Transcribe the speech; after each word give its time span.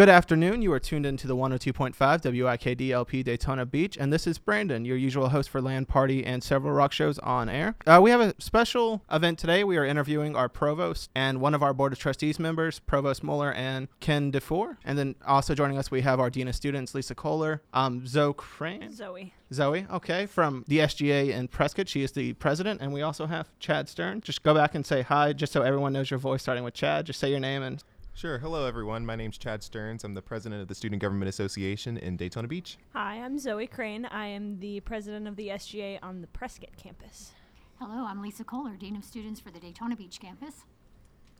Good 0.00 0.08
afternoon. 0.08 0.62
You 0.62 0.72
are 0.72 0.80
tuned 0.80 1.04
into 1.04 1.26
the 1.26 1.36
102.5 1.36 1.94
WIKD 1.94 2.88
LP 2.88 3.22
Daytona 3.22 3.66
Beach, 3.66 3.98
and 4.00 4.10
this 4.10 4.26
is 4.26 4.38
Brandon, 4.38 4.86
your 4.86 4.96
usual 4.96 5.28
host 5.28 5.50
for 5.50 5.60
Land 5.60 5.88
Party 5.88 6.24
and 6.24 6.42
several 6.42 6.72
rock 6.72 6.92
shows 6.92 7.18
on 7.18 7.50
air. 7.50 7.74
Uh, 7.86 8.00
we 8.02 8.10
have 8.10 8.22
a 8.22 8.34
special 8.38 9.02
event 9.12 9.38
today. 9.38 9.62
We 9.62 9.76
are 9.76 9.84
interviewing 9.84 10.34
our 10.34 10.48
provost 10.48 11.10
and 11.14 11.38
one 11.38 11.54
of 11.54 11.62
our 11.62 11.74
board 11.74 11.92
of 11.92 11.98
trustees 11.98 12.38
members, 12.38 12.78
Provost 12.78 13.22
Moeller 13.22 13.52
and 13.52 13.88
Ken 14.00 14.30
Dufour. 14.30 14.78
And 14.86 14.96
then 14.96 15.16
also 15.26 15.54
joining 15.54 15.76
us, 15.76 15.90
we 15.90 16.00
have 16.00 16.18
our 16.18 16.30
dean 16.30 16.48
of 16.48 16.54
students, 16.56 16.94
Lisa 16.94 17.14
Kollar, 17.14 17.60
um, 17.74 18.06
Zoe 18.06 18.32
Crain. 18.32 18.90
Zoe. 18.90 19.34
Zoe, 19.52 19.86
okay, 19.90 20.24
from 20.24 20.64
the 20.66 20.78
SGA 20.78 21.28
in 21.28 21.46
Prescott. 21.48 21.90
She 21.90 22.02
is 22.02 22.12
the 22.12 22.32
president, 22.34 22.80
and 22.80 22.94
we 22.94 23.02
also 23.02 23.26
have 23.26 23.50
Chad 23.58 23.86
Stern. 23.86 24.22
Just 24.22 24.42
go 24.42 24.54
back 24.54 24.74
and 24.74 24.86
say 24.86 25.02
hi, 25.02 25.34
just 25.34 25.52
so 25.52 25.60
everyone 25.60 25.92
knows 25.92 26.10
your 26.10 26.18
voice, 26.18 26.40
starting 26.40 26.64
with 26.64 26.72
Chad. 26.72 27.04
Just 27.04 27.20
say 27.20 27.28
your 27.28 27.40
name 27.40 27.62
and 27.62 27.84
Sure. 28.14 28.38
Hello, 28.38 28.66
everyone. 28.66 29.06
My 29.06 29.16
name's 29.16 29.38
Chad 29.38 29.62
Stearns. 29.62 30.04
I'm 30.04 30.12
the 30.12 30.20
president 30.20 30.60
of 30.60 30.68
the 30.68 30.74
Student 30.74 31.00
Government 31.00 31.28
Association 31.30 31.96
in 31.96 32.16
Daytona 32.18 32.48
Beach. 32.48 32.76
Hi, 32.92 33.14
I'm 33.14 33.38
Zoe 33.38 33.66
Crain. 33.66 34.04
I 34.04 34.26
am 34.26 34.58
the 34.60 34.80
president 34.80 35.26
of 35.26 35.36
the 35.36 35.48
SGA 35.48 35.98
on 36.02 36.20
the 36.20 36.26
Prescott 36.26 36.76
campus. 36.76 37.32
Hello, 37.78 38.04
I'm 38.04 38.20
Lisa 38.20 38.44
Kollar, 38.44 38.76
Dean 38.76 38.94
of 38.96 39.04
Students 39.04 39.40
for 39.40 39.50
the 39.50 39.58
Daytona 39.58 39.96
Beach 39.96 40.20
campus. 40.20 40.64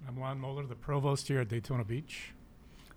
I'm 0.08 0.18
Lon 0.18 0.40
Moeller, 0.40 0.64
the 0.64 0.74
provost 0.74 1.28
here 1.28 1.40
at 1.40 1.48
Daytona 1.48 1.84
Beach. 1.84 2.32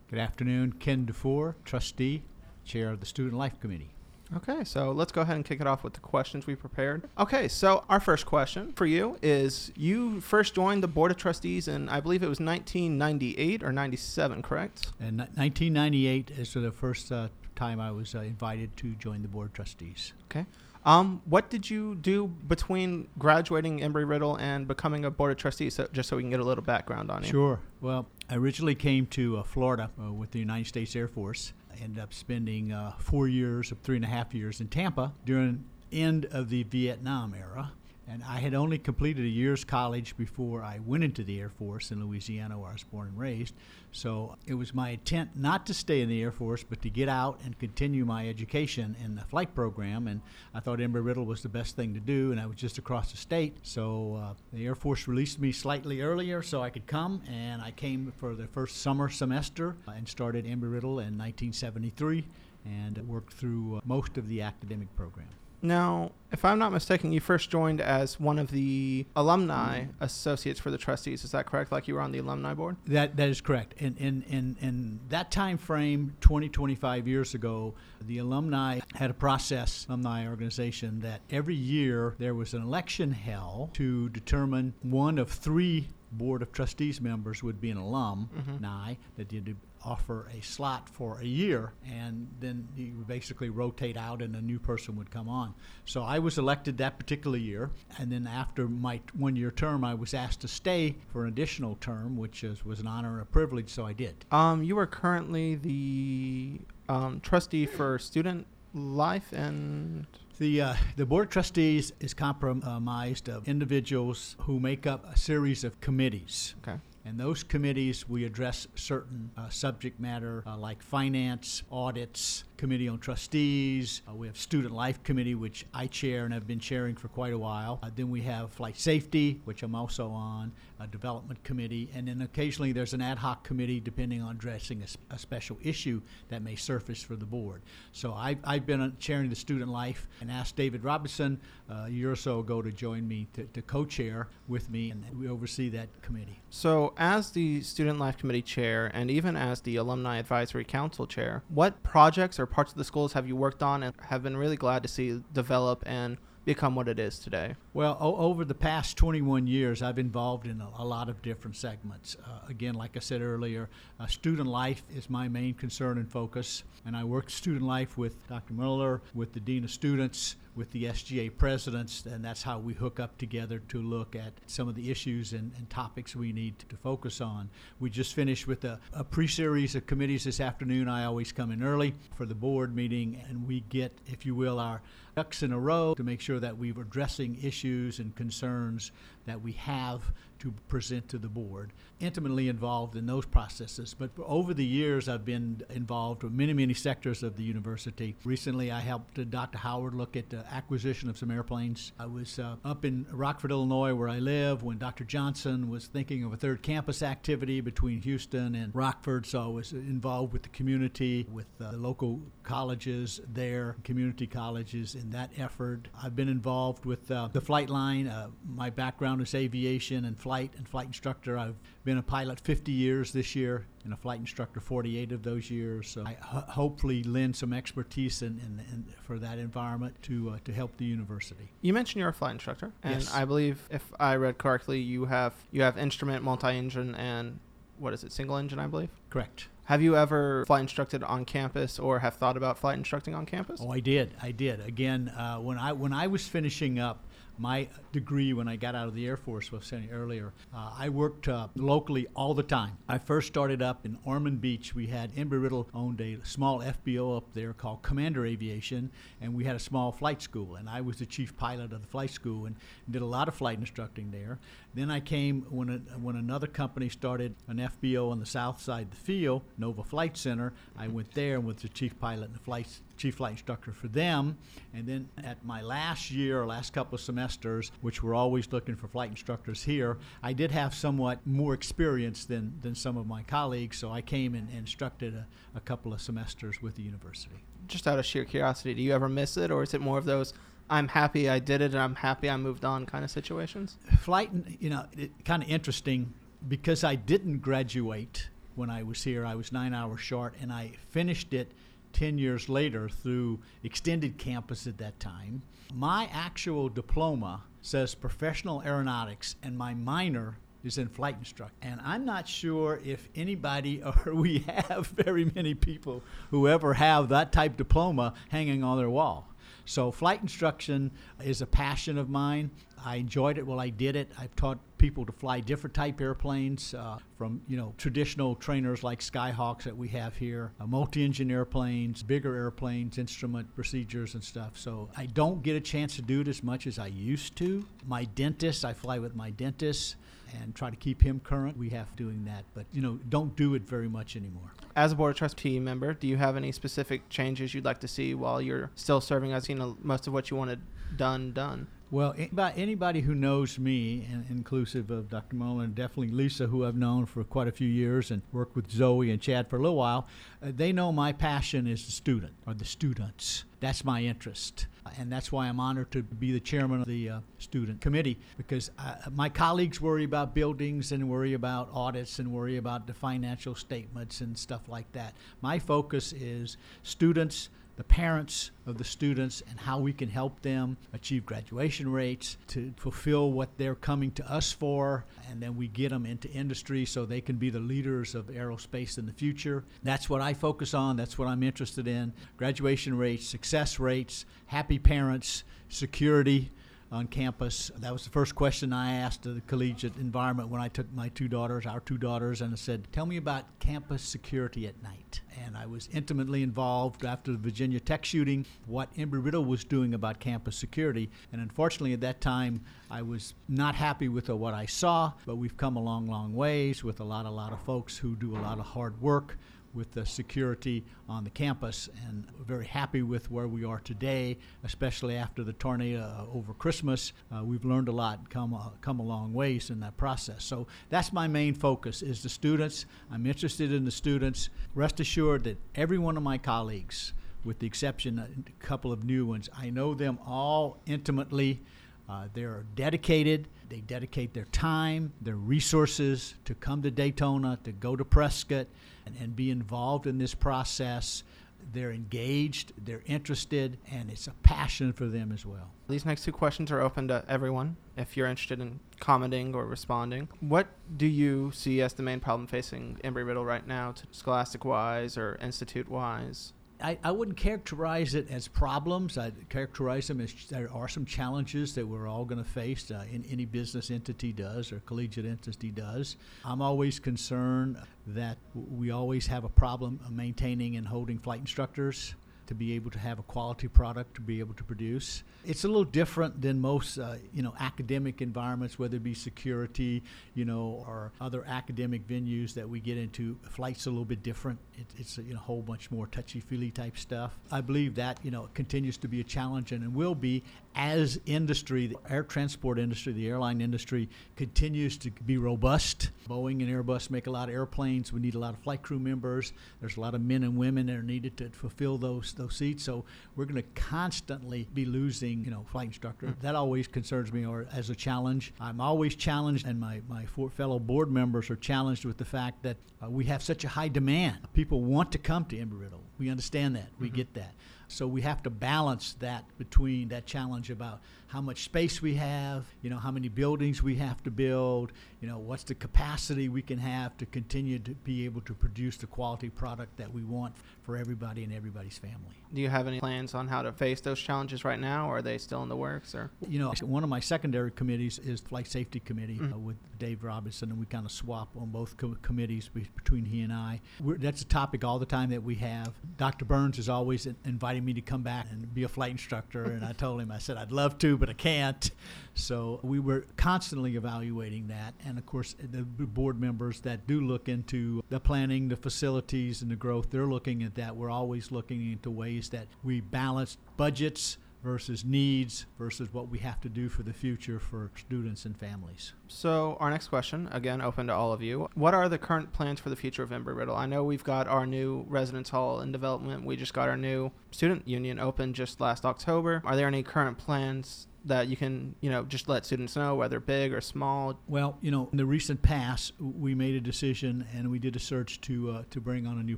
Good 0.10 0.20
afternoon. 0.20 0.74
Ken 0.74 1.04
Dufour, 1.04 1.58
trustee, 1.66 2.24
chair 2.64 2.90
of 2.90 3.02
the 3.02 3.06
Student 3.06 3.36
Life 3.38 3.60
Committee. 3.60 3.90
Okay, 4.36 4.64
so 4.64 4.92
let's 4.92 5.12
go 5.12 5.22
ahead 5.22 5.36
and 5.36 5.46
kick 5.46 5.62
it 5.62 5.68
off 5.68 5.84
with 5.84 5.94
the 5.94 6.00
questions 6.00 6.48
we 6.48 6.56
prepared. 6.56 7.08
Okay, 7.18 7.48
so 7.48 7.84
our 7.90 8.00
first 8.00 8.26
question 8.26 8.74
for 8.74 8.86
you 8.86 9.18
is 9.22 9.72
you 9.76 10.22
first 10.22 10.56
joined 10.56 10.84
the 10.84 10.88
Board 10.88 11.12
of 11.12 11.18
Trustees 11.18 11.68
in, 11.68 11.90
I 11.90 12.00
believe 12.00 12.24
it 12.24 12.30
was 12.30 12.40
1998 12.40 13.64
or 13.64 13.72
97, 13.72 14.42
correct? 14.42 14.92
And 15.00 15.20
1998 15.20 16.32
is 16.32 16.54
the 16.54 16.72
first 16.72 17.12
uh, 17.12 17.28
time 17.56 17.80
I 17.80 17.92
was 17.92 18.16
uh, 18.16 18.20
invited 18.20 18.76
to 18.78 18.94
join 18.96 19.22
the 19.22 19.28
Board 19.28 19.48
of 19.48 19.54
Trustees. 19.54 20.14
Okay. 20.32 20.46
Um, 20.86 21.22
what 21.26 21.50
did 21.50 21.70
you 21.70 21.96
do 21.96 22.28
between 22.28 23.08
graduating 23.18 23.80
Embry 23.80 24.08
Riddle 24.08 24.36
and 24.36 24.68
becoming 24.68 25.06
a 25.06 25.12
Board 25.12 25.32
of 25.32 25.38
Trustees, 25.38 25.76
so, 25.76 25.88
just 25.94 26.10
so 26.10 26.18
we 26.18 26.24
can 26.24 26.30
get 26.30 26.42
a 26.42 26.44
little 26.44 26.64
background 26.64 27.10
on 27.10 27.24
you? 27.24 27.30
Sure. 27.30 27.60
Well, 27.80 28.08
I 28.30 28.36
originally 28.36 28.76
came 28.76 29.06
to 29.08 29.38
uh, 29.38 29.44
Florida 29.44 29.92
uh, 30.02 30.12
with 30.12 30.32
the 30.32 30.40
United 30.40 30.68
States 30.68 30.96
Air 30.96 31.08
Force. 31.08 31.54
I 31.74 31.84
ended 31.84 32.02
up 32.02 32.14
spending 32.14 32.72
uh, 32.72 32.94
four 33.00 33.28
years, 33.28 33.74
three 33.84 33.96
and 33.96 34.06
a 34.06 34.08
half 34.08 34.34
years 34.34 34.62
in 34.62 34.68
Tampa 34.68 35.14
during 35.26 35.66
end 35.92 36.26
of 36.26 36.50
the 36.50 36.64
Vietnam 36.64 37.34
era. 37.34 37.72
And 38.08 38.22
I 38.24 38.40
had 38.40 38.54
only 38.54 38.78
completed 38.78 39.24
a 39.24 39.30
year's 39.30 39.64
college 39.64 40.18
before 40.18 40.62
I 40.62 40.80
went 40.86 41.06
into 41.06 41.24
the 41.24 41.40
Air 41.40 41.50
Force 41.50 41.92
in 41.92 42.06
Louisiana, 42.06 42.60
where 42.60 42.70
I 42.70 42.74
was 42.74 42.84
born 42.84 43.08
and 43.08 43.18
raised. 43.18 43.56
So 43.92 44.36
it 44.46 44.56
was 44.56 44.74
my 44.74 44.90
intent 44.90 45.32
not 45.36 45.66
to 45.68 45.74
stay 45.74 46.02
in 46.02 46.10
the 46.10 46.22
Air 46.22 46.32
Force, 46.32 46.64
but 46.64 46.82
to 46.82 46.90
get 46.90 47.08
out 47.08 47.40
and 47.46 47.58
continue 47.58 48.04
my 48.04 48.28
education 48.28 48.98
in 49.04 49.16
the 49.16 49.24
flight 49.24 49.56
program. 49.56 50.08
And 50.08 50.22
I 50.54 50.60
thought 50.60 50.80
Embry 50.80 51.04
Riddle 51.04 51.26
was 51.26 51.44
the 51.44 51.50
best 51.50 51.76
thing 51.76 51.94
to 51.94 52.00
do, 52.02 52.32
and 52.32 52.42
I 52.42 52.46
was 52.46 52.58
just 52.58 52.78
across 52.78 53.12
the 53.12 53.18
state. 53.18 53.58
So 53.64 54.20
uh, 54.22 54.34
the 54.52 54.66
Air 54.66 54.76
Force 54.76 55.08
released 55.08 55.40
me 55.40 55.54
slightly 55.54 56.02
earlier 56.02 56.42
so 56.42 56.62
I 56.62 56.70
could 56.70 56.88
come, 56.88 57.22
and 57.32 57.62
I 57.62 57.72
came 57.72 58.12
for 58.18 58.36
the 58.36 58.48
first 58.48 58.82
summer 58.82 59.10
semester 59.10 59.78
and 59.88 60.08
started 60.08 60.46
Embry 60.46 60.74
Riddle 60.74 61.00
in 61.00 61.18
1973 61.18 62.26
and 62.66 62.98
worked 63.08 63.34
through 63.34 63.78
uh, 63.78 63.82
most 63.86 64.18
of 64.18 64.28
the 64.28 64.42
academic 64.42 64.94
program. 64.96 65.28
Now, 65.64 66.12
if 66.34 66.44
I'm 66.44 66.60
not 66.60 66.74
mistaken, 66.74 67.14
you 67.14 67.22
first 67.22 67.50
joined 67.50 67.80
as 67.80 68.20
one 68.20 68.38
of 68.38 68.52
the 68.52 69.06
alumni 69.16 69.86
associates 70.02 70.60
for 70.60 70.72
the 70.72 70.78
trustees. 70.78 71.24
Is 71.24 71.32
that 71.32 71.46
correct? 71.46 71.72
Like 71.72 71.88
you 71.88 71.96
were 71.96 72.02
on 72.02 72.12
the 72.12 72.20
alumni 72.20 72.54
board? 72.54 72.76
That 72.86 73.16
that 73.16 73.30
is 73.30 73.40
correct. 73.40 73.76
In 73.78 73.96
in 73.98 74.24
in, 74.24 74.58
in 74.60 75.00
that 75.10 75.32
time 75.32 75.58
frame, 75.58 76.16
20, 76.20 76.50
25 76.50 77.08
years 77.08 77.34
ago, 77.34 77.74
the 78.02 78.18
alumni 78.18 78.82
had 78.96 79.10
a 79.10 79.14
process, 79.14 79.86
alumni 79.88 80.28
organization, 80.28 81.00
that 81.00 81.22
every 81.32 81.56
year 81.56 82.16
there 82.20 82.36
was 82.36 82.54
an 82.54 82.62
election 82.62 83.14
held 83.14 83.74
to 83.76 84.10
determine 84.10 84.74
one 84.82 85.18
of 85.18 85.30
three 85.30 85.88
board 86.12 86.42
of 86.42 86.52
trustees 86.52 87.02
members 87.02 87.42
would 87.42 87.60
be 87.60 87.72
an 87.72 87.78
alum, 87.78 88.30
mm 88.36 88.98
that 89.18 89.28
did 89.28 89.56
offer 89.86 90.28
a 90.38 90.42
slot 90.42 90.90
for 90.90 91.20
a 91.20 91.26
year, 91.26 91.74
and 91.88 92.28
then 92.40 92.68
you 92.76 92.96
would 92.98 93.08
basically 93.08 93.50
rotate 93.50 93.98
out, 93.98 94.22
and 94.22 94.36
a 94.36 94.42
new 94.42 94.60
person 94.60 94.96
would 94.96 95.12
come 95.12 95.28
on. 95.28 95.54
So 95.86 96.04
I 96.04 96.20
was 96.20 96.38
elected 96.38 96.78
that 96.78 96.98
particular 96.98 97.38
year, 97.38 97.70
and 97.98 98.12
then 98.12 98.28
after 98.28 98.68
my 98.68 99.02
one-year 99.14 99.52
term, 99.52 99.84
I 99.84 99.94
was 99.94 100.14
asked 100.14 100.42
to 100.42 100.48
stay 100.48 100.96
for 101.12 101.24
an 101.24 101.30
additional 101.30 101.76
term, 101.82 102.18
which 102.18 102.44
is, 102.44 102.64
was 102.66 102.80
an 102.80 102.88
honor 102.88 103.14
and 103.14 103.22
a 103.22 103.26
privilege. 103.26 103.70
So 103.70 103.86
I 103.86 103.94
did. 103.94 104.26
Um, 104.32 104.64
you 104.64 104.78
are 104.78 104.88
currently 104.88 105.56
the 105.56 106.62
um, 106.90 107.20
trustee 107.22 107.66
for 107.66 108.00
student 108.00 108.48
life 108.74 109.32
and 109.34 110.08
The, 110.40 110.62
uh, 110.62 110.74
the 110.96 111.06
Board 111.06 111.28
of 111.28 111.32
Trustees 111.32 111.94
is 112.00 112.14
comprised 112.16 113.30
of 113.30 113.48
individuals 113.48 114.36
who 114.42 114.60
make 114.60 114.88
up 114.88 115.06
a 115.14 115.18
series 115.18 115.64
of 115.64 115.80
committees. 115.80 116.56
okay. 116.68 116.80
And 117.06 117.20
those 117.20 117.44
committees, 117.44 118.08
we 118.08 118.24
address 118.24 118.68
certain 118.76 119.32
uh, 119.36 119.50
subject 119.50 120.00
matter 120.00 120.44
uh, 120.48 120.58
like 120.58 120.82
finance, 120.82 121.64
audits, 121.70 122.46
committee 122.64 122.88
on 122.88 122.98
trustees. 122.98 124.02
Uh, 124.08 124.16
we 124.16 124.26
have 124.26 124.38
student 124.38 124.74
life 124.74 125.04
committee, 125.04 125.36
which 125.36 125.66
I 125.74 125.86
chair 125.86 126.24
and 126.24 126.34
have 126.34 126.48
been 126.48 126.62
chairing 126.62 126.96
for 126.96 127.10
quite 127.10 127.34
a 127.34 127.38
while. 127.38 127.78
Uh, 127.84 127.90
then 127.94 128.10
we 128.10 128.22
have 128.22 128.54
flight 128.54 128.80
safety, 128.80 129.42
which 129.44 129.64
I'm 129.64 129.76
also 129.76 130.08
on, 130.08 130.54
a 130.80 130.88
development 130.88 131.44
committee, 131.44 131.90
and 131.94 132.08
then 132.08 132.22
occasionally 132.22 132.72
there's 132.72 132.94
an 132.94 133.02
ad 133.02 133.18
hoc 133.18 133.44
committee 133.44 133.82
depending 133.82 134.22
on 134.22 134.36
addressing 134.36 134.82
a 135.12 135.18
special 135.18 135.58
issue 135.62 136.02
that 136.30 136.42
may 136.42 136.56
surface 136.56 137.04
for 137.04 137.18
the 137.18 137.26
board. 137.26 137.62
So 137.92 138.14
I've, 138.14 138.40
I've 138.46 138.66
been 138.66 138.80
uh, 138.80 138.92
chairing 138.98 139.30
the 139.30 139.36
student 139.36 139.70
life 139.70 140.08
and 140.22 140.32
asked 140.32 140.56
David 140.56 140.86
Robinson 140.86 141.42
uh, 141.70 141.86
a 141.88 141.90
year 141.90 142.12
or 142.12 142.16
so 142.16 142.40
ago 142.40 142.62
to 142.62 142.72
join 142.72 143.06
me 143.06 143.28
to, 143.34 143.44
to 143.44 143.62
co-chair 143.62 144.30
with 144.48 144.70
me, 144.70 144.92
and 144.92 145.04
we 145.20 145.28
oversee 145.28 145.68
that 145.70 145.90
committee. 146.02 146.40
So, 146.50 146.94
as 146.98 147.32
the 147.32 147.62
Student 147.62 148.00
Life 148.00 148.18
Committee 148.18 148.42
chair 148.42 148.92
and 148.94 149.10
even 149.10 149.36
as 149.36 149.62
the 149.62 149.78
Alumni 149.78 150.18
Advisory 150.18 150.64
Council 150.64 151.08
chair, 151.08 151.44
what 151.50 151.82
projects 151.84 152.40
or 152.40 152.46
parts 152.54 152.72
of 152.72 152.78
the 152.78 152.84
schools 152.84 153.14
have 153.14 153.28
you 153.28 153.36
worked 153.36 153.64
on 153.64 153.82
and 153.84 153.94
have 154.10 154.22
been 154.22 154.38
really 154.38 154.56
glad 154.56 154.84
to 154.84 154.88
see 154.90 155.20
develop 155.34 155.82
and 155.88 156.18
become 156.46 156.76
what 156.76 156.88
it 156.88 157.00
is 157.00 157.18
today? 157.18 157.56
Well, 157.74 157.98
o- 158.00 158.16
over 158.18 158.46
the 158.46 158.54
past 158.54 158.96
21 158.98 159.48
years, 159.48 159.82
I've 159.82 159.98
involved 159.98 160.46
in 160.46 160.62
a, 160.62 160.70
a 160.78 160.86
lot 160.86 161.10
of 161.10 161.22
different 161.24 161.56
segments. 161.56 162.16
Uh, 162.24 162.48
again, 162.48 162.76
like 162.76 162.96
I 162.96 163.00
said 163.00 163.22
earlier, 163.22 163.70
uh, 164.00 164.06
student 164.06 164.48
life 164.48 164.84
is 164.94 165.10
my 165.10 165.28
main 165.28 165.56
concern 165.56 165.98
and 165.98 166.10
focus, 166.10 166.64
and 166.86 166.96
I 166.96 167.04
work 167.06 167.30
student 167.30 167.64
life 167.64 167.98
with 167.98 168.16
Dr. 168.28 168.54
Moeller, 168.54 169.02
with 169.16 169.34
the 169.34 169.40
Dean 169.40 169.64
of 169.64 169.72
Students, 169.72 170.36
with 170.56 170.72
the 170.72 170.86
SGA 170.86 171.36
presidents, 171.36 172.06
and 172.06 172.24
that's 172.24 172.44
how 172.44 172.60
we 172.60 172.74
hook 172.74 173.00
up 173.00 173.18
together 173.18 173.60
to 173.70 173.82
look 173.82 174.16
at 174.16 174.34
some 174.46 174.68
of 174.68 174.76
the 174.76 174.92
issues 174.92 175.34
and, 175.34 175.52
and 175.58 175.70
topics 175.70 176.16
we 176.16 176.32
need 176.32 176.58
to 176.70 176.78
focus 176.78 177.22
on. 177.22 177.50
We 177.80 177.90
just 177.90 178.14
finished 178.14 178.48
with 178.48 178.64
a, 178.64 178.80
a 178.94 179.04
pre 179.04 179.28
series 179.28 179.76
of 179.76 179.88
committees 179.88 180.24
this 180.24 180.40
afternoon. 180.40 180.88
I 180.88 181.06
always 181.06 181.32
come 181.32 181.52
in 181.52 181.64
early 181.64 181.94
for 182.16 182.26
the 182.26 182.36
board 182.36 182.76
meeting, 182.76 183.22
and 183.30 183.48
we 183.48 183.62
get, 183.62 183.98
if 184.06 184.26
you 184.26 184.36
will, 184.36 184.60
our 184.60 184.82
ducks 185.16 185.44
in 185.44 185.52
a 185.52 185.60
row 185.60 185.94
to 185.96 186.04
make 186.04 186.22
sure 186.22 186.40
that 186.40 186.58
we're 186.58 186.80
addressing 186.80 187.38
issues 187.44 188.00
and 188.00 188.16
concerns 188.16 188.92
that 189.26 189.42
we 189.42 189.54
have 189.54 190.02
to 190.40 190.52
present 190.68 191.08
to 191.10 191.18
the 191.18 191.30
board. 191.30 191.72
Intimately 192.04 192.50
involved 192.50 192.98
in 192.98 193.06
those 193.06 193.26
processes, 193.26 193.94
but 193.98 194.12
over 194.18 194.54
the 194.54 194.66
years 194.66 195.08
I've 195.08 195.24
been 195.24 195.62
involved 195.70 196.24
with 196.24 196.34
many, 196.34 196.52
many 196.52 196.74
sectors 196.74 197.24
of 197.24 197.38
the 197.38 197.44
university. 197.44 198.18
Recently, 198.26 198.72
I 198.72 198.82
helped 198.82 199.30
Dr. 199.30 199.58
Howard 199.58 199.96
look 199.96 200.18
at 200.18 200.30
the 200.30 200.44
acquisition 200.52 201.10
of 201.10 201.18
some 201.18 201.32
airplanes. 201.32 201.94
I 201.98 202.08
was 202.08 202.40
uh, 202.40 202.58
up 202.66 202.84
in 202.84 203.06
Rockford, 203.10 203.52
Illinois, 203.52 203.96
where 203.96 204.10
I 204.10 204.20
live, 204.20 204.64
when 204.64 204.78
Dr. 204.80 205.06
Johnson 205.06 205.70
was 205.70 205.88
thinking 205.88 206.26
of 206.26 206.34
a 206.34 206.36
third 206.36 206.62
campus 206.62 207.02
activity 207.02 207.62
between 207.62 208.02
Houston 208.02 208.54
and 208.56 208.76
Rockford. 208.76 209.26
So 209.26 209.42
I 209.42 209.48
was 209.48 209.72
involved 209.72 210.34
with 210.34 210.44
the 210.44 210.50
community, 210.50 211.26
with 211.32 211.48
uh, 211.62 211.72
the 211.72 211.78
local 211.78 212.22
colleges 212.44 213.22
there, 213.30 213.78
community 213.86 214.28
colleges 214.28 214.96
in 214.96 215.10
that 215.12 215.32
effort. 215.38 215.88
I've 216.04 216.18
been 216.18 216.28
involved 216.28 216.84
with 216.86 217.10
uh, 217.10 217.30
the 217.32 217.40
flight 217.40 217.70
line. 217.70 218.08
Uh, 218.08 218.28
my 218.46 218.70
background 218.70 219.22
is 219.22 219.34
aviation 219.34 220.04
and 220.04 220.20
flight 220.20 220.52
and 220.58 220.68
flight 220.68 220.88
instructor. 220.88 221.38
I've 221.38 221.56
been 221.86 221.93
a 221.98 222.02
pilot 222.04 222.40
50 222.40 222.72
years 222.72 223.12
this 223.12 223.36
year 223.36 223.66
and 223.84 223.94
a 223.94 223.98
flight 223.98 224.20
instructor 224.20 224.60
48 224.60 225.12
of 225.12 225.24
those 225.24 225.50
years. 225.52 225.90
So 225.90 226.04
I 226.06 226.16
ho- 226.22 226.46
hopefully 226.48 227.04
lend 227.04 227.36
some 227.36 227.52
expertise 227.54 228.22
in, 228.22 228.40
in, 228.40 228.64
in, 228.72 228.86
for 229.04 229.20
that 229.20 229.38
environment 229.40 229.96
to, 230.04 230.32
uh, 230.32 230.38
to 230.46 230.54
help 230.54 230.78
the 230.78 230.86
university. 230.86 231.50
You 231.62 231.74
mentioned 231.74 232.00
you're 232.00 232.10
a 232.10 232.14
flight 232.14 232.34
instructor, 232.34 232.72
and 232.84 232.96
Yes. 233.02 233.14
I 233.14 233.26
believe, 233.26 233.68
if 233.70 233.92
I 234.00 234.16
read 234.16 234.38
correctly, 234.38 234.80
you 234.80 235.06
have 235.06 235.34
you 235.52 235.62
have 235.64 235.78
instrument, 235.78 236.24
multi-engine, 236.24 236.96
and 236.96 237.40
what 237.78 237.94
is 237.94 238.04
it, 238.04 238.12
single 238.12 238.38
engine? 238.38 238.60
I 238.60 238.68
believe. 238.68 238.90
Correct. 239.10 239.48
Have 239.66 239.82
you 239.82 239.96
ever 239.96 240.46
flight 240.46 240.62
instructed 240.62 241.04
on 241.04 241.24
campus, 241.26 241.80
or 241.80 242.00
have 242.00 242.16
thought 242.16 242.36
about 242.38 242.58
flight 242.58 242.78
instructing 242.78 243.16
on 243.16 243.26
campus? 243.26 243.62
Oh, 243.64 243.72
I 243.72 243.80
did. 243.80 244.14
I 244.22 244.32
did. 244.32 244.60
Again, 244.66 245.10
uh, 245.10 245.38
when 245.38 245.58
I 245.58 245.72
when 245.74 245.94
I 245.94 246.08
was 246.08 246.28
finishing 246.28 246.80
up 246.80 247.06
my 247.38 247.68
degree 247.92 248.34
when 248.34 248.48
I 248.48 248.56
got 248.56 248.76
out 248.76 248.88
of 248.88 248.96
the 248.96 249.06
Air 249.08 249.18
Force 249.18 249.52
was 249.52 249.66
saying 249.66 249.90
earlier. 249.92 250.34
Uh, 250.54 250.72
I 250.78 250.90
worked 250.90 251.28
uh, 251.28 251.48
locally 251.56 252.08
all 252.16 252.34
the 252.34 252.44
time. 252.44 252.78
I 252.88 252.98
first 252.98 253.28
started 253.28 253.62
up 253.62 253.86
in 253.86 253.98
Ormond 254.06 254.42
Beach. 254.42 254.76
We 254.76 254.88
had 254.88 255.14
Embry-Riddle 255.16 255.68
owned 255.74 256.00
a 256.02 256.20
small 256.24 256.60
FBO 256.60 257.18
up 257.18 257.34
there 257.34 257.54
called 257.54 257.82
Commander 257.82 258.26
Aviation, 258.26 258.92
and 259.22 259.34
we 259.34 259.44
had 259.44 259.56
a 259.56 259.60
small 259.60 259.92
flight 259.92 260.22
school. 260.22 260.56
And 260.56 260.70
I 260.70 260.82
was 260.82 260.98
the 260.98 261.06
chief 261.06 261.36
pilot 261.36 261.74
of 261.74 261.82
the 261.82 261.88
flight 261.88 262.12
school 262.12 262.46
and 262.46 262.56
did 262.90 263.02
a 263.02 263.06
lot 263.06 263.28
of 263.28 263.36
flight 263.36 263.60
instructing 263.60 264.12
there. 264.12 264.40
Then 264.74 264.90
I 264.90 265.00
came 265.00 265.44
when 265.50 265.70
a, 265.70 265.78
when 266.00 266.16
another 266.16 266.48
company 266.48 266.90
started 266.90 267.36
an 267.48 267.58
FBO 267.58 268.12
on 268.12 268.20
the 268.20 268.26
south 268.26 268.60
side 268.62 268.86
of 268.86 268.90
the 268.90 268.96
field, 268.96 269.44
Nova 269.58 269.84
Flight 269.84 270.18
Center. 270.18 270.54
I 270.78 270.88
went 270.88 271.12
there 271.14 271.36
and 271.36 271.46
was 271.46 271.58
the 271.58 271.70
chief 271.70 272.00
pilot 272.00 272.26
and 272.26 272.36
the 272.36 272.40
flight 272.40 272.68
chief 272.98 273.16
flight 273.16 273.34
instructor 273.34 273.72
for 273.72 273.88
them. 273.88 274.38
And 274.74 274.88
then 274.88 275.10
at 275.24 275.44
my 275.46 275.62
last 275.62 276.10
year, 276.10 276.42
or 276.42 276.46
last 276.46 276.74
couple 276.74 276.96
of 276.96 277.02
semesters, 277.02 277.72
which 277.82 278.02
we're 278.02 278.16
always 278.16 278.52
looking 278.52 278.76
for 278.76 278.88
flight 278.88 279.10
instructors 279.10 279.64
here, 279.64 279.98
I 280.22 280.34
did 280.34 280.52
have 280.52 280.74
somewhat 280.74 281.20
more 281.26 281.54
experience 281.54 282.26
than, 282.26 282.58
than 282.62 282.76
some 282.76 282.98
of 282.98 283.06
my 283.08 283.24
colleagues, 283.24 283.78
so 283.78 283.92
I 283.92 284.02
came 284.02 284.36
and, 284.36 284.48
and 284.50 284.60
instructed 284.60 285.14
a, 285.16 285.28
a 285.56 285.60
couple 285.60 285.94
of 285.94 286.02
semesters 286.02 286.62
with 286.62 286.76
the 286.76 286.84
university. 286.84 287.36
Just 287.68 287.88
out 287.88 288.00
of 288.00 288.06
sheer 288.06 288.26
curiosity, 288.26 288.74
do 288.74 288.82
you 288.82 288.94
ever 288.94 289.10
miss 289.10 289.38
it, 289.38 289.52
or 289.52 289.64
is 289.64 289.74
it 289.74 289.82
more 289.82 289.98
of 289.98 290.06
those 290.06 290.34
I'm 290.74 290.88
happy 290.88 291.30
I 291.30 291.38
did 291.38 291.62
it 291.62 291.74
and 291.74 291.80
I'm 291.80 291.94
happy 291.94 292.28
I 292.32 292.36
moved 292.38 292.66
on 292.66 292.88
kind 292.88 293.04
of 293.04 293.12
situations? 293.12 293.78
Flight, 294.00 294.32
you 294.60 294.72
know, 294.72 294.86
kind 295.24 295.44
of 295.44 295.50
interesting 295.50 296.12
because 296.48 296.84
I 296.84 296.96
didn't 296.96 297.40
graduate 297.40 298.28
when 298.56 298.72
I 298.72 298.82
was 298.82 299.04
here. 299.04 299.24
I 299.24 299.36
was 299.36 299.52
nine 299.52 299.76
hours 299.76 300.02
short, 300.02 300.34
and 300.42 300.52
I 300.52 300.72
finished 300.90 301.32
it 301.32 301.52
10 301.94 302.18
years 302.18 302.50
later 302.50 302.90
through 302.90 303.40
extended 303.64 304.18
campus 304.18 304.66
at 304.66 304.80
that 304.80 305.00
time. 305.00 305.44
My 305.72 306.10
actual 306.12 306.70
diploma 306.70 307.44
says 307.62 307.94
professional 307.94 308.64
aeronautics, 308.64 309.36
and 309.44 309.56
my 309.56 309.76
minor 309.76 310.40
is 310.64 310.80
in 310.80 310.88
flight 310.88 311.18
instruction. 311.20 311.56
And 311.62 311.82
I'm 311.84 312.04
not 312.04 312.28
sure 312.28 312.82
if 312.84 313.10
anybody 313.16 313.84
or 314.06 314.16
we 314.16 314.40
have 314.70 314.88
very 314.88 315.26
many 315.36 315.54
people 315.54 316.02
who 316.32 316.48
ever 316.48 316.74
have 316.74 317.10
that 317.10 317.32
type 317.32 317.58
diploma 317.58 318.16
hanging 318.30 318.64
on 318.64 318.80
their 318.80 318.90
wall. 318.90 319.28
So 319.66 319.92
flight 319.92 320.22
instruction 320.22 320.92
is 321.24 321.42
a 321.42 321.46
passion 321.46 321.98
of 321.98 322.10
mine. 322.10 322.52
I 322.86 322.98
enjoyed 322.98 323.38
it 323.38 323.46
while 323.46 323.60
I 323.60 323.70
did 323.70 323.96
it. 323.96 324.12
I've 324.20 324.36
taught 324.36 324.60
people 324.78 325.06
to 325.06 325.12
fly 325.14 325.40
different 325.40 325.74
type 325.74 326.02
airplanes, 326.02 326.74
uh, 326.74 326.98
from 327.18 327.42
you 327.48 327.56
know 327.56 327.74
traditional 327.78 328.36
trainers 328.36 328.84
like 328.84 329.00
Skyhawks 329.00 329.64
that 329.64 329.78
we 329.78 329.88
have 329.90 330.16
here, 330.16 330.52
uh, 330.60 330.68
multi-engine 330.68 331.32
airplanes, 331.32 332.04
bigger 332.04 332.36
airplanes, 332.36 332.98
instrument 332.98 333.54
procedures 333.56 334.14
and 334.14 334.24
stuff. 334.24 334.58
So 334.58 334.90
I 334.98 335.06
don't 335.06 335.42
get 335.42 335.56
a 335.56 335.62
chance 335.62 335.96
to 335.96 336.02
do 336.02 336.22
it 336.22 336.28
as 336.28 336.44
much 336.44 336.68
as 336.68 336.80
I 336.80 336.88
used 336.88 337.36
to. 337.38 337.66
My 337.88 338.04
dentist, 338.04 338.66
I 338.66 338.74
fly 338.74 339.00
with 339.00 339.16
my 339.16 339.32
dentist 339.32 339.96
and 340.42 340.54
try 340.56 340.70
to 340.70 340.76
keep 340.76 341.02
him 341.02 341.20
current. 341.20 341.56
We 341.58 341.70
have 341.70 341.96
doing 341.96 342.26
that, 342.26 342.44
but 342.54 342.66
you 342.74 342.82
know 342.82 343.00
don't 343.10 343.36
do 343.36 343.56
it 343.56 343.64
very 343.64 343.88
much 343.88 344.16
anymore. 344.16 344.52
As 344.76 344.92
a 344.92 344.96
board 344.96 345.12
of 345.12 345.18
trustee 345.18 345.60
member, 345.60 345.94
do 345.94 346.08
you 346.08 346.18
have 346.18 346.36
any 346.36 346.52
specific 346.52 347.08
changes 347.10 347.54
you'd 347.54 347.66
like 347.66 347.80
to 347.82 347.88
see 347.88 348.16
while 348.16 348.42
you're 348.42 348.72
still 348.76 349.00
serving 349.00 349.32
as 349.32 349.48
you 349.48 349.56
know 349.56 349.78
most 349.82 350.08
of 350.08 350.14
what 350.14 350.30
you 350.30 350.38
wanted 350.38 350.62
done 350.98 351.32
done? 351.32 351.68
Well, 351.94 352.16
about 352.32 352.58
anybody 352.58 353.02
who 353.02 353.14
knows 353.14 353.60
me, 353.60 354.08
inclusive 354.28 354.90
of 354.90 355.12
Dr. 355.12 355.36
Moeller 355.36 355.68
definitely 355.68 356.08
Lisa, 356.08 356.48
who 356.48 356.66
I've 356.66 356.76
known 356.76 357.06
for 357.06 357.24
quite 357.24 357.48
a 357.48 357.52
few 357.52 357.68
years 357.68 358.10
and 358.10 358.24
worked 358.32 358.56
with 358.56 358.72
Zoe 358.72 359.12
and 359.12 359.22
Chad 359.22 359.48
for 359.48 359.58
a 359.58 359.60
little 359.60 359.76
while, 359.76 360.08
uh, 360.42 360.48
they 360.56 360.74
know 360.74 360.92
my 360.92 361.14
passion 361.14 361.68
is 361.68 361.86
the 361.86 361.92
student 361.92 362.34
or 362.48 362.56
the 362.56 362.66
students. 362.66 363.44
That's 363.60 363.86
my 363.86 364.02
interest. 364.02 364.66
And 364.98 365.12
that's 365.12 365.32
why 365.32 365.48
I'm 365.48 365.60
honored 365.60 365.92
to 365.92 366.02
be 366.02 366.32
the 366.32 366.40
chairman 366.40 366.82
of 366.82 366.88
the 366.88 367.10
uh, 367.10 367.20
student 367.38 367.80
committee 367.80 368.18
because 368.38 368.72
uh, 368.80 368.96
my 369.12 369.30
colleagues 369.30 369.80
worry 369.80 370.04
about 370.04 370.34
buildings 370.34 370.94
and 370.94 371.08
worry 371.08 371.36
about 371.36 371.70
audits 371.76 372.18
and 372.18 372.32
worry 372.32 372.58
about 372.58 372.88
the 372.88 372.96
financial 372.96 373.54
statements 373.54 374.20
and 374.22 374.36
stuff 374.36 374.68
like 374.68 374.92
that. 374.94 375.14
My 375.42 375.60
focus 375.60 376.12
is 376.12 376.58
students 376.82 377.50
the 377.76 377.84
parents 377.84 378.52
of 378.66 378.78
the 378.78 378.84
students 378.84 379.42
and 379.50 379.60
how 379.60 379.80
we 379.80 379.94
can 379.94 380.10
help 380.10 380.42
them 380.42 380.78
achieve 380.94 381.26
graduation 381.26 381.92
rates 381.92 382.38
to 382.48 382.74
fulfill 382.78 383.32
what 383.32 383.58
they're 383.58 383.76
coming 383.76 384.12
to 384.12 384.32
us 384.32 384.52
for. 384.52 385.06
And 385.30 385.42
then 385.42 385.58
we 385.58 385.68
get 385.68 385.90
them 385.90 386.06
into 386.06 386.30
industry 386.30 386.86
so 386.86 387.06
they 387.06 387.22
can 387.22 387.38
be 387.38 387.50
the 387.50 387.60
leaders 387.60 388.16
of 388.16 388.28
aerospace 388.28 388.98
in 388.98 389.06
the 389.06 389.14
future. 389.14 389.64
That's 389.82 390.10
what 390.10 390.22
i 390.22 390.34
focus 390.34 390.74
on. 390.74 390.96
That's 390.98 391.18
what 391.18 391.28
i'm 391.28 391.44
interested 391.44 391.88
in. 391.88 392.14
Graduation 392.38 392.98
rates 392.98 393.28
success 393.28 393.80
rates 393.80 394.26
happy 394.46 394.78
parents 394.78 395.44
security 395.70 396.52
on 396.94 397.08
campus. 397.08 397.72
That 397.78 397.92
was 397.92 398.04
the 398.04 398.12
first 398.12 398.36
question 398.36 398.72
I 398.72 398.94
asked 398.94 399.24
the 399.24 399.42
collegiate 399.48 399.98
environment 399.98 400.50
when 400.50 400.62
I 400.62 400.68
took 400.68 400.92
my 400.94 401.10
two 401.10 401.28
daughters, 401.28 401.66
our 401.66 401.80
two 401.80 401.98
daughters, 401.98 402.42
and 402.42 402.54
I 402.54 402.56
said, 402.56 402.88
Tell 402.92 403.06
me 403.06 403.18
about 403.18 403.46
campus 403.60 404.04
security 404.04 404.68
at 404.68 404.82
night. 404.84 405.22
And 405.44 405.58
I 405.58 405.66
was 405.66 405.90
intimately 405.92 406.44
involved 406.44 407.04
after 407.04 407.32
the 407.32 407.38
Virginia 407.38 407.80
Tech 407.80 408.06
shooting, 408.06 408.46
what 408.68 408.94
Embry 408.96 409.24
Riddle 409.24 409.44
was 409.44 409.64
doing 409.64 409.94
about 409.94 410.20
campus 410.20 410.56
security. 410.56 411.10
And 411.32 411.42
unfortunately, 411.42 411.94
at 411.94 412.02
that 412.02 412.22
time, 412.22 412.62
I 412.92 413.02
was 413.02 413.34
not 413.50 413.74
happy 413.76 414.08
with 414.08 414.30
what 414.30 414.54
I 414.54 414.68
saw, 414.68 415.14
but 415.26 415.38
we've 415.38 415.58
come 415.58 415.76
a 415.76 415.82
long, 415.82 416.08
long 416.08 416.34
ways 416.36 416.84
with 416.84 417.00
a 417.00 417.04
lot, 417.04 417.26
a 417.26 417.30
lot 417.30 417.52
of 417.52 417.60
folks 417.62 417.98
who 417.98 418.16
do 418.16 418.38
a 418.38 418.40
lot 418.40 418.60
of 418.60 418.66
hard 418.66 419.02
work 419.02 419.38
with 419.74 419.92
the 419.92 420.06
security 420.06 420.86
on 421.10 421.24
the 421.24 421.30
campus 421.30 421.90
and 422.08 422.28
very 422.46 422.66
happy 422.66 423.02
with 423.02 423.30
where 423.32 423.48
we 423.48 423.64
are 423.66 423.80
today, 423.80 424.38
especially 424.64 425.16
after 425.16 425.44
the 425.44 425.54
tornado 425.54 426.02
uh, 426.02 426.26
over 426.36 426.54
Christmas. 426.54 427.14
Uh, 427.32 427.44
we've 427.44 427.66
learned 427.66 427.88
a 427.88 427.92
lot, 427.92 428.30
come 428.30 428.54
uh, 428.54 428.70
come 428.82 429.00
a 429.00 429.04
long 429.04 429.34
ways 429.34 429.70
in 429.70 429.80
that 429.80 429.98
process. 429.98 430.44
So 430.44 430.68
that's 430.90 431.12
my 431.12 431.28
main 431.28 431.54
focus 431.54 432.02
is 432.02 432.22
the 432.22 432.30
students. 432.30 432.86
I'm 433.12 433.26
interested 433.26 433.72
in 433.72 433.86
the 433.86 433.92
students. 433.92 434.50
Rest 434.76 435.00
assured 435.00 435.44
that 435.46 435.58
every 435.76 435.98
one 435.98 436.18
of 436.18 436.24
my 436.24 436.38
colleagues, 436.38 437.14
with 437.44 437.60
the 437.60 437.68
exception 437.68 438.20
of 438.20 438.28
a 438.28 438.66
couple 438.66 438.92
of 438.92 439.04
new 439.04 439.26
ones, 439.26 439.50
I 439.58 439.70
know 439.70 439.94
them 439.94 440.20
all 440.26 440.82
intimately. 440.86 441.62
Uh, 442.10 442.28
they're 442.34 442.66
dedicated. 442.76 443.48
They 443.70 443.80
dedicate 443.80 444.34
their 444.34 444.46
time, 444.46 445.14
their 445.22 445.36
resources 445.36 446.36
to 446.46 446.54
come 446.54 446.82
to 446.84 446.92
Daytona, 446.92 447.58
to 447.64 447.72
go 447.72 447.96
to 447.96 448.04
Prescott, 448.06 448.68
and, 449.06 449.16
and 449.20 449.36
be 449.36 449.50
involved 449.50 450.08
in 450.08 450.18
this 450.18 450.34
process. 450.34 451.24
They're 451.72 451.92
engaged, 451.92 452.74
they're 452.78 453.04
interested, 453.06 453.78
and 453.90 454.12
it's 454.12 454.28
a 454.28 454.34
passion 454.44 454.92
for 454.92 455.06
them 455.06 455.32
as 455.32 455.46
well. 455.46 455.72
These 455.88 456.06
next 456.06 456.24
two 456.26 456.34
questions 456.34 456.72
are 456.72 456.82
open 456.82 457.08
to 457.08 457.24
everyone 457.28 457.78
if 457.96 458.18
you're 458.18 458.28
interested 458.28 458.60
in 458.60 458.80
commenting 459.00 459.56
or 459.56 459.66
responding. 459.66 460.28
What 460.42 460.68
do 460.98 461.06
you 461.06 461.52
see 461.54 461.82
as 461.82 461.94
the 461.94 462.04
main 462.04 462.20
problem 462.20 462.48
facing 462.48 463.00
Embry 463.04 463.26
Riddle 463.26 463.46
right 463.46 463.66
now, 463.66 463.94
scholastic 464.12 464.66
wise 464.66 465.18
or 465.18 465.38
institute 465.42 465.90
wise? 465.90 466.54
I, 466.84 466.98
I 467.02 467.12
wouldn't 467.12 467.38
characterize 467.38 468.14
it 468.14 468.30
as 468.30 468.50
problems. 468.50 469.18
I'd 469.18 469.48
characterize 469.48 470.08
them 470.08 470.20
as 470.20 470.34
there 470.50 470.70
are 470.72 470.90
some 470.90 471.06
challenges 471.06 471.74
that 471.76 471.88
we're 471.88 472.10
all 472.10 472.26
going 472.26 472.44
to 472.44 472.50
face. 472.50 472.92
Uh, 472.92 473.06
in, 473.10 473.24
any 473.32 473.46
business 473.46 473.90
entity 473.90 474.34
does 474.34 474.72
or 474.74 474.82
collegiate 474.82 475.26
entity 475.26 475.72
does. 475.72 476.18
I'm 476.44 476.62
always 476.62 477.00
concerned 477.00 477.78
that 478.08 478.38
we 478.54 478.92
always 478.92 479.26
have 479.28 479.46
a 479.46 479.50
problem 479.50 480.02
maintaining 480.12 480.76
and 480.76 480.86
holding 480.86 481.18
flight 481.18 481.40
instructors 481.40 482.16
to 482.48 482.56
be 482.56 482.74
able 482.74 482.92
to 482.92 483.00
have 483.00 483.20
a 483.20 483.24
quality 483.24 483.68
product 483.68 484.16
to 484.16 484.22
be 484.22 484.40
able 484.40 484.54
to 484.56 484.64
produce. 484.64 485.24
It's 485.46 485.64
a 485.64 485.68
little 485.68 485.84
different 485.84 486.42
than 486.42 486.60
most, 486.60 486.98
uh, 486.98 487.16
you 487.34 487.44
know, 487.44 487.54
academic 487.60 488.22
environments, 488.22 488.80
whether 488.80 488.98
it 488.98 489.04
be 489.04 489.14
security, 489.14 490.04
you 490.34 490.46
know, 490.46 490.84
or 490.88 491.12
other 491.20 491.44
academic 491.48 492.08
venues 492.08 492.54
that 492.54 492.68
we 492.68 492.80
get 492.80 492.98
into. 492.98 493.38
Flight's 493.50 493.86
a 493.86 493.90
little 493.90 494.06
bit 494.06 494.24
different. 494.24 494.60
It, 494.76 494.88
it's 494.98 495.18
a 495.18 495.24
you 495.24 495.34
know, 495.34 495.40
whole 495.40 495.62
bunch 495.62 495.92
more 495.92 496.08
touchy-feely 496.08 496.72
type 496.72 496.98
stuff. 496.98 497.38
I 497.52 497.62
believe 497.62 497.96
that 497.96 498.20
you 498.24 498.32
know 498.32 498.50
continues 498.54 498.98
to 498.98 499.08
be 499.08 499.20
a 499.20 499.24
challenge 499.24 499.72
and, 499.72 499.84
and 499.84 499.94
will 499.94 500.16
be 500.16 500.44
as 500.76 501.20
industry, 501.26 501.88
the 501.88 501.98
air 502.10 502.24
transport 502.24 502.80
industry, 502.80 503.14
the 503.14 503.28
airline 503.28 503.62
industry 503.62 504.10
continues 504.36 504.98
to 504.98 505.12
be 505.12 505.38
robust. 505.38 506.10
Boeing 506.28 506.62
and 506.62 506.70
Airbus 506.70 507.10
make 507.10 507.28
a 507.28 507.32
lot 507.32 507.50
of 507.50 507.56
airplanes. 507.56 508.12
We 508.12 508.20
need 508.20 508.36
a 508.36 508.40
lot 508.40 508.54
of 508.54 508.60
flight 508.60 508.82
crew 508.82 509.00
members. 509.00 509.54
There's 509.82 509.98
a 509.98 510.02
lot 510.02 510.16
of 510.16 510.22
men 510.22 510.44
and 510.44 510.58
women 510.58 510.88
that 510.88 510.96
are 510.96 511.04
needed 511.04 511.38
to 511.38 511.50
fulfill 511.50 511.98
those 511.98 512.34
those 512.34 512.56
seats. 512.56 512.84
So 512.84 513.06
we're 513.36 513.46
going 513.46 513.62
to 513.62 513.82
constantly 513.82 514.68
be 514.74 514.86
losing, 514.86 515.44
you 515.44 515.52
know, 515.52 515.66
flight 515.72 515.88
instructors. 515.88 516.32
Mm-hmm. 516.32 516.42
That 516.42 516.56
always 516.56 516.88
concerns 516.88 517.32
me 517.32 517.46
or 517.46 517.68
as 517.74 517.90
a 517.90 517.96
challenge. 517.96 518.54
I'm 518.60 518.82
always 518.82 519.16
challenged, 519.16 519.68
and 519.68 519.80
my 519.80 520.02
my 520.08 520.26
four 520.26 520.50
fellow 520.50 520.80
board 520.80 521.12
members 521.12 521.50
are 521.50 521.56
challenged 521.56 522.06
with 522.06 522.18
the 522.18 522.26
fact 522.26 522.64
that 522.64 522.78
uh, 523.04 523.10
we 523.10 523.26
have 523.26 523.44
such 523.44 523.64
a 523.64 523.68
high 523.68 523.90
demand. 523.90 524.38
People 524.54 524.82
want 524.82 525.12
to 525.12 525.18
come 525.18 525.46
to 525.46 525.56
Embry 525.58 525.82
Riddle. 525.82 526.03
We 526.20 526.30
understand 526.30 526.76
that. 526.76 526.88
We 527.00 527.08
mm-hmm. 527.08 527.16
get 527.16 527.34
that 527.34 527.54
So 527.88 528.08
we 528.08 528.22
have 528.22 528.42
to 528.44 528.50
balance 528.50 529.16
that 529.20 529.46
between 529.58 530.10
that 530.10 530.26
challenge 530.26 530.70
about 530.70 531.02
how 531.28 531.42
much 531.42 531.64
space 531.64 532.02
we 532.02 532.16
have, 532.16 532.66
you 532.82 532.90
know, 532.90 532.98
how 532.98 533.12
many 533.12 533.28
buildings 533.28 533.82
we 533.82 533.96
have 533.96 534.22
to 534.24 534.32
build, 534.32 534.92
you 535.20 535.28
know, 535.28 535.40
what's 535.40 535.64
the 535.64 535.76
capacity 535.76 536.48
we 536.50 536.62
can 536.62 536.78
have 536.78 537.18
to 537.18 537.26
continue 537.26 537.80
to 537.80 537.92
be 537.92 538.26
able 538.26 538.42
to 538.42 538.54
produce 538.54 538.98
the 538.98 539.08
quality 539.08 539.50
product 539.50 539.98
that 539.98 540.14
we 540.14 540.24
want 540.24 540.54
for 540.84 540.98
everybody 540.98 541.44
and 541.44 541.54
everybody's 541.54 541.98
family. 541.98 542.36
Do 542.54 542.62
you 542.62 542.70
have 542.70 542.88
any 542.88 543.00
plans 543.00 543.34
on 543.34 543.48
how 543.48 543.64
to 543.64 543.72
face 543.72 544.02
those 544.02 544.20
challenges 544.20 544.64
right 544.64 544.80
now, 544.80 545.10
or 545.10 545.18
are 545.18 545.22
they 545.22 545.38
still 545.38 545.64
in 545.64 545.70
the 545.70 545.76
works? 545.76 546.14
Or 546.14 546.30
You 546.48 546.60
know, 546.60 546.74
one 546.82 547.04
of 547.04 547.10
my 547.10 547.20
secondary 547.20 547.72
committees 547.72 548.20
is 548.20 548.42
Flight 548.42 548.68
Safety 548.68 549.00
Committee 549.00 549.40
Mhm. 549.40 549.54
uh, 549.54 549.58
with 549.58 549.78
Dave 549.98 550.24
Robinson, 550.24 550.70
and 550.70 550.80
we 550.80 550.86
kind 550.86 551.06
of 551.06 551.12
swap 551.12 551.56
on 551.56 551.70
both 551.70 551.98
co- 551.98 552.18
committees 552.22 552.70
be- 552.70 552.88
between 552.96 553.26
he 553.26 553.42
and 553.42 553.54
I. 553.54 553.82
We're, 554.00 554.18
that's 554.18 554.42
a 554.42 554.46
topic 554.46 554.84
all 554.84 555.00
the 555.00 555.06
time 555.06 555.30
that 555.30 555.42
we 555.42 555.56
have. 555.56 555.94
Dr. 556.18 556.46
Burns 556.46 556.78
is 556.78 556.90
always 556.90 557.28
inviting 557.46 557.84
me 557.84 557.94
to 557.94 558.02
come 558.02 558.22
back 558.22 558.48
and 558.52 558.72
be 558.74 558.84
a 558.84 558.88
flight 558.88 559.12
instructor, 559.12 559.64
and 559.64 559.84
I 559.84 559.92
told 559.98 560.22
him, 560.22 560.32
I 560.32 560.38
said, 560.38 560.58
I'd 560.58 560.72
love 560.72 560.98
to, 561.00 561.18
but 561.18 561.30
I 561.30 561.34
can't. 561.34 561.92
So 562.36 562.80
we 562.84 563.00
were 563.00 563.26
constantly 563.38 563.96
evaluating 563.96 564.68
that, 564.68 564.94
and 565.06 565.18
of 565.18 565.26
course, 565.26 565.56
the 565.60 565.84
board 565.84 566.40
members 566.40 566.82
that 566.82 567.08
do 567.08 567.22
look 567.22 567.50
into 567.50 568.04
the 568.10 568.20
planning, 568.20 568.70
the 568.70 568.76
facilities, 568.76 569.62
and 569.62 569.72
the 569.72 569.76
growth, 569.76 570.10
they're 570.12 570.26
looking 570.26 570.64
at 570.64 570.76
that. 570.76 570.96
We're 570.96 571.12
always 571.12 571.52
looking 571.52 571.92
into 571.92 572.12
ways 572.12 572.50
that 572.50 572.68
we 572.84 573.02
balance 573.02 573.58
budgets 573.78 574.38
versus 574.64 575.04
needs 575.04 575.66
versus 575.78 576.12
what 576.14 576.30
we 576.30 576.40
have 576.40 576.60
to 576.62 576.70
do 576.70 576.88
for 576.88 577.04
the 577.04 577.14
future 577.14 577.60
for 577.60 577.92
students 577.98 578.46
and 578.46 578.58
families. 578.58 579.14
So 579.34 579.78
our 579.80 579.90
next 579.90 580.10
question, 580.10 580.48
again, 580.52 580.80
open 580.80 581.08
to 581.08 581.14
all 581.14 581.34
of 581.34 581.42
you. 581.42 581.68
What 581.74 581.96
are 581.96 582.08
the 582.08 582.20
current 582.20 582.54
plans 582.54 582.80
for 582.80 582.90
the 582.90 582.96
future 582.96 583.24
of 583.24 583.32
Embry 583.32 583.56
Riddle? 583.56 583.76
I 583.76 583.88
know 583.88 584.04
we've 584.04 584.24
got 584.24 584.48
our 584.48 584.68
new 584.68 585.06
residence 585.10 585.50
hall 585.50 585.82
in 585.82 585.92
development. 585.92 586.46
We 586.46 586.56
just 586.56 586.74
got 586.74 586.88
our 586.88 586.96
new 586.96 587.32
student 587.50 587.88
union 587.88 588.20
open 588.20 588.54
just 588.54 588.80
last 588.80 589.06
October. 589.06 589.64
Are 589.66 589.76
there 589.76 589.88
any 589.88 590.04
current 590.04 590.38
plans 590.38 591.08
that 591.26 591.48
you 591.48 591.58
can, 591.58 591.96
you 592.00 592.12
know, 592.12 592.24
just 592.24 592.48
let 592.48 592.66
students 592.66 592.96
know, 592.96 593.16
whether 593.16 593.40
big 593.40 593.74
or 593.74 593.82
small? 593.82 594.40
Well, 594.48 594.78
you 594.82 594.92
know, 594.92 595.10
in 595.12 595.18
the 595.18 595.26
recent 595.26 595.64
past, 595.64 596.14
we 596.20 596.54
made 596.54 596.76
a 596.76 596.82
decision 596.82 597.48
and 597.56 597.72
we 597.72 597.80
did 597.80 597.96
a 597.96 598.00
search 598.00 598.40
to 598.42 598.70
uh, 598.70 598.84
to 598.92 599.02
bring 599.02 599.26
on 599.26 599.40
a 599.40 599.44
new 599.44 599.58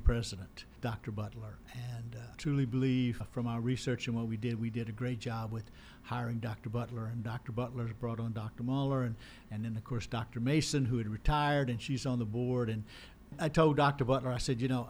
president, 0.00 0.64
Dr. 0.80 1.10
Butler, 1.10 1.58
and 1.74 2.16
uh, 2.16 2.32
truly 2.38 2.64
believe 2.64 3.20
from 3.30 3.46
our 3.46 3.60
research 3.60 4.06
and 4.06 4.16
what 4.16 4.26
we 4.26 4.36
did, 4.36 4.58
we 4.60 4.70
did 4.70 4.88
a 4.88 4.92
great 4.92 5.18
job 5.18 5.52
with 5.52 5.70
hiring 6.06 6.38
Dr. 6.38 6.70
Butler. 6.70 7.06
And 7.06 7.22
Dr. 7.22 7.52
Butler's 7.52 7.92
brought 8.00 8.20
on 8.20 8.32
Dr. 8.32 8.62
Moeller, 8.62 9.02
and 9.02 9.14
and 9.50 9.64
then 9.64 9.76
of 9.76 9.84
course 9.84 10.06
Dr. 10.06 10.40
Mason, 10.40 10.84
who 10.84 10.98
had 10.98 11.08
retired, 11.08 11.68
and 11.68 11.80
she's 11.80 12.06
on 12.06 12.18
the 12.18 12.24
board. 12.24 12.70
And 12.70 12.84
I 13.38 13.48
told 13.48 13.76
Dr. 13.76 14.04
Butler, 14.04 14.32
I 14.32 14.38
said, 14.38 14.60
you 14.60 14.68
know, 14.68 14.88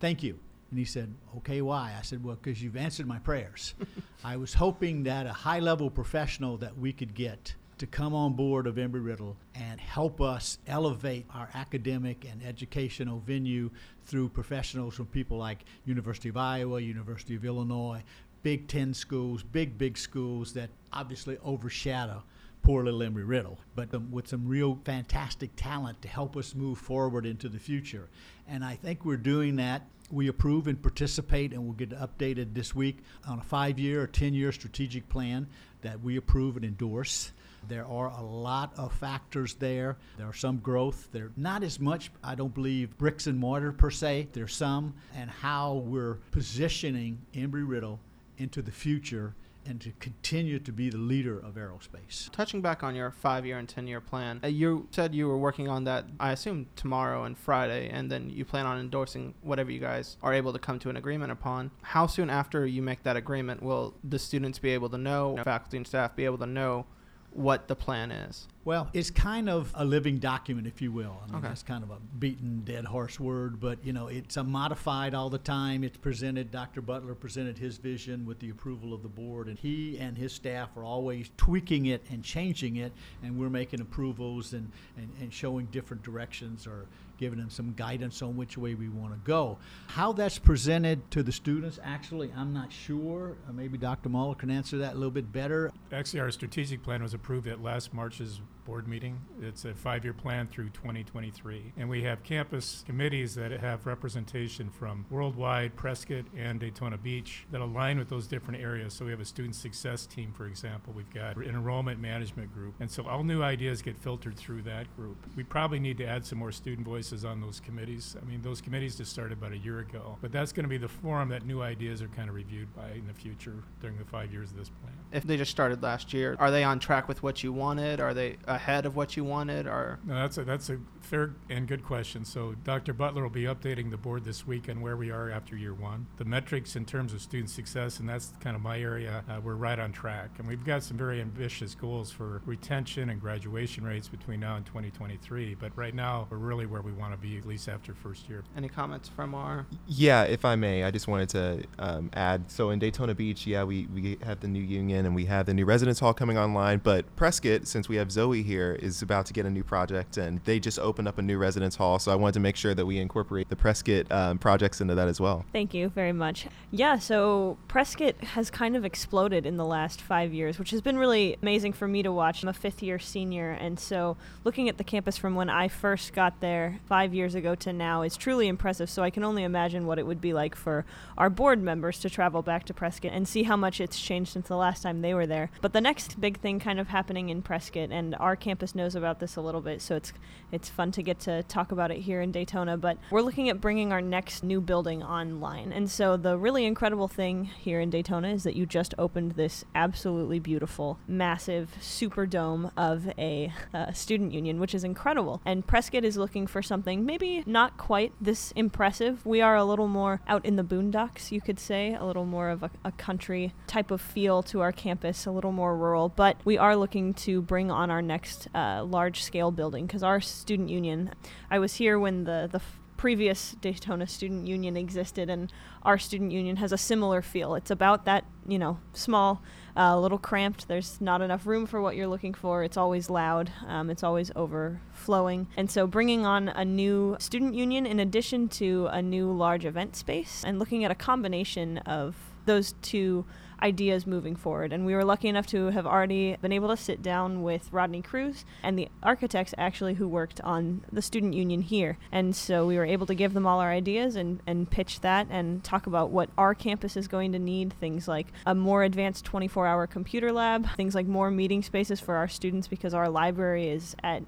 thank 0.00 0.22
you. 0.22 0.38
And 0.70 0.78
he 0.78 0.86
said, 0.86 1.12
okay, 1.38 1.60
why? 1.60 1.94
I 1.98 2.02
said, 2.02 2.24
well, 2.24 2.38
because 2.40 2.62
you've 2.62 2.78
answered 2.78 3.06
my 3.06 3.18
prayers. 3.18 3.74
I 4.24 4.38
was 4.38 4.54
hoping 4.54 5.02
that 5.02 5.26
a 5.26 5.32
high 5.32 5.58
level 5.58 5.90
professional 5.90 6.56
that 6.58 6.78
we 6.78 6.94
could 6.94 7.14
get 7.14 7.54
to 7.76 7.86
come 7.86 8.14
on 8.14 8.32
board 8.34 8.66
of 8.66 8.76
Embry 8.76 9.04
Riddle 9.04 9.36
and 9.54 9.80
help 9.80 10.20
us 10.20 10.58
elevate 10.66 11.26
our 11.34 11.50
academic 11.52 12.24
and 12.24 12.42
educational 12.42 13.18
venue 13.18 13.70
through 14.04 14.28
professionals 14.28 14.94
from 14.94 15.06
people 15.06 15.36
like 15.36 15.64
University 15.84 16.28
of 16.28 16.36
Iowa, 16.36 16.80
University 16.80 17.34
of 17.34 17.44
Illinois, 17.44 18.02
Big 18.42 18.68
Ten 18.68 18.94
schools, 18.94 19.42
big, 19.42 19.78
big 19.78 19.96
schools 19.96 20.52
that 20.54 20.70
obviously 20.92 21.38
overshadow 21.44 22.22
poor 22.62 22.84
little 22.84 23.00
Embry 23.00 23.26
Riddle, 23.26 23.58
but 23.74 23.92
um, 23.92 24.10
with 24.10 24.28
some 24.28 24.46
real 24.46 24.78
fantastic 24.84 25.50
talent 25.56 26.00
to 26.02 26.08
help 26.08 26.36
us 26.36 26.54
move 26.54 26.78
forward 26.78 27.26
into 27.26 27.48
the 27.48 27.58
future. 27.58 28.08
And 28.48 28.64
I 28.64 28.76
think 28.76 29.04
we're 29.04 29.16
doing 29.16 29.56
that. 29.56 29.82
We 30.10 30.28
approve 30.28 30.68
and 30.68 30.80
participate, 30.80 31.52
and 31.52 31.64
we'll 31.64 31.72
get 31.72 31.90
updated 31.90 32.54
this 32.54 32.74
week 32.74 32.98
on 33.26 33.38
a 33.38 33.42
five 33.42 33.78
year 33.78 34.02
or 34.02 34.06
10 34.06 34.34
year 34.34 34.52
strategic 34.52 35.08
plan 35.08 35.46
that 35.82 36.00
we 36.00 36.16
approve 36.16 36.56
and 36.56 36.64
endorse. 36.64 37.32
There 37.68 37.86
are 37.86 38.08
a 38.08 38.22
lot 38.22 38.72
of 38.76 38.92
factors 38.92 39.54
there. 39.54 39.96
There 40.18 40.26
are 40.26 40.34
some 40.34 40.58
growth. 40.58 41.08
There 41.12 41.30
not 41.36 41.62
as 41.62 41.80
much, 41.80 42.10
I 42.22 42.34
don't 42.34 42.54
believe, 42.54 42.96
bricks 42.98 43.26
and 43.26 43.38
mortar 43.38 43.72
per 43.72 43.90
se. 43.90 44.28
There's 44.32 44.54
some, 44.54 44.94
and 45.14 45.30
how 45.30 45.74
we're 45.74 46.14
positioning 46.32 47.18
Embry 47.34 47.66
Riddle 47.66 48.00
into 48.42 48.62
the 48.62 48.72
future 48.72 49.34
and 49.64 49.80
to 49.80 49.92
continue 50.00 50.58
to 50.58 50.72
be 50.72 50.90
the 50.90 50.98
leader 50.98 51.38
of 51.38 51.54
aerospace. 51.54 52.30
Touching 52.32 52.60
back 52.60 52.82
on 52.82 52.94
your 52.94 53.10
five 53.10 53.46
year 53.46 53.58
and 53.58 53.68
10 53.68 53.86
year 53.86 54.00
plan, 54.00 54.40
uh, 54.42 54.48
you 54.48 54.88
said 54.90 55.14
you 55.14 55.28
were 55.28 55.38
working 55.38 55.68
on 55.68 55.84
that, 55.84 56.04
I 56.18 56.32
assume, 56.32 56.66
tomorrow 56.74 57.24
and 57.24 57.38
Friday, 57.38 57.88
and 57.88 58.10
then 58.10 58.28
you 58.30 58.44
plan 58.44 58.66
on 58.66 58.78
endorsing 58.80 59.34
whatever 59.42 59.70
you 59.70 59.78
guys 59.78 60.16
are 60.22 60.34
able 60.34 60.52
to 60.52 60.58
come 60.58 60.78
to 60.80 60.90
an 60.90 60.96
agreement 60.96 61.30
upon. 61.32 61.70
How 61.82 62.06
soon 62.06 62.28
after 62.28 62.66
you 62.66 62.82
make 62.82 63.04
that 63.04 63.16
agreement 63.16 63.62
will 63.62 63.94
the 64.02 64.18
students 64.18 64.58
be 64.58 64.70
able 64.70 64.88
to 64.90 64.98
know, 64.98 65.36
faculty 65.44 65.76
and 65.76 65.86
staff 65.86 66.16
be 66.16 66.24
able 66.24 66.38
to 66.38 66.46
know 66.46 66.86
what 67.30 67.68
the 67.68 67.76
plan 67.76 68.10
is? 68.10 68.48
Well, 68.64 68.88
it's 68.92 69.10
kind 69.10 69.48
of 69.48 69.72
a 69.74 69.84
living 69.84 70.18
document, 70.18 70.68
if 70.68 70.80
you 70.80 70.92
will. 70.92 71.20
I 71.22 71.26
mean, 71.26 71.36
Okay. 71.36 71.48
that's 71.48 71.64
kind 71.64 71.82
of 71.82 71.90
a 71.90 71.98
beaten 72.20 72.62
dead 72.64 72.84
horse 72.84 73.18
word, 73.18 73.58
but 73.58 73.84
you 73.84 73.92
know, 73.92 74.06
it's 74.06 74.36
a 74.36 74.44
modified 74.44 75.14
all 75.14 75.28
the 75.30 75.38
time. 75.38 75.82
It's 75.82 75.96
presented. 75.98 76.52
Dr. 76.52 76.80
Butler 76.80 77.16
presented 77.16 77.58
his 77.58 77.78
vision 77.78 78.24
with 78.24 78.38
the 78.38 78.50
approval 78.50 78.94
of 78.94 79.02
the 79.02 79.08
board, 79.08 79.48
and 79.48 79.58
he 79.58 79.98
and 79.98 80.16
his 80.16 80.32
staff 80.32 80.76
are 80.76 80.84
always 80.84 81.30
tweaking 81.36 81.86
it 81.86 82.04
and 82.10 82.22
changing 82.22 82.76
it, 82.76 82.92
and 83.24 83.36
we're 83.36 83.50
making 83.50 83.80
approvals 83.80 84.52
and, 84.52 84.70
and, 84.96 85.08
and 85.20 85.32
showing 85.34 85.66
different 85.66 86.04
directions 86.04 86.64
or 86.64 86.86
giving 87.18 87.38
them 87.40 87.50
some 87.50 87.72
guidance 87.74 88.22
on 88.22 88.36
which 88.36 88.56
way 88.58 88.74
we 88.74 88.88
want 88.88 89.12
to 89.12 89.18
go. 89.24 89.58
How 89.88 90.12
that's 90.12 90.38
presented 90.38 91.08
to 91.12 91.22
the 91.22 91.30
students, 91.32 91.78
actually, 91.82 92.32
I'm 92.36 92.52
not 92.52 92.72
sure. 92.72 93.36
Uh, 93.48 93.52
maybe 93.52 93.76
Dr. 93.78 94.08
Moeller 94.08 94.34
can 94.36 94.50
answer 94.50 94.78
that 94.78 94.92
a 94.92 94.96
little 94.96 95.10
bit 95.10 95.32
better. 95.32 95.72
Actually, 95.92 96.20
our 96.20 96.30
strategic 96.30 96.82
plan 96.82 97.02
was 97.02 97.12
approved 97.14 97.46
at 97.46 97.62
last 97.62 97.92
March's 97.94 98.40
board 98.64 98.88
meeting. 98.88 99.20
It's 99.40 99.64
a 99.64 99.74
five-year 99.74 100.12
plan 100.12 100.46
through 100.46 100.70
2023. 100.70 101.72
And 101.76 101.88
we 101.88 102.02
have 102.02 102.22
campus 102.22 102.84
committees 102.86 103.34
that 103.34 103.50
have 103.52 103.86
representation 103.86 104.70
from 104.70 105.06
worldwide, 105.10 105.76
Prescott, 105.76 106.24
and 106.36 106.60
Daytona 106.60 106.98
Beach 106.98 107.46
that 107.50 107.60
align 107.60 107.98
with 107.98 108.08
those 108.08 108.26
different 108.26 108.60
areas. 108.60 108.94
So 108.94 109.04
we 109.04 109.10
have 109.10 109.20
a 109.20 109.24
student 109.24 109.54
success 109.54 110.06
team, 110.06 110.32
for 110.32 110.46
example. 110.46 110.92
We've 110.94 111.12
got 111.12 111.36
an 111.36 111.44
enrollment 111.44 112.00
management 112.00 112.52
group. 112.54 112.74
And 112.80 112.90
so 112.90 113.06
all 113.06 113.24
new 113.24 113.42
ideas 113.42 113.82
get 113.82 113.98
filtered 113.98 114.36
through 114.36 114.62
that 114.62 114.94
group. 114.96 115.16
We 115.36 115.42
probably 115.42 115.80
need 115.80 115.98
to 115.98 116.06
add 116.06 116.24
some 116.24 116.38
more 116.38 116.52
student 116.52 116.86
voices 116.86 117.24
on 117.24 117.40
those 117.40 117.60
committees. 117.60 118.16
I 118.20 118.24
mean, 118.24 118.42
those 118.42 118.60
committees 118.60 118.96
just 118.96 119.10
started 119.10 119.38
about 119.38 119.52
a 119.52 119.58
year 119.58 119.80
ago. 119.80 120.18
But 120.20 120.32
that's 120.32 120.52
going 120.52 120.64
to 120.64 120.70
be 120.70 120.78
the 120.78 120.88
forum 120.88 121.28
that 121.30 121.44
new 121.46 121.62
ideas 121.62 122.02
are 122.02 122.08
kind 122.08 122.28
of 122.28 122.34
reviewed 122.34 122.74
by 122.74 122.90
in 122.90 123.06
the 123.06 123.14
future 123.14 123.62
during 123.80 123.98
the 123.98 124.04
five 124.04 124.32
years 124.32 124.50
of 124.50 124.56
this 124.56 124.68
plan. 124.68 124.92
If 125.12 125.24
they 125.24 125.36
just 125.36 125.50
started 125.50 125.82
last 125.82 126.12
year, 126.12 126.36
are 126.38 126.50
they 126.50 126.64
on 126.64 126.78
track 126.78 127.08
with 127.08 127.22
what 127.22 127.42
you 127.42 127.52
wanted? 127.52 128.00
Are 128.00 128.14
they 128.14 128.36
ahead 128.54 128.86
of 128.86 128.96
what 128.96 129.16
you 129.16 129.24
wanted? 129.24 129.66
Or 129.66 129.98
No, 130.04 130.14
that's 130.14 130.38
a, 130.38 130.44
that's 130.44 130.70
a 130.70 130.78
fair 131.00 131.34
and 131.50 131.66
good 131.66 131.84
question. 131.84 132.24
So 132.24 132.54
Dr. 132.64 132.92
Butler 132.92 133.22
will 133.22 133.30
be 133.30 133.44
updating 133.44 133.90
the 133.90 133.96
board 133.96 134.24
this 134.24 134.46
week 134.46 134.68
on 134.68 134.80
where 134.80 134.96
we 134.96 135.10
are 135.10 135.30
after 135.30 135.56
year 135.56 135.74
one. 135.74 136.06
The 136.16 136.24
metrics 136.24 136.76
in 136.76 136.84
terms 136.84 137.12
of 137.12 137.20
student 137.20 137.50
success, 137.50 137.98
and 137.98 138.08
that's 138.08 138.32
kind 138.40 138.56
of 138.56 138.62
my 138.62 138.78
area, 138.80 139.24
uh, 139.28 139.40
we're 139.40 139.54
right 139.54 139.78
on 139.78 139.92
track. 139.92 140.30
And 140.38 140.48
we've 140.48 140.64
got 140.64 140.82
some 140.82 140.96
very 140.96 141.20
ambitious 141.20 141.74
goals 141.74 142.10
for 142.10 142.42
retention 142.46 143.10
and 143.10 143.20
graduation 143.20 143.84
rates 143.84 144.08
between 144.08 144.40
now 144.40 144.56
and 144.56 144.64
2023. 144.66 145.56
But 145.56 145.76
right 145.76 145.94
now, 145.94 146.26
we're 146.30 146.38
really 146.38 146.66
where 146.66 146.82
we 146.82 146.92
want 146.92 147.12
to 147.12 147.18
be, 147.18 147.36
at 147.36 147.46
least 147.46 147.68
after 147.68 147.94
first 147.94 148.28
year. 148.28 148.44
any 148.56 148.68
comments 148.68 149.08
from 149.08 149.34
our? 149.34 149.66
Yeah, 149.86 150.22
if 150.22 150.44
I 150.44 150.56
may, 150.56 150.84
I 150.84 150.90
just 150.90 151.08
wanted 151.08 151.28
to 151.30 151.64
um, 151.78 152.10
add. 152.14 152.50
So 152.50 152.70
in 152.70 152.78
Daytona 152.78 153.14
Beach, 153.14 153.46
yeah, 153.46 153.64
we, 153.64 153.86
we 153.86 154.18
have 154.22 154.40
the 154.40 154.48
new 154.48 154.62
union 154.62 155.06
and 155.06 155.14
we 155.14 155.26
have 155.26 155.46
the 155.46 155.54
new 155.54 155.64
residence 155.64 156.00
hall 156.00 156.14
coming 156.14 156.38
online. 156.38 156.80
But 156.82 157.14
Prescott, 157.16 157.66
since 157.66 157.88
we 157.88 157.96
have 157.96 158.10
Zoe 158.10 158.41
here, 158.42 158.78
is 158.80 159.02
about 159.02 159.26
to 159.26 159.32
get 159.32 159.46
a 159.46 159.50
new 159.50 159.64
project 159.64 160.16
and 160.16 160.40
they 160.44 160.58
just 160.58 160.78
opened 160.78 161.08
up 161.08 161.18
a 161.18 161.22
new 161.22 161.38
residence 161.38 161.76
hall. 161.76 161.98
So 161.98 162.12
I 162.12 162.14
wanted 162.14 162.34
to 162.34 162.40
make 162.40 162.56
sure 162.56 162.74
that 162.74 162.86
we 162.86 162.98
incorporate 162.98 163.48
the 163.48 163.56
Prescott 163.56 164.10
um, 164.10 164.38
projects 164.38 164.80
into 164.80 164.94
that 164.94 165.08
as 165.08 165.20
well. 165.20 165.44
Thank 165.52 165.74
you 165.74 165.88
very 165.88 166.12
much. 166.12 166.46
Yeah, 166.70 166.98
so 166.98 167.58
Prescott 167.68 168.16
has 168.22 168.50
kind 168.50 168.76
of 168.76 168.84
exploded 168.84 169.46
in 169.46 169.56
the 169.56 169.64
last 169.64 170.00
five 170.00 170.32
years, 170.32 170.58
which 170.58 170.70
has 170.70 170.80
been 170.80 170.98
really 170.98 171.36
amazing 171.42 171.72
for 171.72 171.86
me 171.88 172.02
to 172.02 172.12
watch. 172.12 172.42
I'm 172.42 172.48
a 172.48 172.52
fifth 172.52 172.82
year 172.82 172.98
senior, 172.98 173.50
and 173.50 173.78
so 173.78 174.16
looking 174.44 174.68
at 174.68 174.78
the 174.78 174.84
campus 174.84 175.16
from 175.16 175.34
when 175.34 175.50
I 175.50 175.68
first 175.68 176.12
got 176.12 176.40
there 176.40 176.80
five 176.86 177.14
years 177.14 177.34
ago 177.34 177.54
to 177.56 177.72
now 177.72 178.02
is 178.02 178.16
truly 178.16 178.48
impressive. 178.48 178.90
So 178.90 179.02
I 179.02 179.10
can 179.10 179.24
only 179.24 179.44
imagine 179.44 179.86
what 179.86 179.98
it 179.98 180.06
would 180.06 180.20
be 180.20 180.32
like 180.32 180.54
for 180.54 180.84
our 181.18 181.30
board 181.30 181.62
members 181.62 181.98
to 182.00 182.10
travel 182.10 182.42
back 182.42 182.64
to 182.64 182.74
Prescott 182.74 183.12
and 183.12 183.26
see 183.26 183.44
how 183.44 183.56
much 183.56 183.80
it's 183.80 184.00
changed 184.00 184.32
since 184.32 184.48
the 184.48 184.56
last 184.56 184.82
time 184.82 185.02
they 185.02 185.14
were 185.14 185.26
there. 185.26 185.50
But 185.60 185.72
the 185.72 185.80
next 185.80 186.20
big 186.20 186.40
thing 186.40 186.60
kind 186.60 186.80
of 186.80 186.88
happening 186.88 187.28
in 187.28 187.42
Prescott, 187.42 187.90
and 187.90 188.14
our 188.18 188.31
our 188.32 188.36
campus 188.36 188.74
knows 188.74 188.94
about 188.94 189.20
this 189.20 189.36
a 189.36 189.42
little 189.42 189.60
bit, 189.60 189.82
so 189.82 189.94
it's 189.94 190.14
it's 190.52 190.70
fun 190.70 190.90
to 190.92 191.02
get 191.02 191.20
to 191.20 191.42
talk 191.42 191.70
about 191.70 191.90
it 191.90 191.98
here 191.98 192.22
in 192.22 192.32
Daytona. 192.32 192.78
But 192.78 192.96
we're 193.10 193.20
looking 193.20 193.50
at 193.50 193.60
bringing 193.60 193.92
our 193.92 194.00
next 194.00 194.42
new 194.42 194.62
building 194.62 195.02
online, 195.02 195.70
and 195.70 195.90
so 195.90 196.16
the 196.16 196.38
really 196.38 196.64
incredible 196.64 197.08
thing 197.08 197.44
here 197.44 197.78
in 197.78 197.90
Daytona 197.90 198.28
is 198.28 198.44
that 198.44 198.56
you 198.56 198.64
just 198.64 198.94
opened 198.96 199.32
this 199.32 199.66
absolutely 199.74 200.38
beautiful, 200.38 200.98
massive 201.06 201.74
super 201.78 202.24
dome 202.24 202.70
of 202.74 203.12
a 203.18 203.52
uh, 203.74 203.92
student 203.92 204.32
union, 204.32 204.58
which 204.58 204.74
is 204.74 204.82
incredible. 204.82 205.42
And 205.44 205.66
Prescott 205.66 206.02
is 206.02 206.16
looking 206.16 206.46
for 206.46 206.62
something 206.62 207.04
maybe 207.04 207.42
not 207.44 207.76
quite 207.76 208.14
this 208.18 208.50
impressive. 208.52 209.26
We 209.26 209.42
are 209.42 209.56
a 209.56 209.64
little 209.64 209.88
more 209.88 210.22
out 210.26 210.46
in 210.46 210.56
the 210.56 210.64
boondocks, 210.64 211.30
you 211.30 211.42
could 211.42 211.60
say, 211.60 211.92
a 211.92 212.06
little 212.06 212.24
more 212.24 212.48
of 212.48 212.62
a, 212.62 212.70
a 212.82 212.92
country 212.92 213.52
type 213.66 213.90
of 213.90 214.00
feel 214.00 214.42
to 214.44 214.62
our 214.62 214.72
campus, 214.72 215.26
a 215.26 215.30
little 215.30 215.52
more 215.52 215.76
rural. 215.76 216.08
But 216.08 216.38
we 216.46 216.56
are 216.56 216.74
looking 216.74 217.12
to 217.14 217.42
bring 217.42 217.70
on 217.70 217.90
our 217.90 218.00
next 218.00 218.21
uh, 218.54 218.84
large 218.84 219.22
scale 219.22 219.50
building 219.50 219.86
because 219.86 220.02
our 220.02 220.20
student 220.20 220.68
union, 220.68 221.10
I 221.50 221.58
was 221.58 221.74
here 221.74 221.98
when 221.98 222.24
the, 222.24 222.48
the 222.50 222.58
f- 222.58 222.78
previous 222.96 223.56
Daytona 223.60 224.06
Student 224.06 224.46
Union 224.46 224.76
existed, 224.76 225.28
and 225.28 225.52
our 225.82 225.98
student 225.98 226.30
union 226.30 226.56
has 226.56 226.70
a 226.70 226.78
similar 226.78 227.20
feel. 227.20 227.56
It's 227.56 227.70
about 227.70 228.04
that, 228.04 228.24
you 228.46 228.60
know, 228.60 228.78
small, 228.92 229.42
uh, 229.76 229.90
a 229.94 230.00
little 230.00 230.18
cramped. 230.18 230.68
There's 230.68 231.00
not 231.00 231.20
enough 231.20 231.44
room 231.44 231.66
for 231.66 231.80
what 231.80 231.96
you're 231.96 232.06
looking 232.06 232.32
for. 232.32 232.62
It's 232.62 232.76
always 232.76 233.10
loud. 233.10 233.50
Um, 233.66 233.90
it's 233.90 234.04
always 234.04 234.30
overflowing. 234.36 235.48
And 235.56 235.68
so, 235.68 235.88
bringing 235.88 236.24
on 236.24 236.48
a 236.48 236.64
new 236.64 237.16
student 237.18 237.54
union 237.54 237.86
in 237.86 237.98
addition 237.98 238.48
to 238.50 238.86
a 238.92 239.02
new 239.02 239.32
large 239.32 239.64
event 239.64 239.96
space, 239.96 240.44
and 240.46 240.60
looking 240.60 240.84
at 240.84 240.92
a 240.92 240.94
combination 240.94 241.78
of 241.78 242.14
those 242.46 242.74
two 242.82 243.24
ideas 243.62 244.06
moving 244.06 244.36
forward. 244.36 244.72
And 244.72 244.84
we 244.84 244.94
were 244.94 245.04
lucky 245.04 245.28
enough 245.28 245.46
to 245.48 245.66
have 245.70 245.86
already 245.86 246.36
been 246.42 246.52
able 246.52 246.68
to 246.68 246.76
sit 246.76 247.02
down 247.02 247.42
with 247.42 247.72
Rodney 247.72 248.02
Cruz 248.02 248.44
and 248.62 248.78
the 248.78 248.88
architects 249.02 249.54
actually 249.56 249.94
who 249.94 250.08
worked 250.08 250.40
on 250.42 250.84
the 250.92 251.00
student 251.00 251.34
union 251.34 251.62
here. 251.62 251.98
And 252.10 252.34
so 252.34 252.66
we 252.66 252.76
were 252.76 252.84
able 252.84 253.06
to 253.06 253.14
give 253.14 253.34
them 253.34 253.46
all 253.46 253.60
our 253.60 253.70
ideas 253.70 254.16
and, 254.16 254.40
and 254.46 254.70
pitch 254.70 255.00
that 255.00 255.28
and 255.30 255.62
talk 255.62 255.86
about 255.86 256.10
what 256.10 256.30
our 256.36 256.54
campus 256.54 256.96
is 256.96 257.08
going 257.08 257.32
to 257.32 257.38
need 257.38 257.72
things 257.74 258.08
like 258.08 258.26
a 258.44 258.54
more 258.54 258.82
advanced 258.82 259.24
24 259.24 259.66
hour 259.66 259.86
computer 259.86 260.32
lab, 260.32 260.68
things 260.76 260.94
like 260.94 261.06
more 261.06 261.30
meeting 261.30 261.62
spaces 261.62 262.00
for 262.00 262.16
our 262.16 262.28
students 262.28 262.68
because 262.68 262.94
our 262.94 263.08
library 263.08 263.68
is 263.68 263.94
at 264.02 264.22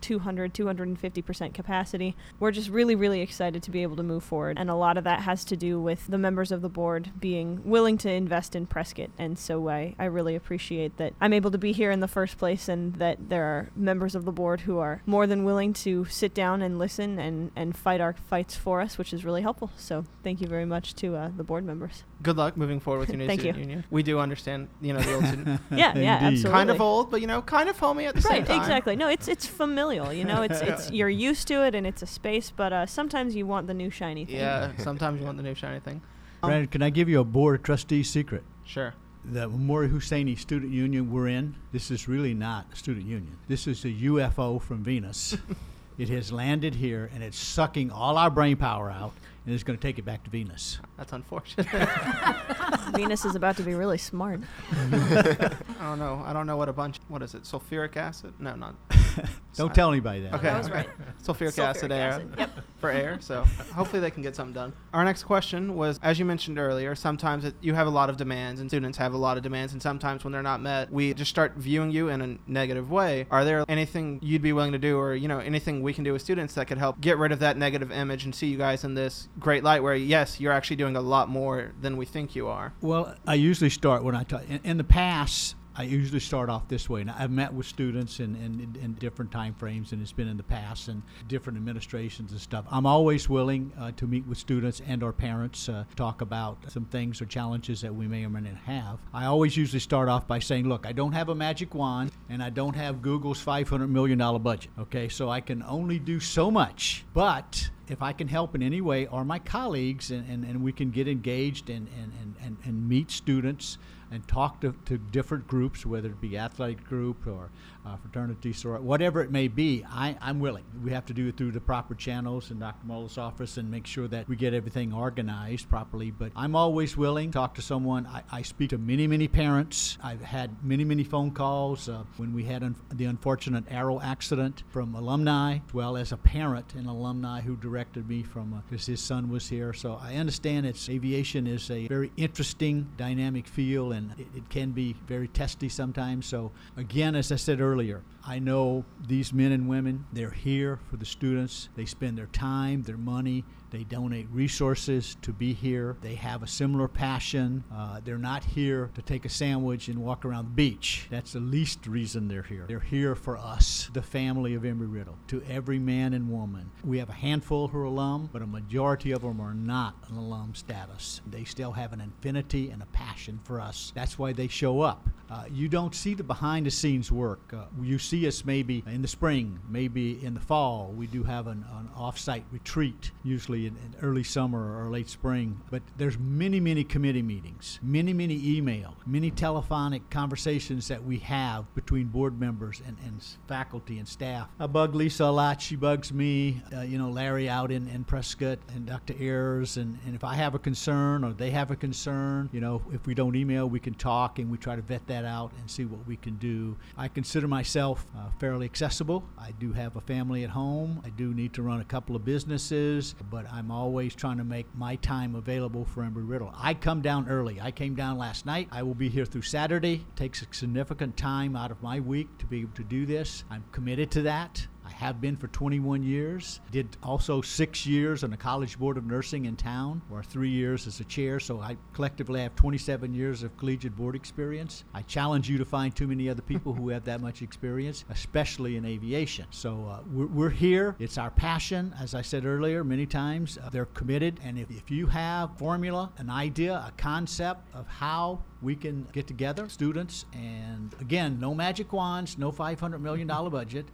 200, 0.00 0.54
250% 0.54 1.54
capacity. 1.54 2.16
We're 2.40 2.50
just 2.50 2.70
really, 2.70 2.94
really 2.94 3.20
excited 3.20 3.62
to 3.62 3.70
be 3.70 3.82
able 3.82 3.96
to 3.96 4.02
move 4.02 4.24
forward. 4.24 4.58
And 4.58 4.70
a 4.70 4.74
lot 4.74 4.96
of 4.96 5.04
that 5.04 5.20
has 5.20 5.44
to 5.46 5.56
do 5.56 5.80
with 5.80 6.06
the 6.06 6.18
members 6.18 6.50
of 6.50 6.62
the 6.62 6.68
board 6.68 7.10
being 7.20 7.60
willing 7.64 7.98
to 7.98 8.10
invest 8.10 8.54
in 8.54 8.66
Prescott. 8.78 9.10
And 9.18 9.36
so 9.36 9.68
I, 9.68 9.96
I 9.98 10.04
really 10.04 10.36
appreciate 10.36 10.98
that 10.98 11.12
I'm 11.20 11.32
able 11.32 11.50
to 11.50 11.58
be 11.58 11.72
here 11.72 11.90
in 11.90 11.98
the 11.98 12.06
first 12.06 12.38
place 12.38 12.68
and 12.68 12.94
that 12.94 13.28
there 13.28 13.42
are 13.42 13.70
members 13.74 14.14
of 14.14 14.24
the 14.24 14.30
board 14.30 14.60
who 14.60 14.78
are 14.78 15.02
more 15.04 15.26
than 15.26 15.42
willing 15.44 15.72
to 15.72 16.04
sit 16.04 16.32
down 16.32 16.62
and 16.62 16.78
listen 16.78 17.18
and, 17.18 17.50
and 17.56 17.76
fight 17.76 18.00
our 18.00 18.12
fights 18.12 18.54
for 18.54 18.80
us, 18.80 18.96
which 18.96 19.12
is 19.12 19.24
really 19.24 19.42
helpful. 19.42 19.72
So 19.76 20.04
thank 20.22 20.40
you 20.40 20.46
very 20.46 20.64
much 20.64 20.94
to 20.96 21.16
uh, 21.16 21.30
the 21.36 21.42
board 21.42 21.64
members. 21.64 22.04
Good 22.22 22.36
luck 22.36 22.56
moving 22.56 22.78
forward 22.78 23.00
with 23.00 23.08
your 23.14 23.18
new 23.18 23.26
Thank 23.26 23.40
student 23.40 23.58
you. 23.58 23.62
union. 23.68 23.84
We 23.90 24.04
do 24.04 24.20
understand, 24.20 24.68
you 24.80 24.92
know, 24.92 25.00
the 25.00 25.14
old 25.14 25.26
student. 25.26 25.60
Yeah, 25.72 25.98
yeah, 25.98 26.18
absolutely. 26.22 26.50
kind 26.52 26.70
of 26.70 26.80
old, 26.80 27.10
but 27.10 27.20
you 27.20 27.26
know, 27.26 27.42
kind 27.42 27.68
of 27.68 27.76
homey 27.80 28.06
at 28.06 28.14
the 28.14 28.22
same 28.22 28.30
Right, 28.32 28.46
time. 28.46 28.60
exactly. 28.60 28.94
No, 28.94 29.08
it's 29.08 29.26
it's 29.26 29.46
familial. 29.46 30.12
You 30.12 30.24
know, 30.24 30.42
it's 30.42 30.60
it's 30.70 30.92
you're 30.92 31.08
used 31.08 31.48
to 31.48 31.64
it 31.66 31.74
and 31.74 31.84
it's 31.84 32.02
a 32.02 32.06
space, 32.06 32.52
but 32.54 32.72
uh, 32.72 32.86
sometimes 32.86 33.34
you 33.34 33.44
want 33.44 33.66
the 33.66 33.74
new 33.74 33.90
shiny 33.90 34.24
thing. 34.24 34.36
Yeah, 34.36 34.70
sometimes 34.78 35.18
you 35.18 35.26
want 35.26 35.36
the 35.36 35.42
new 35.42 35.54
shiny 35.56 35.80
thing. 35.80 36.00
Um, 36.42 36.50
Brandon, 36.50 36.68
can 36.68 36.82
I 36.82 36.90
give 36.90 37.08
you 37.08 37.18
a 37.18 37.24
board 37.24 37.56
of 37.56 37.62
trustees 37.64 38.08
secret? 38.08 38.44
Sure. 38.68 38.92
The 39.24 39.48
Mori 39.48 39.88
Hosseini 39.88 40.38
student 40.38 40.72
union 40.72 41.10
we're 41.10 41.28
in, 41.28 41.56
this 41.72 41.90
is 41.90 42.06
really 42.06 42.34
not 42.34 42.66
a 42.70 42.76
student 42.76 43.06
union. 43.06 43.38
This 43.48 43.66
is 43.66 43.82
a 43.86 43.88
UFO 43.88 44.60
from 44.60 44.84
Venus. 44.84 45.36
it 45.98 46.10
has 46.10 46.30
landed 46.30 46.74
here 46.74 47.10
and 47.14 47.22
it's 47.22 47.38
sucking 47.38 47.90
all 47.90 48.18
our 48.18 48.28
brain 48.28 48.58
power 48.58 48.90
out 48.90 49.12
and 49.46 49.54
it's 49.54 49.64
going 49.64 49.78
to 49.78 49.82
take 49.82 49.98
it 49.98 50.04
back 50.04 50.22
to 50.24 50.30
Venus. 50.30 50.80
That's 50.98 51.14
unfortunate. 51.14 51.66
Venus 52.94 53.24
is 53.24 53.34
about 53.34 53.56
to 53.56 53.62
be 53.62 53.72
really 53.72 53.96
smart. 53.96 54.40
I 54.70 55.56
don't 55.80 55.98
know. 55.98 56.22
I 56.26 56.34
don't 56.34 56.46
know 56.46 56.58
what 56.58 56.68
a 56.68 56.74
bunch. 56.74 56.98
What 57.08 57.22
is 57.22 57.34
it? 57.34 57.44
Sulfuric 57.44 57.96
acid? 57.96 58.34
No, 58.38 58.54
not. 58.54 58.74
Don't 59.58 59.74
tell 59.74 59.90
anybody 59.90 60.20
that. 60.20 60.34
Okay. 60.34 60.44
That 60.44 60.58
was 60.58 60.70
right. 60.70 60.88
Sulfuric, 61.22 61.48
Sulfuric 61.48 61.58
acid 61.58 61.92
air 61.92 62.22
yep. 62.38 62.50
for 62.78 62.90
air. 62.90 63.18
So 63.20 63.44
hopefully 63.74 64.00
they 64.00 64.10
can 64.10 64.22
get 64.22 64.36
something 64.36 64.54
done. 64.54 64.72
Our 64.92 65.04
next 65.04 65.24
question 65.24 65.74
was, 65.74 65.98
as 66.00 66.18
you 66.18 66.24
mentioned 66.24 66.60
earlier, 66.60 66.94
sometimes 66.94 67.44
it, 67.44 67.54
you 67.60 67.74
have 67.74 67.88
a 67.88 67.90
lot 67.90 68.08
of 68.08 68.16
demands, 68.16 68.60
and 68.60 68.70
students 68.70 68.96
have 68.98 69.14
a 69.14 69.16
lot 69.16 69.36
of 69.36 69.42
demands, 69.42 69.72
and 69.72 69.82
sometimes 69.82 70.22
when 70.22 70.32
they're 70.32 70.44
not 70.44 70.60
met, 70.60 70.92
we 70.92 71.12
just 71.12 71.30
start 71.30 71.54
viewing 71.56 71.90
you 71.90 72.08
in 72.08 72.20
a 72.22 72.38
negative 72.46 72.90
way. 72.90 73.26
Are 73.32 73.44
there 73.44 73.64
anything 73.68 74.20
you'd 74.22 74.42
be 74.42 74.52
willing 74.52 74.72
to 74.72 74.78
do, 74.78 74.96
or 74.96 75.16
you 75.16 75.26
know, 75.26 75.40
anything 75.40 75.82
we 75.82 75.92
can 75.92 76.04
do 76.04 76.12
with 76.12 76.22
students 76.22 76.54
that 76.54 76.68
could 76.68 76.78
help 76.78 77.00
get 77.00 77.18
rid 77.18 77.32
of 77.32 77.40
that 77.40 77.56
negative 77.56 77.90
image 77.90 78.24
and 78.24 78.32
see 78.32 78.46
you 78.46 78.58
guys 78.58 78.84
in 78.84 78.94
this 78.94 79.28
great 79.40 79.64
light, 79.64 79.82
where 79.82 79.96
yes, 79.96 80.38
you're 80.38 80.52
actually 80.52 80.76
doing 80.76 80.94
a 80.94 81.00
lot 81.00 81.28
more 81.28 81.72
than 81.80 81.96
we 81.96 82.06
think 82.06 82.36
you 82.36 82.46
are. 82.46 82.72
Well, 82.80 83.16
I 83.26 83.34
usually 83.34 83.70
start 83.70 84.04
when 84.04 84.14
I 84.14 84.22
talk. 84.22 84.48
In, 84.48 84.60
in 84.62 84.76
the 84.76 84.84
past, 84.84 85.56
I 85.78 85.84
usually 85.84 86.18
start 86.18 86.50
off 86.50 86.66
this 86.66 86.90
way. 86.90 87.04
Now, 87.04 87.14
I've 87.16 87.30
met 87.30 87.54
with 87.54 87.64
students 87.64 88.18
in, 88.18 88.34
in, 88.34 88.76
in 88.82 88.94
different 88.94 89.30
time 89.30 89.54
frames, 89.54 89.92
and 89.92 90.02
it's 90.02 90.10
been 90.10 90.26
in 90.26 90.36
the 90.36 90.42
past 90.42 90.88
and 90.88 91.04
different 91.28 91.56
administrations 91.56 92.32
and 92.32 92.40
stuff. 92.40 92.64
I'm 92.68 92.84
always 92.84 93.28
willing 93.28 93.72
uh, 93.78 93.92
to 93.92 94.08
meet 94.08 94.26
with 94.26 94.38
students 94.38 94.82
and 94.88 95.04
or 95.04 95.12
parents, 95.12 95.68
uh, 95.68 95.84
talk 95.94 96.20
about 96.20 96.58
some 96.68 96.84
things 96.86 97.22
or 97.22 97.26
challenges 97.26 97.80
that 97.82 97.94
we 97.94 98.08
may 98.08 98.24
or 98.24 98.28
may 98.28 98.40
not 98.40 98.56
have. 98.56 98.98
I 99.14 99.26
always 99.26 99.56
usually 99.56 99.78
start 99.78 100.08
off 100.08 100.26
by 100.26 100.40
saying, 100.40 100.68
look, 100.68 100.84
I 100.84 100.90
don't 100.90 101.12
have 101.12 101.28
a 101.28 101.34
magic 101.36 101.76
wand, 101.76 102.10
and 102.28 102.42
I 102.42 102.50
don't 102.50 102.74
have 102.74 103.00
Google's 103.00 103.42
$500 103.44 103.88
million 103.88 104.18
budget. 104.42 104.72
Okay, 104.80 105.08
so 105.08 105.30
I 105.30 105.40
can 105.40 105.62
only 105.62 106.00
do 106.00 106.18
so 106.18 106.50
much. 106.50 107.04
But 107.14 107.70
if 107.86 108.02
I 108.02 108.12
can 108.12 108.26
help 108.26 108.56
in 108.56 108.64
any 108.64 108.80
way, 108.80 109.06
or 109.06 109.24
my 109.24 109.38
colleagues, 109.38 110.10
and, 110.10 110.28
and, 110.28 110.44
and 110.44 110.64
we 110.64 110.72
can 110.72 110.90
get 110.90 111.06
engaged 111.06 111.70
and, 111.70 111.86
and, 112.02 112.12
and, 112.20 112.34
and, 112.42 112.56
and 112.64 112.88
meet 112.88 113.12
students 113.12 113.78
and 114.10 114.26
talk 114.26 114.60
to, 114.60 114.74
to 114.86 114.98
different 114.98 115.46
groups, 115.46 115.84
whether 115.84 116.08
it 116.08 116.20
be 116.20 116.38
athletic 116.38 116.84
group 116.84 117.26
or 117.26 117.50
uh, 117.86 117.96
fraternity 117.96 118.52
sorority, 118.52 118.84
whatever 118.84 119.22
it 119.22 119.30
may 119.30 119.48
be, 119.48 119.84
I, 119.88 120.16
I'm 120.20 120.40
willing. 120.40 120.64
We 120.82 120.90
have 120.92 121.06
to 121.06 121.14
do 121.14 121.28
it 121.28 121.36
through 121.36 121.52
the 121.52 121.60
proper 121.60 121.94
channels 121.94 122.50
in 122.50 122.58
Dr. 122.58 122.86
Moeller's 122.86 123.18
office 123.18 123.56
and 123.56 123.70
make 123.70 123.86
sure 123.86 124.08
that 124.08 124.28
we 124.28 124.36
get 124.36 124.54
everything 124.54 124.92
organized 124.92 125.68
properly. 125.68 126.10
But 126.10 126.32
I'm 126.36 126.54
always 126.54 126.96
willing 126.96 127.30
to 127.30 127.38
talk 127.38 127.54
to 127.54 127.62
someone. 127.62 128.06
I, 128.06 128.22
I 128.30 128.42
speak 128.42 128.70
to 128.70 128.78
many, 128.78 129.06
many 129.06 129.28
parents. 129.28 129.98
I've 130.02 130.22
had 130.22 130.50
many, 130.64 130.84
many 130.84 131.04
phone 131.04 131.30
calls 131.30 131.88
uh, 131.88 132.02
when 132.16 132.32
we 132.34 132.44
had 132.44 132.62
un- 132.62 132.76
the 132.92 133.06
unfortunate 133.06 133.64
Arrow 133.70 134.00
accident 134.00 134.64
from 134.68 134.94
alumni, 134.94 135.58
as 135.66 135.74
well 135.74 135.96
as 135.96 136.12
a 136.12 136.16
parent 136.16 136.74
and 136.74 136.86
alumni 136.86 137.40
who 137.40 137.56
directed 137.56 138.08
me 138.08 138.22
from 138.22 138.62
because 138.68 138.86
his 138.86 139.00
son 139.00 139.30
was 139.30 139.48
here. 139.48 139.72
So 139.72 139.98
I 140.02 140.16
understand 140.16 140.66
it's 140.66 140.88
aviation 140.88 141.46
is 141.46 141.70
a 141.70 141.86
very 141.88 142.12
interesting, 142.16 142.88
dynamic 142.96 143.46
field, 143.46 143.92
and 143.98 144.18
it, 144.18 144.26
it 144.34 144.48
can 144.48 144.70
be 144.70 144.94
very 145.06 145.28
testy 145.28 145.68
sometimes. 145.68 146.26
So 146.26 146.52
again, 146.76 147.14
as 147.14 147.30
I 147.30 147.36
said 147.36 147.60
earlier, 147.60 148.02
I 148.26 148.38
know 148.38 148.84
these 149.06 149.32
men 149.32 149.52
and 149.52 149.68
women. 149.68 150.06
They're 150.12 150.30
here 150.30 150.78
for 150.88 150.96
the 150.96 151.04
students. 151.04 151.68
They 151.76 151.84
spend 151.84 152.16
their 152.16 152.26
time, 152.26 152.82
their 152.82 152.96
money. 152.96 153.44
They 153.70 153.84
donate 153.84 154.26
resources 154.32 155.16
to 155.22 155.32
be 155.32 155.52
here. 155.52 155.96
They 156.00 156.14
have 156.14 156.42
a 156.42 156.46
similar 156.46 156.88
passion. 156.88 157.64
Uh, 157.72 158.00
they're 158.04 158.18
not 158.18 158.44
here 158.44 158.90
to 158.94 159.02
take 159.02 159.24
a 159.24 159.28
sandwich 159.28 159.88
and 159.88 159.98
walk 159.98 160.24
around 160.24 160.46
the 160.46 160.50
beach. 160.50 161.06
That's 161.10 161.32
the 161.32 161.40
least 161.40 161.86
reason 161.86 162.28
they're 162.28 162.42
here. 162.42 162.64
They're 162.66 162.80
here 162.80 163.14
for 163.14 163.36
us, 163.36 163.90
the 163.92 164.02
family 164.02 164.54
of 164.54 164.62
Embry 164.62 164.92
Riddle, 164.92 165.18
to 165.28 165.42
every 165.48 165.78
man 165.78 166.14
and 166.14 166.30
woman. 166.30 166.70
We 166.84 166.98
have 166.98 167.10
a 167.10 167.14
handful 167.14 167.68
who 167.68 167.78
are 167.78 167.84
alum, 167.84 168.30
but 168.32 168.42
a 168.42 168.46
majority 168.46 169.12
of 169.12 169.22
them 169.22 169.40
are 169.40 169.54
not 169.54 169.94
an 170.08 170.16
alum 170.16 170.54
status. 170.54 171.20
They 171.26 171.44
still 171.44 171.72
have 171.72 171.92
an 171.92 172.00
affinity 172.00 172.70
and 172.70 172.82
a 172.82 172.86
passion 172.86 173.40
for 173.44 173.60
us. 173.60 173.92
That's 173.94 174.18
why 174.18 174.32
they 174.32 174.48
show 174.48 174.80
up. 174.80 175.08
Uh, 175.30 175.44
you 175.52 175.68
don't 175.68 175.94
see 175.94 176.14
the 176.14 176.22
behind 176.22 176.64
the 176.64 176.70
scenes 176.70 177.12
work. 177.12 177.52
Uh, 177.52 177.66
you 177.82 177.98
see 177.98 178.26
us 178.26 178.46
maybe 178.46 178.82
in 178.86 179.02
the 179.02 179.08
spring, 179.08 179.58
maybe 179.68 180.24
in 180.24 180.32
the 180.32 180.40
fall. 180.40 180.94
We 180.96 181.06
do 181.06 181.22
have 181.22 181.48
an, 181.48 181.66
an 181.72 181.90
off 181.94 182.18
site 182.18 182.44
retreat, 182.50 183.10
usually 183.24 183.57
in, 183.66 183.76
in 183.76 183.94
early 184.02 184.24
summer 184.24 184.82
or 184.82 184.90
late 184.90 185.08
spring. 185.08 185.60
But 185.70 185.82
there's 185.96 186.18
many, 186.18 186.60
many 186.60 186.84
committee 186.84 187.22
meetings, 187.22 187.78
many, 187.82 188.12
many 188.12 188.56
email, 188.56 188.94
many 189.06 189.30
telephonic 189.30 190.08
conversations 190.10 190.88
that 190.88 191.04
we 191.04 191.18
have 191.18 191.72
between 191.74 192.06
board 192.08 192.38
members 192.38 192.82
and, 192.86 192.96
and 193.04 193.22
faculty 193.46 193.98
and 193.98 194.06
staff. 194.06 194.48
I 194.58 194.66
bug 194.66 194.94
Lisa 194.94 195.24
a 195.24 195.26
lot. 195.26 195.60
She 195.60 195.76
bugs 195.76 196.12
me. 196.12 196.62
Uh, 196.74 196.82
you 196.82 196.98
know, 196.98 197.10
Larry 197.10 197.48
out 197.48 197.70
in, 197.70 197.88
in 197.88 198.04
Prescott 198.04 198.58
and 198.74 198.86
Dr. 198.86 199.14
Ayers. 199.18 199.76
And, 199.76 199.98
and 200.06 200.14
if 200.14 200.24
I 200.24 200.34
have 200.34 200.54
a 200.54 200.58
concern 200.58 201.24
or 201.24 201.32
they 201.32 201.50
have 201.50 201.70
a 201.70 201.76
concern, 201.76 202.48
you 202.52 202.60
know, 202.60 202.82
if 202.92 203.06
we 203.06 203.14
don't 203.14 203.36
email, 203.36 203.68
we 203.68 203.80
can 203.80 203.94
talk 203.94 204.38
and 204.38 204.50
we 204.50 204.58
try 204.58 204.76
to 204.76 204.82
vet 204.82 205.06
that 205.06 205.24
out 205.24 205.52
and 205.58 205.70
see 205.70 205.84
what 205.84 206.06
we 206.06 206.16
can 206.16 206.36
do. 206.36 206.76
I 206.96 207.08
consider 207.08 207.48
myself 207.48 208.06
uh, 208.16 208.30
fairly 208.38 208.66
accessible. 208.66 209.24
I 209.38 209.52
do 209.52 209.72
have 209.72 209.96
a 209.96 210.00
family 210.00 210.44
at 210.44 210.50
home. 210.50 211.00
I 211.04 211.10
do 211.10 211.34
need 211.34 211.52
to 211.54 211.62
run 211.62 211.80
a 211.80 211.84
couple 211.84 212.16
of 212.16 212.24
businesses, 212.24 213.14
but 213.30 213.46
I'm 213.52 213.70
always 213.70 214.14
trying 214.14 214.38
to 214.38 214.44
make 214.44 214.66
my 214.74 214.96
time 214.96 215.34
available 215.34 215.84
for 215.84 216.02
Embry 216.02 216.28
Riddle. 216.28 216.52
I 216.56 216.74
come 216.74 217.00
down 217.02 217.28
early. 217.28 217.60
I 217.60 217.70
came 217.70 217.94
down 217.94 218.18
last 218.18 218.46
night. 218.46 218.68
I 218.70 218.82
will 218.82 218.94
be 218.94 219.08
here 219.08 219.24
through 219.24 219.42
Saturday. 219.42 219.94
It 219.94 220.16
takes 220.16 220.42
a 220.42 220.46
significant 220.50 221.16
time 221.16 221.56
out 221.56 221.70
of 221.70 221.82
my 221.82 222.00
week 222.00 222.38
to 222.38 222.46
be 222.46 222.60
able 222.60 222.74
to 222.74 222.84
do 222.84 223.06
this. 223.06 223.44
I'm 223.50 223.64
committed 223.72 224.10
to 224.12 224.22
that. 224.22 224.66
Have 224.98 225.20
been 225.20 225.36
for 225.36 225.46
21 225.46 226.02
years. 226.02 226.58
Did 226.72 226.96
also 227.04 227.40
six 227.40 227.86
years 227.86 228.24
on 228.24 228.30
the 228.30 228.36
College 228.36 228.76
Board 228.80 228.96
of 228.96 229.06
Nursing 229.06 229.44
in 229.44 229.54
town, 229.54 230.02
or 230.10 230.24
three 230.24 230.48
years 230.48 230.88
as 230.88 230.98
a 230.98 231.04
chair. 231.04 231.38
So 231.38 231.60
I 231.60 231.76
collectively 231.92 232.40
have 232.40 232.56
27 232.56 233.14
years 233.14 233.44
of 233.44 233.56
collegiate 233.56 233.94
board 233.94 234.16
experience. 234.16 234.82
I 234.92 235.02
challenge 235.02 235.48
you 235.48 235.56
to 235.56 235.64
find 235.64 235.94
too 235.94 236.08
many 236.08 236.28
other 236.28 236.42
people 236.42 236.74
who 236.74 236.88
have 236.88 237.04
that 237.04 237.20
much 237.20 237.42
experience, 237.42 238.04
especially 238.10 238.76
in 238.76 238.84
aviation. 238.84 239.46
So 239.50 239.86
uh, 239.88 240.00
we're, 240.12 240.26
we're, 240.26 240.50
here. 240.50 240.96
It's 240.98 241.16
our 241.16 241.30
passion. 241.30 241.94
As 242.00 242.16
I 242.16 242.22
said 242.22 242.44
earlier, 242.44 242.82
many 242.82 243.06
times 243.06 243.56
uh, 243.62 243.70
they're 243.70 243.86
committed. 243.86 244.40
And 244.42 244.58
if, 244.58 244.68
if 244.68 244.90
you 244.90 245.06
have 245.06 245.56
formula, 245.58 246.10
an 246.18 246.28
idea, 246.28 246.74
a 246.74 246.92
concept 246.96 247.72
of 247.72 247.86
how 247.86 248.42
we 248.62 248.74
can 248.74 249.06
get 249.12 249.28
together, 249.28 249.68
students, 249.68 250.24
and 250.32 250.92
again, 251.00 251.38
no 251.38 251.54
magic 251.54 251.92
wands, 251.92 252.36
no 252.36 252.50
$500 252.50 253.00
million 253.00 253.28
budget 253.28 253.86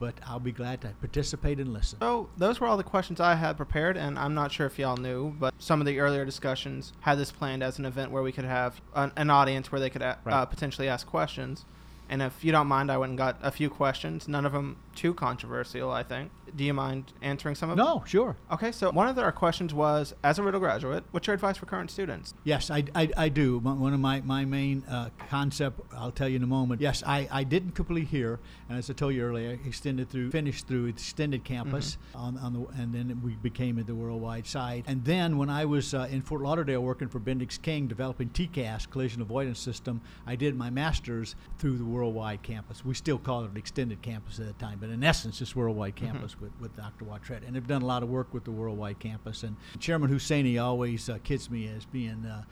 but 0.00 0.14
I'll 0.26 0.40
be 0.40 0.50
glad 0.50 0.80
to 0.80 0.88
participate 0.98 1.60
and 1.60 1.72
listen. 1.72 2.00
So 2.00 2.28
those 2.38 2.58
were 2.58 2.66
all 2.66 2.76
the 2.78 2.82
questions 2.82 3.20
I 3.20 3.34
had 3.36 3.56
prepared, 3.56 3.96
and 3.96 4.18
I'm 4.18 4.34
not 4.34 4.50
sure 4.50 4.66
if 4.66 4.78
y'all 4.78 4.96
knew, 4.96 5.30
but 5.38 5.54
some 5.58 5.80
of 5.80 5.86
the 5.86 6.00
earlier 6.00 6.24
discussions 6.24 6.92
had 7.00 7.18
this 7.18 7.30
planned 7.30 7.62
as 7.62 7.78
an 7.78 7.84
event 7.84 8.10
where 8.10 8.22
we 8.22 8.32
could 8.32 8.46
have 8.46 8.80
an, 8.94 9.12
an 9.16 9.30
audience 9.30 9.70
where 9.70 9.80
they 9.80 9.90
could 9.90 10.02
a- 10.02 10.18
Right. 10.24 10.32
uh, 10.34 10.46
potentially 10.46 10.88
ask 10.88 11.06
questions. 11.06 11.64
And 12.08 12.22
if 12.22 12.42
you 12.42 12.50
don't 12.50 12.66
mind, 12.66 12.90
I 12.90 12.96
went 12.98 13.10
and 13.10 13.18
got 13.18 13.36
a 13.40 13.52
few 13.52 13.70
questions. 13.70 14.26
None 14.26 14.44
of 14.44 14.52
them 14.52 14.78
too 15.00 15.14
controversial, 15.14 15.90
I 15.90 16.02
think. 16.02 16.30
Do 16.54 16.62
you 16.62 16.74
mind 16.74 17.14
answering 17.22 17.54
some 17.54 17.70
of 17.70 17.78
them? 17.78 17.86
No, 17.86 18.04
sure. 18.06 18.36
Okay, 18.52 18.70
so 18.70 18.90
one 18.90 19.08
of 19.08 19.18
our 19.18 19.32
questions 19.32 19.72
was, 19.72 20.14
as 20.22 20.38
a 20.38 20.42
Riddle 20.42 20.60
graduate, 20.60 21.04
what's 21.12 21.26
your 21.26 21.32
advice 21.32 21.56
for 21.56 21.64
current 21.64 21.90
students? 21.90 22.34
Yes, 22.44 22.70
I, 22.70 22.84
I, 22.94 23.08
I 23.16 23.28
do. 23.30 23.60
One 23.60 23.94
of 23.94 24.00
my, 24.00 24.20
my 24.20 24.44
main 24.44 24.84
uh, 24.84 25.08
concept, 25.30 25.80
I'll 25.96 26.10
tell 26.10 26.28
you 26.28 26.36
in 26.36 26.42
a 26.42 26.46
moment. 26.46 26.82
Yes, 26.82 27.02
I, 27.06 27.26
I 27.30 27.44
didn't 27.44 27.70
complete 27.70 28.08
here, 28.08 28.40
and 28.68 28.76
as 28.76 28.90
I 28.90 28.92
told 28.92 29.14
you 29.14 29.22
earlier, 29.22 29.50
I 29.50 29.66
extended 29.66 30.10
through, 30.10 30.32
finished 30.32 30.68
through 30.68 30.86
extended 30.86 31.44
campus 31.44 31.96
on, 32.14 32.36
on 32.36 32.52
the, 32.52 32.66
and 32.82 32.94
then 32.94 33.22
we 33.24 33.36
became 33.36 33.78
at 33.78 33.86
the 33.86 33.94
worldwide 33.94 34.46
side. 34.46 34.84
And 34.86 35.02
then 35.02 35.38
when 35.38 35.48
I 35.48 35.64
was 35.64 35.94
uh, 35.94 36.08
in 36.10 36.20
Fort 36.20 36.42
Lauderdale 36.42 36.82
working 36.82 37.08
for 37.08 37.20
Bendix 37.20 37.62
King, 37.62 37.86
developing 37.86 38.28
TCAS, 38.28 38.90
collision 38.90 39.22
avoidance 39.22 39.60
system, 39.60 40.02
I 40.26 40.36
did 40.36 40.56
my 40.56 40.68
master's 40.68 41.36
through 41.58 41.78
the 41.78 41.86
worldwide 41.86 42.42
campus. 42.42 42.84
We 42.84 42.92
still 42.92 43.18
call 43.18 43.44
it 43.44 43.50
an 43.50 43.56
extended 43.56 44.02
campus 44.02 44.38
at 44.38 44.46
the 44.46 44.52
time, 44.54 44.76
but 44.78 44.89
in 44.90 45.04
essence, 45.04 45.40
it's 45.40 45.54
worldwide 45.56 45.96
campus 45.96 46.38
with, 46.40 46.52
with 46.60 46.76
Dr. 46.76 47.04
Watret. 47.04 47.46
And 47.46 47.54
they've 47.54 47.66
done 47.66 47.82
a 47.82 47.86
lot 47.86 48.02
of 48.02 48.08
work 48.08 48.32
with 48.32 48.44
the 48.44 48.50
worldwide 48.50 48.98
campus. 48.98 49.42
And 49.42 49.56
Chairman 49.78 50.10
Hosseini 50.10 50.62
always 50.62 51.08
uh, 51.08 51.18
kids 51.22 51.50
me 51.50 51.68
as 51.68 51.84
being 51.86 52.24
uh, 52.26 52.42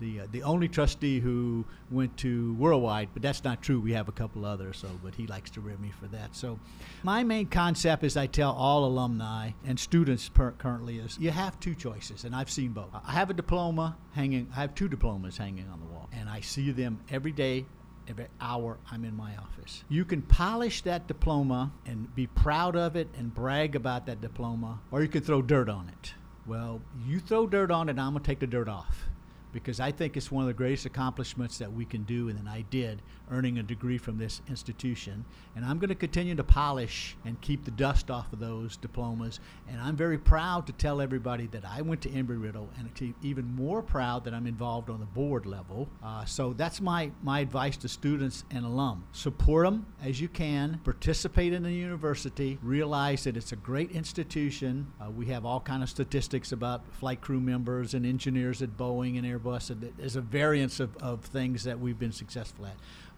the 0.00 0.20
uh, 0.20 0.26
the 0.30 0.42
only 0.42 0.68
trustee 0.68 1.20
who 1.20 1.64
went 1.90 2.16
to 2.18 2.54
worldwide, 2.54 3.08
but 3.12 3.22
that's 3.22 3.44
not 3.44 3.62
true. 3.62 3.80
We 3.80 3.92
have 3.92 4.08
a 4.08 4.12
couple 4.12 4.44
others, 4.44 4.78
so 4.78 4.88
but 5.02 5.14
he 5.14 5.26
likes 5.26 5.50
to 5.50 5.60
rib 5.60 5.80
me 5.80 5.92
for 5.98 6.06
that. 6.08 6.34
So, 6.36 6.58
my 7.02 7.22
main 7.22 7.46
concept 7.46 8.04
is 8.04 8.16
I 8.16 8.26
tell 8.26 8.52
all 8.52 8.84
alumni 8.84 9.50
and 9.64 9.78
students 9.78 10.28
per- 10.28 10.52
currently 10.52 10.98
is 10.98 11.18
you 11.18 11.30
have 11.30 11.58
two 11.60 11.74
choices, 11.74 12.24
and 12.24 12.34
I've 12.34 12.50
seen 12.50 12.72
both. 12.72 12.88
I 12.92 13.12
have 13.12 13.30
a 13.30 13.34
diploma 13.34 13.96
hanging. 14.12 14.48
I 14.54 14.60
have 14.60 14.74
two 14.74 14.88
diplomas 14.88 15.36
hanging 15.36 15.68
on 15.68 15.80
the 15.80 15.86
wall, 15.86 16.08
and 16.12 16.28
I 16.28 16.40
see 16.40 16.70
them 16.72 17.00
every 17.10 17.32
day. 17.32 17.66
Every 18.08 18.26
hour 18.40 18.78
I'm 18.90 19.04
in 19.04 19.16
my 19.16 19.36
office. 19.36 19.82
You 19.88 20.04
can 20.04 20.22
polish 20.22 20.82
that 20.82 21.08
diploma 21.08 21.72
and 21.86 22.14
be 22.14 22.26
proud 22.28 22.76
of 22.76 22.94
it 22.96 23.08
and 23.18 23.34
brag 23.34 23.74
about 23.74 24.06
that 24.06 24.20
diploma, 24.20 24.80
or 24.90 25.02
you 25.02 25.08
can 25.08 25.22
throw 25.22 25.42
dirt 25.42 25.68
on 25.68 25.88
it. 25.88 26.14
Well, 26.46 26.80
you 27.04 27.18
throw 27.18 27.46
dirt 27.46 27.70
on 27.70 27.88
it, 27.88 27.92
and 27.92 28.00
I'm 28.00 28.12
going 28.12 28.22
to 28.22 28.26
take 28.26 28.38
the 28.38 28.46
dirt 28.46 28.68
off 28.68 29.08
because 29.52 29.80
I 29.80 29.90
think 29.90 30.16
it's 30.16 30.30
one 30.30 30.42
of 30.42 30.48
the 30.48 30.54
greatest 30.54 30.86
accomplishments 30.86 31.58
that 31.58 31.72
we 31.72 31.84
can 31.84 32.04
do, 32.04 32.28
and 32.28 32.38
then 32.38 32.46
I 32.46 32.62
did, 32.62 33.02
earning 33.30 33.58
a 33.58 33.62
degree 33.62 33.98
from 33.98 34.18
this 34.18 34.40
institution. 34.48 35.24
And 35.54 35.64
I'm 35.64 35.78
going 35.78 35.88
to 35.88 35.94
continue 35.94 36.34
to 36.34 36.44
polish 36.44 37.16
and 37.24 37.40
keep 37.40 37.64
the 37.64 37.70
dust 37.70 38.10
off 38.10 38.32
of 38.32 38.38
those 38.38 38.76
diplomas. 38.76 39.40
And 39.68 39.80
I'm 39.80 39.96
very 39.96 40.18
proud 40.18 40.66
to 40.66 40.72
tell 40.72 41.00
everybody 41.00 41.46
that 41.48 41.64
I 41.64 41.82
went 41.82 42.02
to 42.02 42.08
Embry 42.08 42.40
Riddle, 42.40 42.68
and 42.78 43.14
even 43.22 43.54
more 43.54 43.82
proud 43.82 44.24
that 44.24 44.34
I'm 44.34 44.46
involved 44.46 44.90
on 44.90 45.00
the 45.00 45.06
board 45.06 45.46
level. 45.46 45.88
Uh, 46.02 46.24
so 46.24 46.52
that's 46.52 46.80
my, 46.80 47.10
my 47.22 47.40
advice 47.40 47.76
to 47.78 47.88
students 47.88 48.44
and 48.50 48.64
alum. 48.64 49.04
Support 49.12 49.66
them 49.66 49.86
as 50.02 50.20
you 50.20 50.28
can, 50.28 50.80
participate 50.84 51.52
in 51.52 51.62
the 51.62 51.72
university, 51.72 52.58
realize 52.62 53.24
that 53.24 53.36
it's 53.36 53.52
a 53.52 53.56
great 53.56 53.90
institution. 53.90 54.86
Uh, 55.00 55.10
we 55.10 55.26
have 55.26 55.44
all 55.44 55.60
kind 55.60 55.82
of 55.82 55.88
statistics 55.88 56.52
about 56.52 56.82
flight 56.92 57.20
crew 57.20 57.40
members 57.40 57.94
and 57.94 58.06
engineers 58.06 58.62
at 58.62 58.76
Boeing 58.76 59.18
and 59.18 59.26
Airbus. 59.26 59.70
And 59.70 59.92
there's 59.96 60.16
a 60.16 60.20
variance 60.20 60.80
of, 60.80 60.96
of 60.98 61.24
things 61.24 61.64
that 61.64 61.78
we've 61.78 61.98
been 61.98 62.12
successful 62.12 62.66
at. 62.66 62.76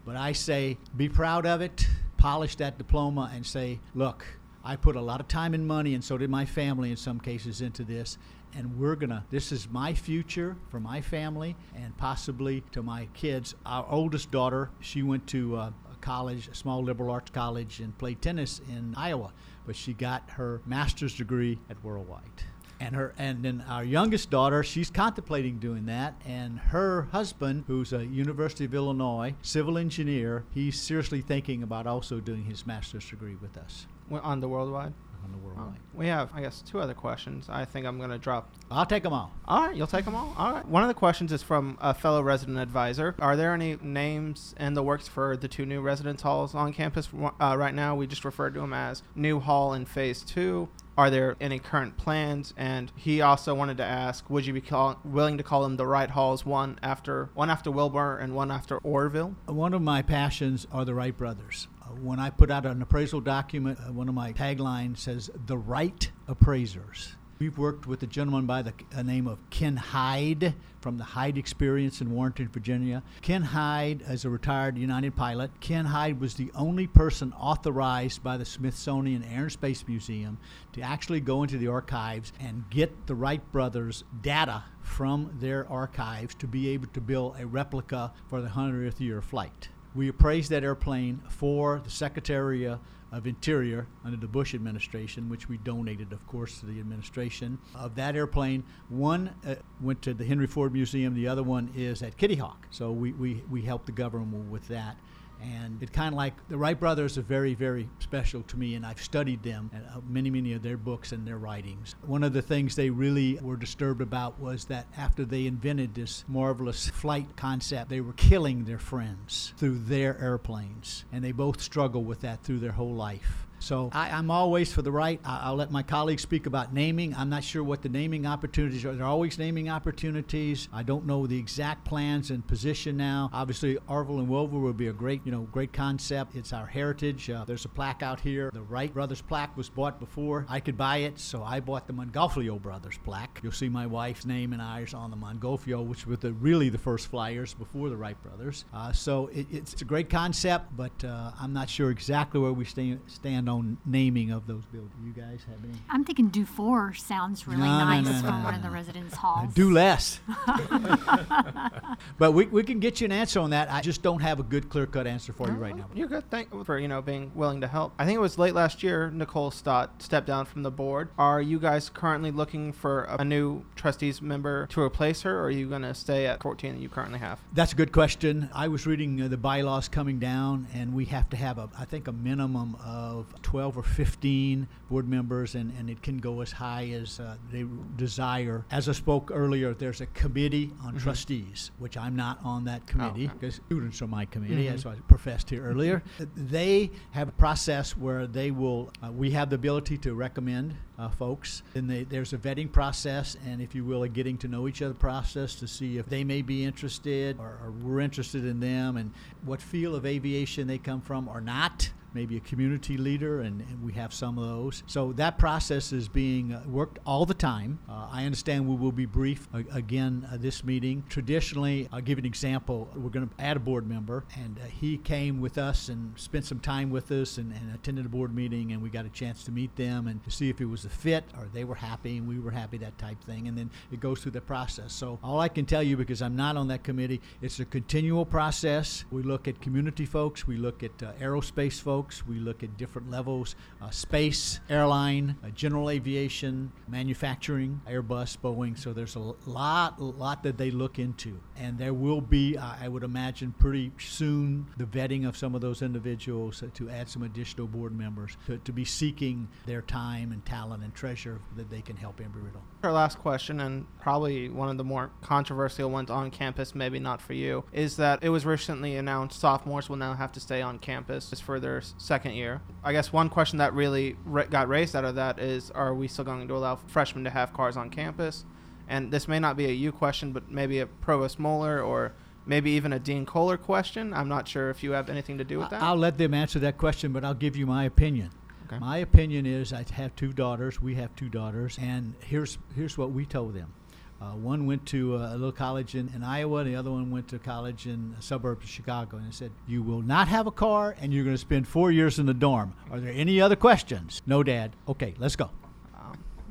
But 0.08 0.16
I 0.16 0.32
say 0.32 0.78
be 0.96 1.10
proud 1.10 1.44
of 1.44 1.60
it, 1.60 1.86
polish 2.16 2.56
that 2.56 2.78
diploma, 2.78 3.30
and 3.34 3.44
say, 3.44 3.78
look, 3.94 4.24
I 4.64 4.74
put 4.74 4.96
a 4.96 5.02
lot 5.02 5.20
of 5.20 5.28
time 5.28 5.52
and 5.52 5.66
money, 5.66 5.92
and 5.92 6.02
so 6.02 6.16
did 6.16 6.30
my 6.30 6.46
family 6.46 6.90
in 6.90 6.96
some 6.96 7.20
cases, 7.20 7.60
into 7.60 7.84
this. 7.84 8.16
And 8.54 8.78
we're 8.78 8.96
gonna, 8.96 9.26
this 9.30 9.52
is 9.52 9.68
my 9.68 9.92
future 9.92 10.56
for 10.70 10.80
my 10.80 11.02
family 11.02 11.56
and 11.76 11.94
possibly 11.98 12.62
to 12.72 12.82
my 12.82 13.06
kids. 13.12 13.54
Our 13.66 13.86
oldest 13.86 14.30
daughter, 14.30 14.70
she 14.80 15.02
went 15.02 15.26
to 15.26 15.56
uh, 15.56 15.72
a 15.92 15.96
college, 16.00 16.48
a 16.48 16.54
small 16.54 16.82
liberal 16.82 17.10
arts 17.10 17.30
college, 17.30 17.80
and 17.80 17.96
played 17.98 18.22
tennis 18.22 18.62
in 18.66 18.94
Iowa, 18.96 19.34
but 19.66 19.76
she 19.76 19.92
got 19.92 20.22
her 20.30 20.62
master's 20.64 21.14
degree 21.14 21.58
at 21.68 21.84
Worldwide 21.84 22.44
and 22.80 22.94
her 22.94 23.14
and 23.18 23.42
then 23.42 23.64
our 23.68 23.84
youngest 23.84 24.30
daughter 24.30 24.62
she's 24.62 24.90
contemplating 24.90 25.58
doing 25.58 25.86
that 25.86 26.14
and 26.26 26.58
her 26.58 27.02
husband 27.12 27.64
who's 27.66 27.92
a 27.92 28.06
university 28.06 28.64
of 28.64 28.74
illinois 28.74 29.34
civil 29.42 29.78
engineer 29.78 30.44
he's 30.54 30.80
seriously 30.80 31.20
thinking 31.20 31.62
about 31.62 31.86
also 31.86 32.20
doing 32.20 32.44
his 32.44 32.66
master's 32.66 33.08
degree 33.08 33.36
with 33.40 33.56
us 33.56 33.86
On 34.22 34.40
the 34.40 34.48
worldwide? 34.48 34.94
On 35.24 35.33
the 35.33 35.38
Oh, 35.38 35.46
worldwide 35.46 35.81
we 35.94 36.07
have, 36.07 36.31
I 36.35 36.40
guess, 36.42 36.62
two 36.62 36.78
other 36.81 36.94
questions. 36.94 37.48
I 37.48 37.64
think 37.64 37.85
I'm 37.87 37.98
going 37.98 38.11
to 38.11 38.18
drop 38.18 38.50
i'll 38.70 38.87
take 38.87 39.02
them 39.02 39.12
all 39.12 39.33
All 39.46 39.66
Wright, 39.66 39.76
you'll 39.76 39.87
take 39.88 40.04
them 40.04 40.14
all. 40.14 40.33
All 40.38 40.52
right. 40.52 40.66
One 40.68 40.83
of 40.83 40.88
the 40.88 40.94
questions 40.94 41.33
is 41.33 41.42
from 41.42 41.76
a 41.81 41.92
fellow 41.94 42.22
resident 42.22 42.59
advisor. 42.59 43.14
Are 43.18 43.35
there 43.37 43.52
any 43.54 43.76
names 43.83 44.54
in 44.61 44.74
the 44.74 44.83
works 44.83 45.09
for 45.09 45.37
the 45.37 45.48
two 45.48 45.66
new 45.66 45.81
residence 45.81 46.22
halls 46.22 46.54
on 46.54 46.72
campus 46.72 47.09
uh, 47.40 47.57
right 47.59 47.74
now? 47.74 47.96
We 47.96 48.07
just 48.07 48.24
referred 48.24 48.54
to 48.54 48.61
them 48.61 48.72
as 48.72 49.02
New 49.16 49.40
Hall 49.40 49.72
in 49.74 49.87
Phase 49.87 50.22
Two. 50.22 50.68
Are 50.96 51.11
there 51.11 51.37
any 51.40 51.61
current 51.61 51.96
plans? 51.96 52.52
And 52.57 52.90
he 52.96 53.20
also 53.20 53.54
wanted 53.54 53.76
to 53.76 53.85
ask, 53.85 54.28
would 54.28 54.44
you 54.46 54.52
be 54.52 54.61
call- 54.61 54.98
willing 55.04 55.38
to 55.38 55.44
call 55.44 55.62
them 55.62 55.76
the 55.76 55.87
right 55.87 56.11
halls, 56.11 56.44
one 56.44 56.78
after 56.83 57.31
one 57.35 57.50
after 57.50 57.70
Wilbur 57.70 58.18
and 58.18 58.35
one 58.35 58.50
after 58.50 58.78
Orville? 58.78 59.35
one 59.46 59.74
of 59.74 59.81
my 59.83 60.02
passions 60.02 60.66
are 60.72 60.85
the 60.85 60.94
wright 60.94 61.16
brothers 61.16 61.68
when 62.01 62.18
i 62.18 62.31
put 62.31 62.51
out 62.51 62.66
an 62.66 62.81
appraisal 62.83 63.20
document 63.20 63.79
uh, 63.81 63.92
one 63.92 64.09
of 64.09 64.14
my 64.14 64.33
taglines 64.33 64.98
says 64.98 65.31
the 65.46 65.57
right 65.57 66.11
appraisers 66.27 67.16
We've 67.38 67.57
worked 67.57 67.87
with 67.87 68.03
a 68.03 68.07
gentleman 68.09 68.46
by 68.46 68.62
the 68.62 68.72
uh, 68.92 69.03
name 69.03 69.29
of 69.29 69.38
Ken 69.48 69.77
Hyde 69.77 70.55
from 70.81 70.98
the 70.98 71.05
Hyde 71.05 71.38
Experience 71.38 72.01
in 72.01 72.11
Warrenton, 72.11 72.48
Virginia. 72.48 73.05
Ken 73.22 73.42
Hyde 73.42 74.03
is 74.09 74.24
a 74.24 74.31
retired 74.31 74.77
United 74.77 75.14
pilot. 75.14 75.53
Ken 75.61 75.85
Hyde 75.85 76.18
was 76.18 76.35
the 76.35 76.51
only 76.57 76.88
person 76.88 77.33
authorized 77.35 78.24
by 78.24 78.38
the 78.38 78.44
Smithsonian 78.44 79.22
Air 79.22 79.44
and 79.44 79.53
Space 79.53 79.87
Museum 79.87 80.38
to 80.72 80.81
actually 80.81 81.20
go 81.20 81.44
into 81.44 81.59
the 81.59 81.68
archives 81.68 82.33
and 82.40 82.68
get 82.70 83.07
the 83.07 83.14
Wright 83.14 83.53
brothers' 83.53 84.03
data 84.20 84.64
from 84.83 85.31
their 85.38 85.64
archives 85.68 86.35
to 86.37 86.48
be 86.48 86.70
able 86.70 86.88
to 86.88 87.01
build 87.01 87.37
a 87.38 87.46
replica 87.46 88.12
for 88.27 88.42
the 88.42 88.48
100th 88.48 88.98
year 88.98 89.22
flight. 89.22 89.68
We 89.98 90.06
appraised 90.06 90.50
that 90.50 90.62
airplane 90.62 91.20
for 91.28 91.80
the 91.82 91.90
Secretary 91.90 92.68
uh, 92.68 92.76
of 93.11 93.26
Interior 93.26 93.88
under 94.04 94.16
the 94.16 94.28
Bush 94.28 94.54
administration, 94.54 95.28
which 95.28 95.48
we 95.48 95.56
donated, 95.56 96.12
of 96.12 96.24
course, 96.28 96.61
to 96.61 96.66
the 96.66 96.78
administration 96.78 97.58
of 97.74 97.96
that 97.96 98.14
airplane. 98.14 98.62
One 98.90 99.34
uh, 99.44 99.56
went 99.80 100.00
to 100.02 100.14
the 100.14 100.24
Henry 100.24 100.46
Ford 100.46 100.72
Museum, 100.72 101.16
the 101.16 101.26
other 101.26 101.42
one 101.42 101.72
is 101.74 102.00
at 102.04 102.16
Kitty 102.16 102.37
Hawk. 102.37 102.68
So 102.70 102.92
we, 102.92 103.11
we, 103.11 103.42
we 103.50 103.62
helped 103.62 103.87
the 103.87 103.92
government 103.92 104.48
with 104.48 104.68
that. 104.68 104.96
And 105.42 105.83
it 105.83 105.92
kind 105.92 106.12
of 106.12 106.16
like 106.16 106.35
the 106.48 106.59
Wright 106.59 106.79
brothers 106.79 107.16
are 107.16 107.22
very, 107.22 107.55
very 107.55 107.88
special 108.01 108.42
to 108.42 108.57
me, 108.57 108.74
and 108.74 108.85
I've 108.85 109.03
studied 109.03 109.42
them 109.42 109.70
and 109.72 109.85
uh, 109.87 110.01
many, 110.09 110.31
many 110.31 110.53
of 110.53 110.62
their 110.62 110.77
books 110.77 111.12
and 111.12 111.27
their 111.27 111.38
writings. 111.38 111.94
One 112.07 112.24
of 112.24 112.33
the 112.33 112.42
things 112.42 112.74
they 112.74 112.90
really 112.90 113.38
were 113.40 113.57
disturbed 113.57 114.01
about 114.01 114.40
was 114.40 114.64
that 114.66 114.87
after 114.96 115.24
they 115.24 115.46
invented 115.46 115.94
this 115.94 116.24
marvelous 116.29 116.88
flight 116.90 117.37
concept, 117.37 117.90
they 117.90 118.01
were 118.01 118.12
killing 118.14 118.64
their 118.64 118.79
friends 118.79 119.55
through 119.57 119.79
their 119.79 120.20
airplanes, 120.20 121.05
and 121.12 121.24
they 121.24 121.33
both 121.33 121.61
struggle 121.61 122.03
with 122.03 122.20
that 122.20 122.42
through 122.42 122.59
their 122.59 122.72
whole 122.72 122.94
life. 122.94 123.47
So 123.60 123.90
I, 123.92 124.10
I'm 124.10 124.30
always 124.30 124.72
for 124.72 124.82
the 124.82 124.92
right. 124.92 125.20
I, 125.24 125.40
I'll 125.44 125.56
let 125.56 125.70
my 125.70 125.82
colleagues 125.82 126.22
speak 126.22 126.46
about 126.46 126.72
naming. 126.72 127.14
I'm 127.14 127.28
not 127.28 127.44
sure 127.44 127.62
what 127.62 127.82
the 127.82 127.88
naming 127.88 128.26
opportunities 128.26 128.84
are. 128.84 128.94
There 128.94 129.04
are 129.04 129.08
always 129.08 129.38
naming 129.38 129.68
opportunities. 129.68 130.68
I 130.72 130.82
don't 130.82 131.06
know 131.06 131.26
the 131.26 131.38
exact 131.38 131.84
plans 131.84 132.30
and 132.30 132.46
position 132.46 132.96
now. 132.96 133.30
Obviously, 133.32 133.78
Orville 133.88 134.18
and 134.20 134.28
Wover 134.28 134.58
would 134.58 134.76
be 134.76 134.88
a 134.88 134.92
great, 134.92 135.20
you 135.24 135.32
know, 135.32 135.42
great 135.52 135.72
concept. 135.72 136.36
It's 136.36 136.52
our 136.52 136.66
heritage. 136.66 137.30
Uh, 137.30 137.44
there's 137.44 137.64
a 137.64 137.68
plaque 137.68 138.02
out 138.02 138.20
here. 138.20 138.50
The 138.52 138.62
Wright 138.62 138.92
Brothers 138.92 139.22
plaque 139.22 139.56
was 139.56 139.68
bought 139.68 139.98
before 139.98 140.46
I 140.48 140.60
could 140.60 140.76
buy 140.76 140.98
it, 140.98 141.18
so 141.18 141.42
I 141.42 141.60
bought 141.60 141.86
the 141.86 141.92
Montgolfier 141.92 142.60
Brothers 142.60 142.98
plaque. 143.04 143.40
You'll 143.42 143.52
see 143.52 143.68
my 143.68 143.86
wife's 143.86 144.24
name 144.24 144.52
and 144.52 144.62
ours 144.62 144.94
on 144.94 145.10
the 145.10 145.16
Montgolfier, 145.16 145.84
which 145.84 146.06
were 146.06 146.16
the, 146.16 146.32
really 146.32 146.68
the 146.68 146.78
first 146.78 147.08
flyers 147.08 147.54
before 147.54 147.88
the 147.88 147.96
Wright 147.96 148.20
Brothers. 148.22 148.64
Uh, 148.72 148.92
so 148.92 149.28
it, 149.28 149.46
it's 149.50 149.80
a 149.82 149.84
great 149.84 150.10
concept, 150.10 150.76
but 150.76 151.04
uh, 151.04 151.32
I'm 151.40 151.52
not 151.52 151.68
sure 151.68 151.90
exactly 151.90 152.40
where 152.40 152.52
we 152.52 152.64
stand 152.64 153.47
on 153.48 153.78
naming 153.87 154.30
of 154.30 154.46
those 154.46 154.64
buildings. 154.66 154.92
You 155.04 155.12
guys 155.12 155.40
have 155.48 155.62
any? 155.64 155.78
I'm 155.88 156.04
thinking 156.04 156.28
Dufour 156.28 156.94
sounds 156.94 157.46
really 157.46 157.61
No, 157.61 157.78
no, 157.78 157.84
nice 157.84 158.04
no, 158.04 158.20
for 158.20 158.26
no, 158.26 158.32
one 158.32 158.42
no, 158.42 158.56
of 158.56 158.62
the 158.62 158.70
residence 158.70 159.14
halls. 159.14 159.54
Do 159.54 159.70
less. 159.70 160.20
but 162.18 162.32
we, 162.32 162.46
we 162.46 162.62
can 162.62 162.80
get 162.80 163.00
you 163.00 163.06
an 163.06 163.12
answer 163.12 163.40
on 163.40 163.50
that. 163.50 163.70
I 163.70 163.80
just 163.80 164.02
don't 164.02 164.20
have 164.20 164.40
a 164.40 164.42
good, 164.42 164.68
clear 164.68 164.87
cut 164.87 165.06
answer 165.06 165.32
for 165.32 165.48
you 165.48 165.54
right 165.54 165.76
now. 165.76 165.87
You're 165.94 166.08
good. 166.08 166.30
Thank 166.30 166.52
you 166.52 166.64
for 166.64 166.78
you 166.78 166.88
know 166.88 167.02
being 167.02 167.32
willing 167.34 167.61
to 167.61 167.68
help. 167.68 167.92
I 167.98 168.04
think 168.04 168.16
it 168.16 168.20
was 168.20 168.38
late 168.38 168.54
last 168.54 168.82
year. 168.82 169.11
Nicole 169.11 169.50
Stott 169.50 170.02
stepped 170.02 170.26
down 170.26 170.46
from 170.46 170.62
the 170.62 170.70
board. 170.70 171.08
Are 171.18 171.40
you 171.40 171.58
guys 171.58 171.88
currently 171.88 172.30
looking 172.30 172.72
for 172.72 173.04
a 173.04 173.24
new 173.24 173.64
trustees 173.76 174.20
member 174.20 174.66
to 174.68 174.80
replace 174.80 175.22
her, 175.22 175.38
or 175.38 175.44
are 175.44 175.50
you 175.50 175.68
going 175.68 175.82
to 175.82 175.94
stay 175.94 176.26
at 176.26 176.42
14 176.42 176.74
that 176.74 176.80
you 176.80 176.88
currently 176.88 177.18
have? 177.18 177.40
That's 177.52 177.72
a 177.72 177.76
good 177.76 177.92
question. 177.92 178.50
I 178.54 178.68
was 178.68 178.87
reading 178.87 179.20
uh, 179.20 179.28
the 179.28 179.37
bylaws 179.37 179.88
coming 179.88 180.18
down, 180.18 180.66
and 180.74 180.94
we 180.94 181.06
have 181.06 181.28
to 181.30 181.37
have, 181.37 181.58
a, 181.58 181.68
I 181.78 181.84
think, 181.84 182.08
a 182.08 182.12
minimum 182.12 182.76
of 182.84 183.26
12 183.42 183.79
or 183.79 183.83
15 183.83 184.68
board 184.88 185.09
members, 185.09 185.55
and, 185.55 185.72
and 185.79 185.90
it 185.90 186.03
can 186.03 186.18
go 186.18 186.40
as 186.40 186.53
high 186.53 186.88
as 186.88 187.20
uh, 187.20 187.37
they 187.53 187.64
desire. 187.96 188.64
As 188.70 188.88
I 188.88 188.92
spoke 188.92 189.31
earlier, 189.33 189.74
there's 189.74 190.01
a 190.01 190.07
committee 190.07 190.70
on 190.83 190.96
trustees, 190.96 191.70
which 191.79 191.96
I'm 191.96 192.16
not 192.16 192.38
on 192.44 192.64
that 192.64 192.87
committee 192.87 193.27
okay. 193.27 193.35
because 193.38 193.57
students 193.66 194.01
are 194.03 194.07
my 194.07 194.24
committee, 194.24 194.66
Mhm. 194.66 194.74
as 194.74 194.87
I 194.87 194.94
professed 195.09 195.51
here 195.51 195.62
earlier. 195.64 196.03
They 196.37 196.90
have 197.12 197.29
a 197.29 197.33
process 197.33 197.96
where 197.96 198.27
they 198.27 198.51
will, 198.51 198.90
uh, 199.03 199.12
we 199.12 199.31
have 199.33 199.51
the 199.51 199.57
ability 199.57 199.98
to 199.98 200.14
recommend 200.14 200.74
uh, 200.98 201.09
folks. 201.09 201.62
And 201.74 201.88
they, 201.88 202.05
there's 202.05 202.33
a 202.33 202.38
vetting 202.38 202.70
process, 202.72 203.37
and 203.46 203.62
if 203.62 203.74
you 203.74 203.85
will, 203.85 204.03
a 204.03 204.09
getting 204.09 204.37
to 204.38 204.48
know 204.48 204.66
each 204.66 204.83
other 204.83 204.94
process 204.94 205.55
to 205.57 205.68
see 205.68 205.98
if 205.98 206.07
they 206.07 206.24
may 206.24 206.42
be 206.42 206.64
interested 206.64 207.38
or, 207.38 207.59
or 207.62 207.72
we're 207.83 208.01
interested 208.01 208.44
in 208.44 208.59
them 208.61 208.96
and 208.96 209.12
what 209.44 209.62
field 209.62 209.94
of 209.94 210.05
aviation 210.05 210.66
they 210.66 210.79
come 210.79 211.01
from 211.01 211.29
or 211.29 211.40
not. 211.40 211.90
Maybe 212.14 212.36
a 212.36 212.40
community 212.40 212.96
leader, 212.96 213.40
and, 213.40 213.60
and 213.60 213.82
we 213.82 213.92
have 213.92 214.12
some 214.12 214.38
of 214.38 214.48
those. 214.48 214.82
So 214.86 215.12
that 215.14 215.38
process 215.38 215.92
is 215.92 216.08
being 216.08 216.52
uh, 216.52 216.62
worked 216.66 216.98
all 217.06 217.26
the 217.26 217.34
time. 217.34 217.78
Uh, 217.88 218.08
I 218.10 218.24
understand 218.24 218.66
we 218.66 218.76
will 218.76 218.92
be 218.92 219.06
brief 219.06 219.48
uh, 219.54 219.62
again 219.72 220.26
uh, 220.32 220.36
this 220.38 220.64
meeting. 220.64 221.04
Traditionally, 221.08 221.88
I'll 221.92 222.00
give 222.00 222.18
an 222.18 222.26
example. 222.26 222.88
We're 222.94 223.10
going 223.10 223.28
to 223.28 223.34
add 223.42 223.56
a 223.56 223.60
board 223.60 223.86
member, 223.88 224.24
and 224.36 224.58
uh, 224.58 224.66
he 224.66 224.98
came 224.98 225.40
with 225.40 225.58
us 225.58 225.88
and 225.88 226.18
spent 226.18 226.44
some 226.44 226.60
time 226.60 226.90
with 226.90 227.10
us 227.10 227.38
and, 227.38 227.52
and 227.52 227.74
attended 227.74 228.06
a 228.06 228.08
board 228.08 228.34
meeting, 228.34 228.72
and 228.72 228.82
we 228.82 228.88
got 228.88 229.04
a 229.04 229.10
chance 229.10 229.44
to 229.44 229.52
meet 229.52 229.74
them 229.76 230.06
and 230.06 230.22
to 230.24 230.30
see 230.30 230.48
if 230.48 230.60
it 230.60 230.66
was 230.66 230.84
a 230.84 230.88
fit 230.88 231.24
or 231.36 231.48
they 231.52 231.64
were 231.64 231.74
happy 231.74 232.16
and 232.16 232.28
we 232.28 232.38
were 232.38 232.50
happy, 232.50 232.78
that 232.78 232.96
type 232.98 233.22
thing. 233.24 233.48
And 233.48 233.56
then 233.56 233.70
it 233.92 234.00
goes 234.00 234.20
through 234.20 234.32
the 234.32 234.40
process. 234.40 234.92
So 234.92 235.18
all 235.22 235.40
I 235.40 235.48
can 235.48 235.66
tell 235.66 235.82
you, 235.82 235.96
because 235.96 236.22
I'm 236.22 236.36
not 236.36 236.56
on 236.56 236.68
that 236.68 236.82
committee, 236.84 237.20
it's 237.42 237.60
a 237.60 237.64
continual 237.64 238.24
process. 238.24 239.04
We 239.10 239.22
look 239.22 239.48
at 239.48 239.60
community 239.60 240.06
folks, 240.06 240.46
we 240.46 240.56
look 240.56 240.82
at 240.82 241.02
uh, 241.02 241.12
aerospace 241.20 241.80
folks, 241.80 241.97
we 242.26 242.38
look 242.38 242.62
at 242.62 242.76
different 242.76 243.11
levels, 243.11 243.56
uh, 243.82 243.90
space, 243.90 244.61
airline, 244.70 245.37
uh, 245.44 245.50
general 245.50 245.90
aviation, 245.90 246.72
manufacturing, 246.88 247.80
Airbus, 247.88 248.38
Boeing. 248.38 248.78
So 248.78 248.92
there's 248.92 249.16
a 249.16 249.34
lot, 249.46 250.00
lot 250.00 250.42
that 250.44 250.58
they 250.58 250.70
look 250.70 250.98
into, 250.98 251.40
and 251.56 251.78
there 251.78 251.94
will 251.94 252.20
be, 252.20 252.56
I 252.56 252.88
would 252.88 253.02
imagine, 253.02 253.52
pretty 253.58 253.92
soon 253.98 254.66
the 254.76 254.84
vetting 254.84 255.26
of 255.26 255.37
some 255.37 255.54
of 255.54 255.61
those 255.61 255.82
individuals 255.82 256.62
to 256.74 256.90
add 256.90 257.08
some 257.08 257.22
additional 257.22 257.66
board 257.66 257.96
members 257.96 258.37
to, 258.46 258.58
to 258.58 258.72
be 258.72 258.84
seeking 258.84 259.48
their 259.66 259.82
time 259.82 260.32
and 260.32 260.44
talent 260.44 260.84
and 260.84 260.94
treasure 260.94 261.40
that 261.56 261.70
they 261.70 261.82
can 261.82 261.96
help 261.96 262.20
Embry-Riddle. 262.20 262.62
Our 262.82 262.92
last 262.92 263.18
question, 263.18 263.61
and 263.61 263.87
probably 264.00 264.48
one 264.48 264.68
of 264.68 264.78
the 264.78 264.84
more 264.84 265.11
controversial 265.22 265.90
ones 265.90 266.11
on 266.11 266.30
campus, 266.30 266.74
maybe 266.74 266.98
not 266.98 267.20
for 267.20 267.32
you, 267.32 267.64
is 267.72 267.96
that 267.96 268.22
it 268.22 268.28
was 268.28 268.46
recently 268.46 268.96
announced 268.96 269.40
sophomores 269.40 269.88
will 269.88 269.96
now 269.96 270.14
have 270.14 270.32
to 270.32 270.40
stay 270.40 270.62
on 270.62 270.78
campus 270.78 271.32
for 271.40 271.58
their 271.58 271.82
second 271.98 272.33
year. 272.33 272.61
I 272.85 272.92
guess 272.92 273.12
one 273.12 273.29
question 273.29 273.59
that 273.59 273.72
really 273.74 274.16
got 274.51 274.68
raised 274.68 274.94
out 274.94 275.05
of 275.05 275.14
that 275.14 275.38
is 275.38 275.70
are 275.70 275.94
we 275.94 276.09
still 276.09 276.24
going 276.24 276.46
to 276.46 276.57
allow 276.57 276.77
freshmen 276.77 277.24
to 277.24 277.31
have 277.31 277.53
cars 277.53 277.77
on 277.77 277.90
campus? 277.90 278.44
And 278.88 279.11
this 279.11 279.29
may 279.29 279.38
not 279.38 279.57
be 279.57 279.66
a 279.66 279.70
you 279.70 279.92
question, 279.92 280.33
but 280.33 280.51
maybe 280.51 280.81
a 280.81 280.87
Provost 280.87 281.38
Moeller 281.38 281.81
or 281.81 282.14
maybe 282.46 282.70
even 282.72 282.92
a 282.92 282.98
Dean 282.98 283.27
Kollar 283.27 283.59
question. 283.59 284.14
I'm 284.14 284.29
not 284.29 284.48
sure 284.48 284.70
if 284.70 284.83
you 284.83 284.92
have 284.92 285.11
anything 285.11 285.38
to 285.38 285.44
do 285.44 285.59
with 285.59 285.70
that. 285.70 285.83
I'll 285.83 285.96
let 285.96 286.16
them 286.18 286.33
answer 286.33 286.59
that 286.61 286.79
question, 286.79 287.12
but 287.12 287.24
I'll 287.24 287.35
give 287.35 287.57
you 287.57 287.66
my 287.66 287.85
opinion. 287.85 288.31
Okay. 288.66 288.79
My 288.79 288.98
opinion 288.98 289.46
is 289.46 289.72
I 289.72 289.85
have 289.92 290.14
two 290.16 290.33
daughters. 290.33 290.81
We 290.81 290.94
have 290.96 291.14
two 291.16 291.29
daughters, 291.29 291.79
and 291.81 292.14
here's 292.20 292.59
here's 292.74 292.98
what 292.98 293.12
we 293.12 293.24
told 293.24 293.55
them. 293.55 293.72
Uh, 294.20 294.33
one 294.33 294.66
went 294.66 294.85
to 294.87 295.16
uh, 295.16 295.31
a 295.31 295.37
little 295.37 295.52
college 295.52 295.94
in, 295.94 296.11
in 296.12 296.24
Iowa, 296.24 296.64
the 296.64 296.74
other 296.74 296.90
one 296.90 297.11
went 297.11 297.28
to 297.28 297.38
college 297.38 297.87
in 297.87 298.16
a 298.18 298.22
suburb 298.22 298.62
of 298.62 298.68
Chicago. 298.68 299.16
And 299.16 299.28
I 299.28 299.31
said, 299.31 299.52
You 299.66 299.83
will 299.83 300.02
not 300.02 300.26
have 300.26 300.46
a 300.48 300.50
car, 300.50 300.96
and 301.00 301.14
you're 301.14 301.24
going 301.24 301.37
to 301.37 301.40
spend 301.40 301.68
four 301.68 301.92
years 301.92 302.18
in 302.18 302.26
the 302.26 302.35
dorm. 302.35 302.74
Are 302.90 302.98
there 302.98 303.12
any 303.12 303.40
other 303.40 303.54
questions? 303.54 304.22
No, 304.26 304.42
Dad. 304.42 304.72
Okay, 304.88 305.14
let's 305.18 305.37
go. 305.37 305.50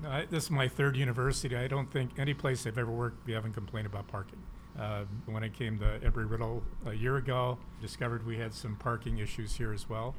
No, 0.02 0.10
I, 0.10 0.26
this 0.26 0.46
is 0.46 0.52
my 0.52 0.68
third 0.68 0.96
university. 0.96 1.56
I 1.56 1.68
don't 1.68 1.92
think 1.92 2.12
any 2.18 2.34
place 2.34 2.68
I've 2.68 2.78
ever 2.78 2.92
worked 2.92 3.26
we 3.26 3.34
haven't 3.34 3.54
complained 3.54 3.88
about 3.88 4.08
parking. 4.08 4.40
Uh, 4.80 5.06
when 5.26 5.44
I 5.44 5.50
came 5.50 5.80
to 5.80 6.00
Embry 6.04 6.30
Riddle 6.30 6.62
a 6.86 6.94
year 6.94 7.18
ago, 7.18 7.58
discovered 7.82 8.26
we 8.26 8.38
had 8.38 8.54
some 8.54 8.76
parking 8.76 9.18
issues 9.18 9.56
here 9.56 9.74
as 9.74 9.90
well. 9.90 10.14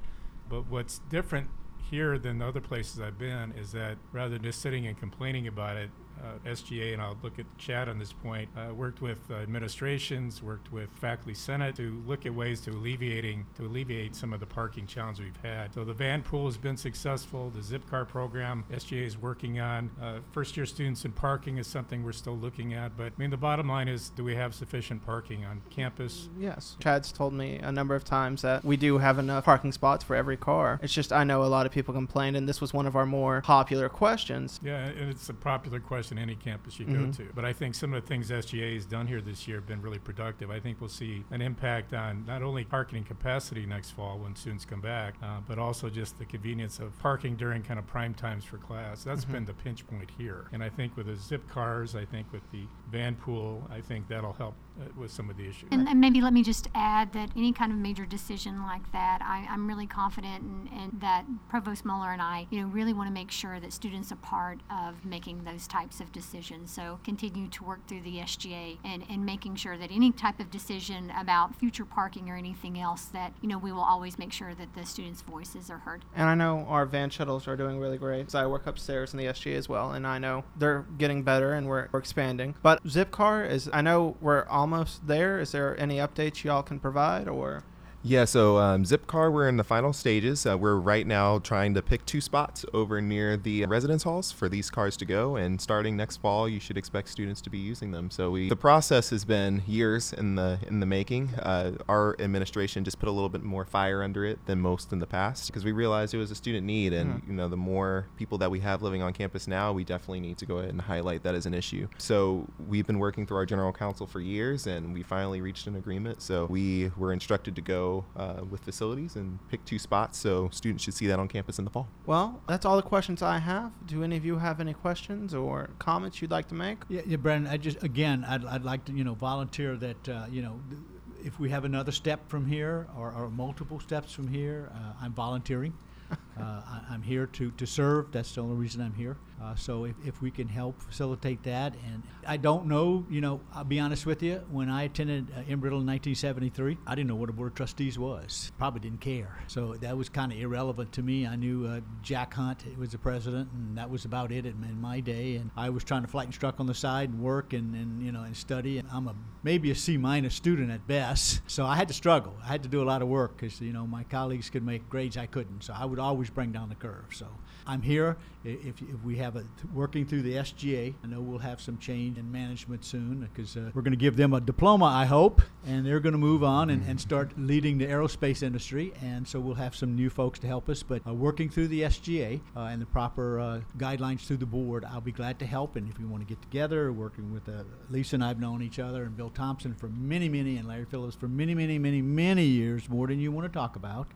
But 0.48 0.68
what's 0.68 0.98
different 1.10 1.48
here 1.90 2.18
than 2.18 2.38
the 2.38 2.46
other 2.46 2.60
places 2.60 3.00
I've 3.00 3.18
been 3.18 3.52
is 3.52 3.72
that 3.72 3.98
rather 4.12 4.30
than 4.30 4.42
just 4.42 4.60
sitting 4.60 4.86
and 4.86 4.98
complaining 4.98 5.46
about 5.46 5.76
it, 5.76 5.90
uh, 6.24 6.48
SGA, 6.48 6.92
and 6.92 7.02
I'll 7.02 7.16
look 7.22 7.38
at 7.38 7.46
Chad 7.58 7.88
on 7.88 7.98
this 7.98 8.12
point, 8.12 8.48
uh, 8.56 8.72
worked 8.74 9.00
with 9.00 9.18
uh, 9.30 9.34
administrations, 9.34 10.42
worked 10.42 10.72
with 10.72 10.88
faculty 11.00 11.34
senate 11.34 11.76
to 11.76 12.02
look 12.06 12.26
at 12.26 12.34
ways 12.34 12.60
to 12.62 12.70
alleviating 12.70 13.46
to 13.56 13.64
alleviate 13.64 14.14
some 14.14 14.32
of 14.32 14.40
the 14.40 14.46
parking 14.46 14.86
challenges 14.86 15.24
we've 15.24 15.36
had. 15.42 15.74
So 15.74 15.84
the 15.84 15.92
van 15.92 16.22
pool 16.22 16.46
has 16.46 16.56
been 16.56 16.76
successful. 16.76 17.50
The 17.50 17.62
zip 17.62 17.88
car 17.88 18.04
program 18.04 18.64
SGA 18.72 19.04
is 19.04 19.18
working 19.18 19.60
on. 19.60 19.90
Uh, 20.00 20.18
first 20.32 20.56
year 20.56 20.66
students 20.66 21.04
in 21.04 21.12
parking 21.12 21.58
is 21.58 21.66
something 21.66 22.02
we're 22.02 22.12
still 22.12 22.36
looking 22.36 22.74
at. 22.74 22.96
But 22.96 23.06
I 23.06 23.18
mean, 23.20 23.30
the 23.30 23.36
bottom 23.36 23.68
line 23.68 23.88
is, 23.88 24.10
do 24.10 24.24
we 24.24 24.34
have 24.34 24.54
sufficient 24.54 25.04
parking 25.04 25.44
on 25.44 25.62
campus? 25.70 26.28
Yes. 26.38 26.76
Chad's 26.80 27.12
told 27.12 27.32
me 27.32 27.58
a 27.58 27.72
number 27.72 27.94
of 27.94 28.04
times 28.04 28.42
that 28.42 28.64
we 28.64 28.76
do 28.76 28.98
have 28.98 29.18
enough 29.18 29.44
parking 29.44 29.72
spots 29.72 30.04
for 30.04 30.16
every 30.16 30.36
car. 30.36 30.80
It's 30.82 30.92
just 30.92 31.12
I 31.12 31.24
know 31.24 31.42
a 31.42 31.46
lot 31.46 31.66
of 31.66 31.72
people 31.72 31.94
complained, 31.94 32.36
and 32.36 32.48
this 32.48 32.60
was 32.60 32.72
one 32.72 32.86
of 32.86 32.96
our 32.96 33.06
more 33.06 33.42
popular 33.42 33.88
questions. 33.88 34.60
Yeah, 34.62 34.78
and 34.78 35.10
it's 35.10 35.28
a 35.28 35.34
popular 35.34 35.80
question 35.80 36.07
any 36.16 36.36
campus 36.36 36.78
you 36.78 36.86
Mhm. 36.86 36.92
go 37.06 37.12
to. 37.24 37.32
But 37.34 37.44
I 37.44 37.52
think 37.52 37.74
some 37.74 37.92
of 37.92 38.00
the 38.00 38.06
things 38.08 38.30
SGA 38.30 38.74
has 38.74 38.86
done 38.86 39.08
here 39.08 39.20
this 39.20 39.48
year 39.48 39.58
have 39.58 39.66
been 39.66 39.82
really 39.82 39.98
productive. 39.98 40.48
I 40.50 40.60
think 40.60 40.80
we'll 40.80 40.88
see 40.88 41.24
an 41.32 41.42
impact 41.42 41.92
on 41.92 42.24
not 42.24 42.42
only 42.42 42.64
parking 42.64 43.02
capacity 43.02 43.66
next 43.66 43.90
fall 43.90 44.18
when 44.20 44.36
students 44.36 44.64
come 44.64 44.80
back, 44.80 45.16
uh, 45.22 45.40
but 45.48 45.58
also 45.58 45.90
just 45.90 46.16
the 46.18 46.24
convenience 46.24 46.78
of 46.78 46.96
parking 47.00 47.34
during 47.34 47.62
kind 47.64 47.80
of 47.80 47.86
prime 47.88 48.14
times 48.14 48.44
for 48.44 48.58
class. 48.58 49.02
That's 49.02 49.24
Mhm. 49.24 49.32
been 49.32 49.44
the 49.46 49.54
pinch 49.54 49.84
point 49.88 50.10
here. 50.16 50.46
And 50.52 50.62
I 50.62 50.68
think 50.68 50.96
with 50.96 51.06
the 51.06 51.16
zip 51.16 51.48
cars, 51.48 51.96
I 51.96 52.04
think 52.04 52.32
with 52.32 52.48
the 52.52 52.68
van 52.90 53.16
pool, 53.16 53.66
I 53.70 53.80
think 53.80 54.06
that'll 54.06 54.34
help 54.34 54.54
uh, 54.80 54.84
with 54.96 55.10
some 55.10 55.30
of 55.30 55.36
the 55.36 55.48
issues. 55.48 55.68
And, 55.70 55.88
and 55.88 56.00
maybe 56.00 56.20
let 56.20 56.32
me 56.32 56.42
just 56.42 56.68
add 56.74 57.12
that 57.12 57.30
any 57.36 57.52
kind 57.52 57.72
of 57.72 57.78
major 57.78 58.06
decision 58.06 58.62
like 58.62 58.90
that, 58.92 59.20
I, 59.22 59.46
I'm 59.50 59.66
really 59.66 59.86
confident 59.86 60.42
in, 60.42 60.78
in 60.78 60.98
that 61.00 61.24
Provost 61.48 61.84
Moeller 61.84 62.12
and 62.12 62.22
I, 62.22 62.46
you 62.50 62.60
know, 62.60 62.68
really 62.68 62.92
want 62.92 63.08
to 63.08 63.12
make 63.12 63.30
sure 63.30 63.60
that 63.60 63.72
students 63.72 64.12
are 64.12 64.16
part 64.16 64.60
of 64.70 65.04
making 65.04 65.44
those 65.44 65.66
types 65.66 66.00
of 66.00 66.12
decisions. 66.12 66.72
So 66.72 67.00
continue 67.04 67.48
to 67.48 67.64
work 67.64 67.86
through 67.86 68.02
the 68.02 68.18
SGA 68.18 68.78
and, 68.84 69.04
and 69.10 69.24
making 69.24 69.56
sure 69.56 69.76
that 69.76 69.90
any 69.90 70.12
type 70.12 70.40
of 70.40 70.50
decision 70.50 71.12
about 71.18 71.54
future 71.56 71.84
parking 71.84 72.30
or 72.30 72.36
anything 72.36 72.78
else 72.78 73.06
that, 73.06 73.32
you 73.40 73.48
know, 73.48 73.58
we 73.58 73.72
will 73.72 73.82
always 73.82 74.18
make 74.18 74.32
sure 74.32 74.54
that 74.54 74.74
the 74.74 74.84
students' 74.84 75.22
voices 75.22 75.70
are 75.70 75.78
heard. 75.78 76.04
And 76.14 76.28
I 76.28 76.34
know 76.34 76.66
our 76.68 76.86
van 76.86 77.10
shuttles 77.10 77.48
are 77.48 77.56
doing 77.56 77.78
really 77.78 77.98
great. 77.98 78.30
So 78.30 78.38
I 78.38 78.46
work 78.46 78.66
upstairs 78.66 79.12
in 79.12 79.18
the 79.18 79.26
SGA 79.26 79.56
as 79.56 79.68
well, 79.68 79.92
and 79.92 80.06
I 80.06 80.18
know 80.18 80.44
they're 80.56 80.86
getting 80.98 81.22
better 81.22 81.54
and 81.54 81.66
we're, 81.68 81.88
we're 81.92 81.98
expanding. 81.98 82.54
But 82.62 82.84
Zipcar 82.84 83.48
is, 83.48 83.68
I 83.72 83.82
know 83.82 84.16
we're 84.20 84.44
almost 84.44 84.67
there. 85.06 85.40
Is 85.40 85.52
there 85.52 85.78
any 85.80 85.96
updates 85.96 86.44
y'all 86.44 86.62
can 86.62 86.78
provide, 86.78 87.28
or? 87.28 87.64
Yeah, 88.04 88.26
so 88.26 88.58
um, 88.58 88.84
Zipcar, 88.84 89.32
we're 89.32 89.48
in 89.48 89.56
the 89.56 89.64
final 89.64 89.92
stages. 89.92 90.46
Uh, 90.46 90.56
we're 90.56 90.76
right 90.76 91.06
now 91.06 91.40
trying 91.40 91.74
to 91.74 91.82
pick 91.82 92.06
two 92.06 92.20
spots 92.20 92.64
over 92.72 93.00
near 93.00 93.36
the 93.36 93.66
residence 93.66 94.04
halls 94.04 94.30
for 94.30 94.48
these 94.48 94.70
cars 94.70 94.96
to 94.98 95.04
go. 95.04 95.34
And 95.34 95.60
starting 95.60 95.96
next 95.96 96.18
fall, 96.18 96.48
you 96.48 96.60
should 96.60 96.78
expect 96.78 97.08
students 97.08 97.40
to 97.42 97.50
be 97.50 97.58
using 97.58 97.90
them. 97.90 98.10
So 98.10 98.30
we, 98.30 98.48
the 98.48 98.56
process 98.56 99.10
has 99.10 99.24
been 99.24 99.62
years 99.66 100.12
in 100.12 100.36
the 100.36 100.60
in 100.68 100.78
the 100.78 100.86
making. 100.86 101.30
Uh, 101.34 101.72
our 101.88 102.16
administration 102.20 102.84
just 102.84 103.00
put 103.00 103.08
a 103.08 103.12
little 103.12 103.28
bit 103.28 103.42
more 103.42 103.64
fire 103.64 104.02
under 104.02 104.24
it 104.24 104.38
than 104.46 104.60
most 104.60 104.92
in 104.92 105.00
the 105.00 105.06
past 105.06 105.48
because 105.48 105.64
we 105.64 105.72
realized 105.72 106.14
it 106.14 106.18
was 106.18 106.30
a 106.30 106.36
student 106.36 106.66
need, 106.66 106.92
and 106.92 107.22
you 107.26 107.34
know 107.34 107.48
the 107.48 107.56
more 107.56 108.06
people 108.16 108.38
that 108.38 108.50
we 108.50 108.60
have 108.60 108.80
living 108.80 109.02
on 109.02 109.12
campus 109.12 109.48
now, 109.48 109.72
we 109.72 109.82
definitely 109.82 110.20
need 110.20 110.38
to 110.38 110.46
go 110.46 110.58
ahead 110.58 110.70
and 110.70 110.82
highlight 110.82 111.24
that 111.24 111.34
as 111.34 111.46
an 111.46 111.54
issue. 111.54 111.88
So 111.98 112.46
we've 112.68 112.86
been 112.86 113.00
working 113.00 113.26
through 113.26 113.38
our 113.38 113.46
general 113.46 113.72
counsel 113.72 114.06
for 114.06 114.20
years, 114.20 114.68
and 114.68 114.94
we 114.94 115.02
finally 115.02 115.40
reached 115.40 115.66
an 115.66 115.74
agreement. 115.74 116.22
So 116.22 116.46
we 116.46 116.92
were 116.96 117.12
instructed 117.12 117.56
to 117.56 117.62
go 117.62 117.87
uh, 118.16 118.42
with 118.50 118.60
facilities 118.62 119.16
and 119.16 119.38
pick 119.48 119.64
two 119.64 119.78
spots. 119.78 120.18
So 120.18 120.48
students 120.52 120.84
should 120.84 120.94
see 120.94 121.06
that 121.06 121.18
on 121.18 121.28
campus 121.28 121.58
in 121.58 121.64
the 121.64 121.70
fall. 121.70 121.88
Well, 122.06 122.40
that's 122.48 122.64
all 122.66 122.76
the 122.76 122.88
questions 122.94 123.22
I 123.22 123.38
have. 123.38 123.72
Do 123.86 124.02
any 124.04 124.16
of 124.16 124.24
you 124.24 124.38
have 124.38 124.60
any 124.60 124.74
questions 124.74 125.34
or 125.34 125.70
comments 125.78 126.20
you'd 126.20 126.30
like 126.30 126.48
to 126.48 126.54
make? 126.54 126.78
Yeah, 126.88 127.02
yeah, 127.06 127.16
Brandon. 127.16 127.52
I 127.52 127.56
just 127.56 127.82
again, 127.82 128.24
I'd, 128.28 128.44
I'd 128.44 128.64
like 128.64 128.84
to 128.86 128.92
you 128.92 129.04
know 129.04 129.14
volunteer 129.14 129.76
that 129.76 130.08
uh, 130.08 130.26
you 130.30 130.42
know 130.42 130.60
th- 130.68 130.80
if 131.24 131.40
we 131.40 131.50
have 131.50 131.64
another 131.64 131.92
step 131.92 132.28
from 132.28 132.46
here 132.46 132.86
or, 132.96 133.12
or 133.12 133.28
multiple 133.30 133.80
steps 133.80 134.12
from 134.12 134.28
here, 134.28 134.70
uh, 134.74 134.92
I'm 135.02 135.12
volunteering. 135.12 135.74
uh, 136.40 136.62
I, 136.66 136.80
I'm 136.90 137.02
here 137.02 137.26
to, 137.26 137.50
to 137.52 137.66
serve. 137.66 138.12
That's 138.12 138.34
the 138.34 138.42
only 138.42 138.56
reason 138.56 138.80
I'm 138.80 138.94
here. 138.94 139.16
Uh, 139.40 139.54
so 139.54 139.84
if, 139.84 139.94
if 140.04 140.20
we 140.20 140.30
can 140.30 140.48
help 140.48 140.80
facilitate 140.82 141.42
that, 141.44 141.74
and 141.86 142.02
I 142.26 142.36
don't 142.36 142.66
know, 142.66 143.06
you 143.08 143.20
know, 143.20 143.40
I'll 143.54 143.64
be 143.64 143.78
honest 143.78 144.04
with 144.04 144.22
you. 144.22 144.42
When 144.50 144.68
I 144.68 144.82
attended 144.84 145.28
uh, 145.30 145.42
Embry 145.42 145.64
Riddle 145.64 145.80
in 145.80 145.86
1973, 145.86 146.78
I 146.86 146.94
didn't 146.94 147.08
know 147.08 147.14
what 147.14 147.30
a 147.30 147.32
board 147.32 147.52
of 147.52 147.54
trustees 147.54 147.98
was. 147.98 148.50
Probably 148.58 148.80
didn't 148.80 149.00
care. 149.00 149.38
So 149.46 149.74
that 149.74 149.96
was 149.96 150.08
kind 150.08 150.32
of 150.32 150.38
irrelevant 150.38 150.92
to 150.92 151.02
me. 151.02 151.26
I 151.26 151.36
knew 151.36 151.66
uh, 151.66 151.80
Jack 152.02 152.34
Hunt 152.34 152.64
was 152.76 152.90
the 152.90 152.98
president, 152.98 153.50
and 153.52 153.78
that 153.78 153.88
was 153.88 154.04
about 154.04 154.32
it 154.32 154.44
in, 154.44 154.64
in 154.64 154.80
my 154.80 154.98
day. 155.00 155.36
And 155.36 155.50
I 155.56 155.70
was 155.70 155.84
trying 155.84 156.02
to 156.02 156.08
flight 156.08 156.26
instruct 156.26 156.58
on 156.58 156.66
the 156.66 156.74
side 156.74 157.10
and 157.10 157.20
work 157.20 157.52
and, 157.52 157.74
and 157.74 158.02
you 158.02 158.10
know 158.10 158.22
and 158.22 158.36
study. 158.36 158.78
And 158.78 158.88
I'm 158.92 159.06
a 159.06 159.14
maybe 159.42 159.70
a 159.70 159.74
C 159.74 159.96
minus 159.96 160.34
student 160.34 160.70
at 160.70 160.86
best. 160.86 161.42
So 161.46 161.64
I 161.64 161.76
had 161.76 161.88
to 161.88 161.94
struggle. 161.94 162.36
I 162.42 162.48
had 162.48 162.62
to 162.64 162.68
do 162.68 162.82
a 162.82 162.86
lot 162.86 163.02
of 163.02 163.08
work 163.08 163.36
because 163.36 163.60
you 163.60 163.72
know 163.72 163.86
my 163.86 164.04
colleagues 164.04 164.50
could 164.50 164.64
make 164.64 164.88
grades 164.88 165.16
I 165.16 165.26
couldn't. 165.26 165.62
So 165.62 165.74
I 165.76 165.84
would 165.84 165.98
always 165.98 166.27
bring 166.30 166.52
down 166.52 166.68
the 166.68 166.74
curve. 166.74 167.06
So 167.12 167.26
I'm 167.66 167.82
here. 167.82 168.16
If, 168.44 168.80
if 168.80 169.02
we 169.04 169.16
have 169.16 169.36
a 169.36 169.44
working 169.74 170.06
through 170.06 170.22
the 170.22 170.34
SGA, 170.34 170.94
I 171.02 171.06
know 171.06 171.20
we'll 171.20 171.38
have 171.38 171.60
some 171.60 171.76
change 171.78 172.16
in 172.16 172.30
management 172.30 172.84
soon 172.84 173.28
because 173.32 173.56
uh, 173.56 173.70
we're 173.74 173.82
going 173.82 173.92
to 173.92 173.98
give 173.98 174.16
them 174.16 174.32
a 174.32 174.40
diploma, 174.40 174.86
I 174.86 175.04
hope, 175.04 175.42
and 175.66 175.84
they're 175.84 176.00
going 176.00 176.12
to 176.12 176.18
move 176.18 176.42
on 176.42 176.70
and, 176.70 176.86
and 176.88 177.00
start 177.00 177.32
leading 177.36 177.76
the 177.78 177.86
aerospace 177.86 178.42
industry. 178.42 178.92
And 179.02 179.26
so 179.26 179.38
we'll 179.40 179.56
have 179.56 179.76
some 179.76 179.94
new 179.94 180.08
folks 180.08 180.38
to 180.40 180.46
help 180.46 180.68
us. 180.68 180.82
But 180.82 181.06
uh, 181.06 181.12
working 181.12 181.50
through 181.50 181.68
the 181.68 181.82
SGA 181.82 182.40
uh, 182.56 182.60
and 182.60 182.80
the 182.80 182.86
proper 182.86 183.40
uh, 183.40 183.60
guidelines 183.76 184.20
through 184.20 184.38
the 184.38 184.46
board, 184.46 184.84
I'll 184.84 185.00
be 185.00 185.12
glad 185.12 185.38
to 185.40 185.46
help. 185.46 185.76
And 185.76 185.88
if 185.90 185.98
we 185.98 186.06
want 186.06 186.22
to 186.22 186.26
get 186.26 186.40
together, 186.40 186.92
working 186.92 187.32
with 187.32 187.48
uh, 187.48 187.64
Lisa 187.90 188.16
and 188.16 188.24
I've 188.24 188.40
known 188.40 188.62
each 188.62 188.78
other, 188.78 189.02
and 189.02 189.16
Bill 189.16 189.30
Thompson 189.30 189.74
for 189.74 189.88
many, 189.88 190.28
many, 190.28 190.56
and 190.56 190.66
Larry 190.66 190.86
Phillips 190.86 191.16
for 191.16 191.28
many, 191.28 191.54
many, 191.54 191.78
many, 191.78 192.00
many 192.00 192.44
years, 192.44 192.88
more 192.88 193.06
than 193.06 193.18
you 193.18 193.30
want 193.32 193.52
to 193.52 193.56
talk 193.56 193.76
about, 193.76 194.08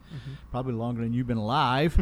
probably 0.51 0.75
longer 0.75 1.03
than 1.03 1.12
you've 1.12 1.27
been 1.27 1.37
alive. 1.37 2.02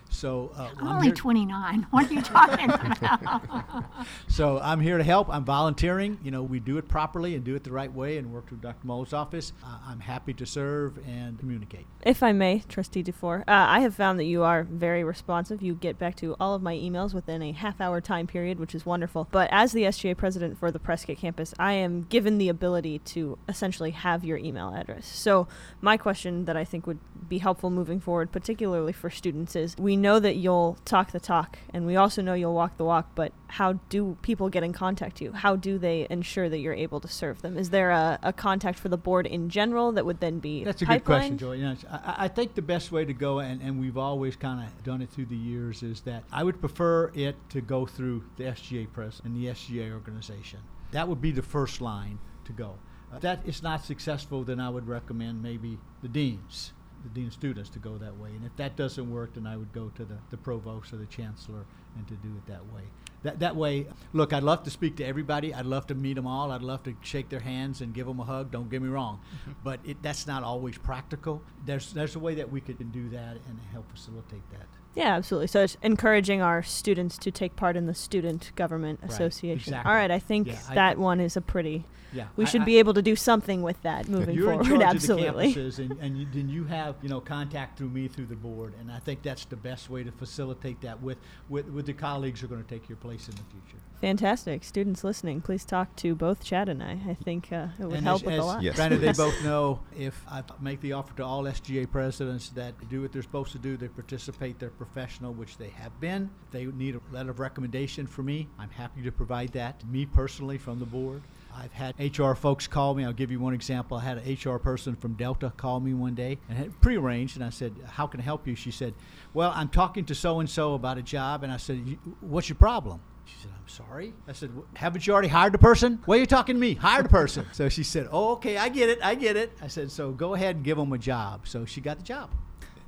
so 0.11 0.51
uh, 0.55 0.69
I'm 0.77 0.87
only 0.87 1.11
29. 1.11 1.87
What 1.89 2.09
are 2.09 2.13
you 2.13 2.21
talking 2.21 2.69
about? 2.69 3.85
so 4.27 4.59
I'm 4.59 4.79
here 4.79 4.97
to 4.97 5.03
help. 5.03 5.29
I'm 5.29 5.45
volunteering. 5.45 6.19
You 6.23 6.31
know, 6.31 6.43
we 6.43 6.59
do 6.59 6.77
it 6.77 6.87
properly 6.87 7.33
and 7.35 7.43
do 7.43 7.55
it 7.55 7.63
the 7.63 7.71
right 7.71 7.91
way 7.91 8.17
and 8.17 8.31
work 8.31 8.49
through 8.49 8.57
Dr. 8.57 8.85
Moeller's 8.85 9.13
office. 9.13 9.53
Uh, 9.63 9.77
I'm 9.87 10.01
happy 10.01 10.33
to 10.33 10.45
serve 10.45 10.99
and 11.07 11.39
communicate. 11.39 11.85
If 12.03 12.21
I 12.21 12.33
may, 12.33 12.63
Trustee 12.67 13.03
Dufour, 13.03 13.43
uh, 13.47 13.51
I 13.51 13.79
have 13.79 13.95
found 13.95 14.19
that 14.19 14.25
you 14.25 14.43
are 14.43 14.63
very 14.63 15.03
responsive. 15.03 15.61
You 15.61 15.75
get 15.75 15.97
back 15.97 16.15
to 16.17 16.35
all 16.39 16.53
of 16.53 16.61
my 16.61 16.75
emails 16.75 17.13
within 17.13 17.41
a 17.41 17.53
half 17.53 17.79
hour 17.79 18.01
time 18.01 18.27
period, 18.27 18.59
which 18.59 18.75
is 18.75 18.85
wonderful. 18.85 19.27
But 19.31 19.49
as 19.51 19.71
the 19.71 19.83
SGA 19.83 20.17
president 20.17 20.59
for 20.59 20.71
the 20.71 20.79
Prescott 20.79 21.17
campus, 21.17 21.53
I 21.57 21.73
am 21.73 22.03
given 22.03 22.37
the 22.37 22.49
ability 22.49 22.99
to 22.99 23.37
essentially 23.47 23.91
have 23.91 24.25
your 24.25 24.37
email 24.37 24.73
address. 24.73 25.07
So, 25.07 25.47
my 25.79 25.95
question 25.95 26.45
that 26.45 26.57
I 26.57 26.65
think 26.65 26.85
would 26.85 26.99
be 27.29 27.37
helpful 27.37 27.69
moving 27.69 27.99
forward, 27.99 28.31
particularly 28.31 28.91
for 28.91 29.09
students, 29.09 29.55
is 29.55 29.75
we 29.77 29.95
know 30.01 30.19
that 30.19 30.35
you'll 30.35 30.77
talk 30.83 31.11
the 31.11 31.19
talk, 31.19 31.57
and 31.73 31.85
we 31.85 31.95
also 31.95 32.21
know 32.21 32.33
you'll 32.33 32.53
walk 32.53 32.75
the 32.77 32.83
walk, 32.83 33.11
but 33.15 33.31
how 33.47 33.73
do 33.89 34.17
people 34.21 34.49
get 34.49 34.63
in 34.63 34.73
contact 34.73 35.13
with 35.15 35.21
you? 35.21 35.31
How 35.31 35.55
do 35.55 35.77
they 35.77 36.07
ensure 36.09 36.49
that 36.49 36.57
you're 36.59 36.73
able 36.73 36.99
to 36.99 37.07
serve 37.07 37.41
them? 37.41 37.57
Is 37.57 37.69
there 37.69 37.91
a, 37.91 38.19
a 38.23 38.33
contact 38.33 38.77
for 38.79 38.89
the 38.89 38.97
board 38.97 39.25
in 39.25 39.49
general 39.49 39.93
that 39.93 40.05
would 40.05 40.19
then 40.19 40.39
be 40.39 40.63
That's 40.63 40.81
a 40.81 40.85
good 40.85 41.05
question? 41.05 41.37
Joy. 41.37 41.53
You 41.53 41.63
know, 41.63 41.75
I- 41.89 41.95
I, 41.95 42.15
I 42.25 42.27
think 42.27 42.55
the 42.55 42.61
best 42.61 42.91
way 42.91 43.05
to 43.05 43.13
go, 43.13 43.39
and, 43.39 43.61
and 43.61 43.79
we've 43.79 43.97
always 43.97 44.35
kind 44.35 44.65
of 44.67 44.83
done 44.83 45.01
it 45.01 45.09
through 45.09 45.27
the 45.27 45.37
years, 45.37 45.83
is 45.83 46.01
that 46.01 46.23
I 46.31 46.43
would 46.43 46.59
prefer 46.59 47.11
it 47.15 47.35
to 47.51 47.61
go 47.61 47.85
through 47.85 48.23
the 48.37 48.45
SGA 48.45 48.91
press 48.91 49.21
and 49.23 49.35
the 49.35 49.47
SGA 49.47 49.93
organization. 49.93 50.59
That 50.91 51.07
would 51.07 51.21
be 51.21 51.31
the 51.31 51.41
first 51.41 51.79
line 51.79 52.19
to 52.45 52.51
go. 52.51 52.75
If 53.13 53.21
that 53.21 53.45
is 53.45 53.61
not 53.61 53.83
successful, 53.83 54.43
then 54.43 54.59
I 54.59 54.69
would 54.69 54.87
recommend 54.87 55.43
maybe 55.43 55.77
the 56.01 56.07
deans, 56.07 56.71
the 57.03 57.09
dean 57.09 57.27
of 57.27 57.33
students, 57.33 57.69
to 57.71 57.79
go 57.79 57.97
that 57.97 58.17
way. 58.17 58.29
And 58.29 58.45
if 58.45 58.55
that 58.57 58.75
doesn't 58.75 59.09
work, 59.09 59.33
then 59.33 59.47
I 59.47 59.57
would 59.57 59.73
go 59.73 59.91
to 59.95 60.05
the, 60.05 60.17
the 60.29 60.37
provost 60.37 60.93
or 60.93 60.97
the 60.97 61.05
chancellor 61.05 61.65
and 61.97 62.07
to 62.07 62.13
do 62.15 62.29
it 62.29 62.47
that 62.47 62.65
way. 62.73 62.83
That, 63.23 63.39
that 63.39 63.55
way, 63.55 63.85
look, 64.13 64.33
I'd 64.33 64.43
love 64.43 64.63
to 64.63 64.71
speak 64.71 64.95
to 64.97 65.05
everybody. 65.05 65.53
I'd 65.53 65.65
love 65.65 65.87
to 65.87 65.95
meet 65.95 66.15
them 66.15 66.25
all. 66.25 66.51
I'd 66.51 66.63
love 66.63 66.83
to 66.83 66.95
shake 67.01 67.29
their 67.29 67.39
hands 67.39 67.81
and 67.81 67.93
give 67.93 68.07
them 68.07 68.19
a 68.19 68.23
hug. 68.23 68.51
Don't 68.51 68.69
get 68.69 68.81
me 68.81 68.89
wrong, 68.89 69.21
but 69.63 69.79
it, 69.83 70.01
that's 70.01 70.25
not 70.25 70.43
always 70.43 70.77
practical. 70.77 71.43
There's 71.65 71.93
there's 71.93 72.15
a 72.15 72.19
way 72.19 72.35
that 72.35 72.51
we 72.51 72.61
could 72.61 72.91
do 72.91 73.09
that 73.09 73.37
and 73.47 73.59
help 73.71 73.91
facilitate 73.91 74.41
that. 74.51 74.67
Yeah, 74.95 75.15
absolutely. 75.15 75.47
So 75.47 75.63
it's 75.63 75.77
encouraging 75.81 76.41
our 76.41 76.61
students 76.63 77.17
to 77.19 77.31
take 77.31 77.55
part 77.55 77.77
in 77.77 77.85
the 77.85 77.93
Student 77.95 78.51
Government 78.55 78.99
Right, 79.01 79.11
Association. 79.11 79.73
exactly. 79.73 79.89
All 79.89 79.95
right, 79.95 80.11
I 80.11 80.19
think 80.19 80.47
Yeah, 80.47 80.59
I- 80.69 80.75
that 80.75 80.97
one 80.97 81.19
is 81.19 81.37
a 81.37 81.41
pretty. 81.41 81.85
Yeah, 82.13 82.25
We 82.35 82.43
I- 82.43 82.47
should 82.49 82.63
I- 82.63 82.65
be 82.65 82.77
able 82.77 82.93
to 82.95 83.01
do 83.01 83.15
something 83.15 83.61
with 83.61 83.81
that 83.83 84.09
moving 84.09 84.35
You're 84.35 84.49
forward. 84.49 84.65
in 84.69 84.79
charge 84.81 84.95
absolutely. 84.95 85.47
of 85.47 85.53
the 85.55 85.61
campuses, 85.61 85.79
and, 85.79 85.97
and 86.01 86.17
you, 86.17 86.27
then 86.33 86.49
you 86.49 86.65
have 86.65 86.95
you 87.01 87.07
know 87.07 87.21
contact 87.21 87.77
through 87.77 87.87
me 87.89 88.09
through 88.09 88.25
the 88.25 88.35
board, 88.35 88.73
and 88.81 88.91
I 88.91 88.99
think 88.99 89.21
that's 89.21 89.45
the 89.45 89.55
best 89.55 89.89
way 89.89 90.03
to 90.03 90.11
facilitate 90.11 90.81
that 90.81 91.01
with 91.01 91.17
with, 91.47 91.67
with 91.69 91.85
the 91.85 91.93
colleagues 91.93 92.41
who 92.41 92.47
are 92.47 92.49
going 92.49 92.63
to 92.63 92.67
take 92.69 92.89
your 92.89 92.97
place 92.97 93.29
in 93.29 93.35
the 93.35 93.43
future. 93.43 93.81
Fantastic. 94.01 94.63
Students 94.63 95.03
listening, 95.03 95.41
please 95.41 95.63
talk 95.63 95.95
to 95.97 96.15
both 96.15 96.43
Chad 96.43 96.69
and 96.69 96.81
I. 96.81 96.99
I 97.07 97.13
think 97.13 97.51
uh, 97.51 97.67
it 97.79 97.85
would 97.85 97.97
And 97.97 98.03
help 98.03 98.21
as, 98.21 98.25
with 98.25 98.33
as 98.33 98.39
a 98.39 98.43
lot. 98.43 98.63
Yes, 98.63 98.75
Granted, 98.75 98.99
they 98.99 99.13
both 99.17 99.43
know 99.43 99.79
if 99.95 100.25
I 100.27 100.41
make 100.59 100.81
the 100.81 100.93
offer 100.93 101.15
to 101.17 101.23
all 101.23 101.43
SGA 101.43 101.89
presidents 101.89 102.49
that 102.49 102.73
do 102.89 103.03
what 103.03 103.11
they're 103.11 103.21
supposed 103.21 103.51
to 103.51 103.59
do, 103.59 103.77
they 103.77 103.89
participate, 103.89 104.57
they're 104.57 104.71
professional, 104.71 105.33
which 105.33 105.59
they 105.59 105.69
have 105.69 105.97
been. 105.99 106.31
If 106.47 106.51
they 106.51 106.65
need 106.65 106.95
a 106.95 107.13
letter 107.13 107.29
of 107.29 107.39
recommendation 107.39 108.07
for 108.07 108.23
me, 108.23 108.47
I'm 108.57 108.71
happy 108.71 109.03
to 109.03 109.11
provide 109.11 109.51
that. 109.53 109.87
Me 109.87 110.07
personally, 110.07 110.57
from 110.57 110.79
the 110.79 110.85
board. 110.85 111.21
I've 111.55 111.73
had 111.73 111.93
HR 111.99 112.33
folks 112.33 112.65
call 112.65 112.95
me. 112.95 113.05
I'll 113.05 113.13
give 113.13 113.29
you 113.29 113.39
one 113.39 113.53
example. 113.53 113.97
I 113.97 114.03
had 114.03 114.17
an 114.17 114.33
HR 114.33 114.57
person 114.57 114.95
from 114.95 115.13
Delta 115.13 115.53
call 115.57 115.79
me 115.79 115.93
one 115.93 116.15
day 116.15 116.39
and 116.49 116.57
had 116.57 116.81
prearranged, 116.81 117.35
and 117.35 117.45
I 117.45 117.49
said, 117.49 117.75
"How 117.85 118.07
can 118.07 118.19
I 118.19 118.23
help 118.23 118.47
you?" 118.47 118.55
She 118.55 118.71
said, 118.71 118.95
"Well, 119.33 119.51
I'm 119.53 119.69
talking 119.69 120.05
to 120.05 120.15
so 120.15 120.39
and 120.39 120.49
so 120.49 120.73
about 120.73 120.97
a 120.97 121.03
job," 121.03 121.43
and 121.43 121.51
I 121.51 121.57
said, 121.57 121.97
"What's 122.21 122.49
your 122.49 122.55
problem?" 122.55 123.01
She 123.31 123.43
said, 123.43 123.51
I'm 123.57 123.67
sorry. 123.67 124.13
I 124.27 124.33
said, 124.33 124.51
haven't 124.75 125.07
you 125.07 125.13
already 125.13 125.29
hired 125.29 125.55
a 125.55 125.57
person? 125.57 125.99
Why 126.05 126.17
are 126.17 126.19
you 126.19 126.25
talking 126.25 126.55
to 126.55 126.59
me? 126.59 126.75
Hired 126.75 127.05
a 127.05 127.09
person. 127.09 127.45
so 127.53 127.69
she 127.69 127.83
said, 127.83 128.07
oh, 128.11 128.33
okay, 128.33 128.57
I 128.57 128.69
get 128.69 128.89
it. 128.89 128.99
I 129.01 129.15
get 129.15 129.35
it. 129.35 129.51
I 129.61 129.67
said, 129.67 129.91
so 129.91 130.11
go 130.11 130.33
ahead 130.33 130.57
and 130.57 130.65
give 130.65 130.77
them 130.77 130.91
a 130.91 130.97
job. 130.97 131.47
So 131.47 131.65
she 131.65 131.81
got 131.81 131.97
the 131.97 132.03
job. 132.03 132.29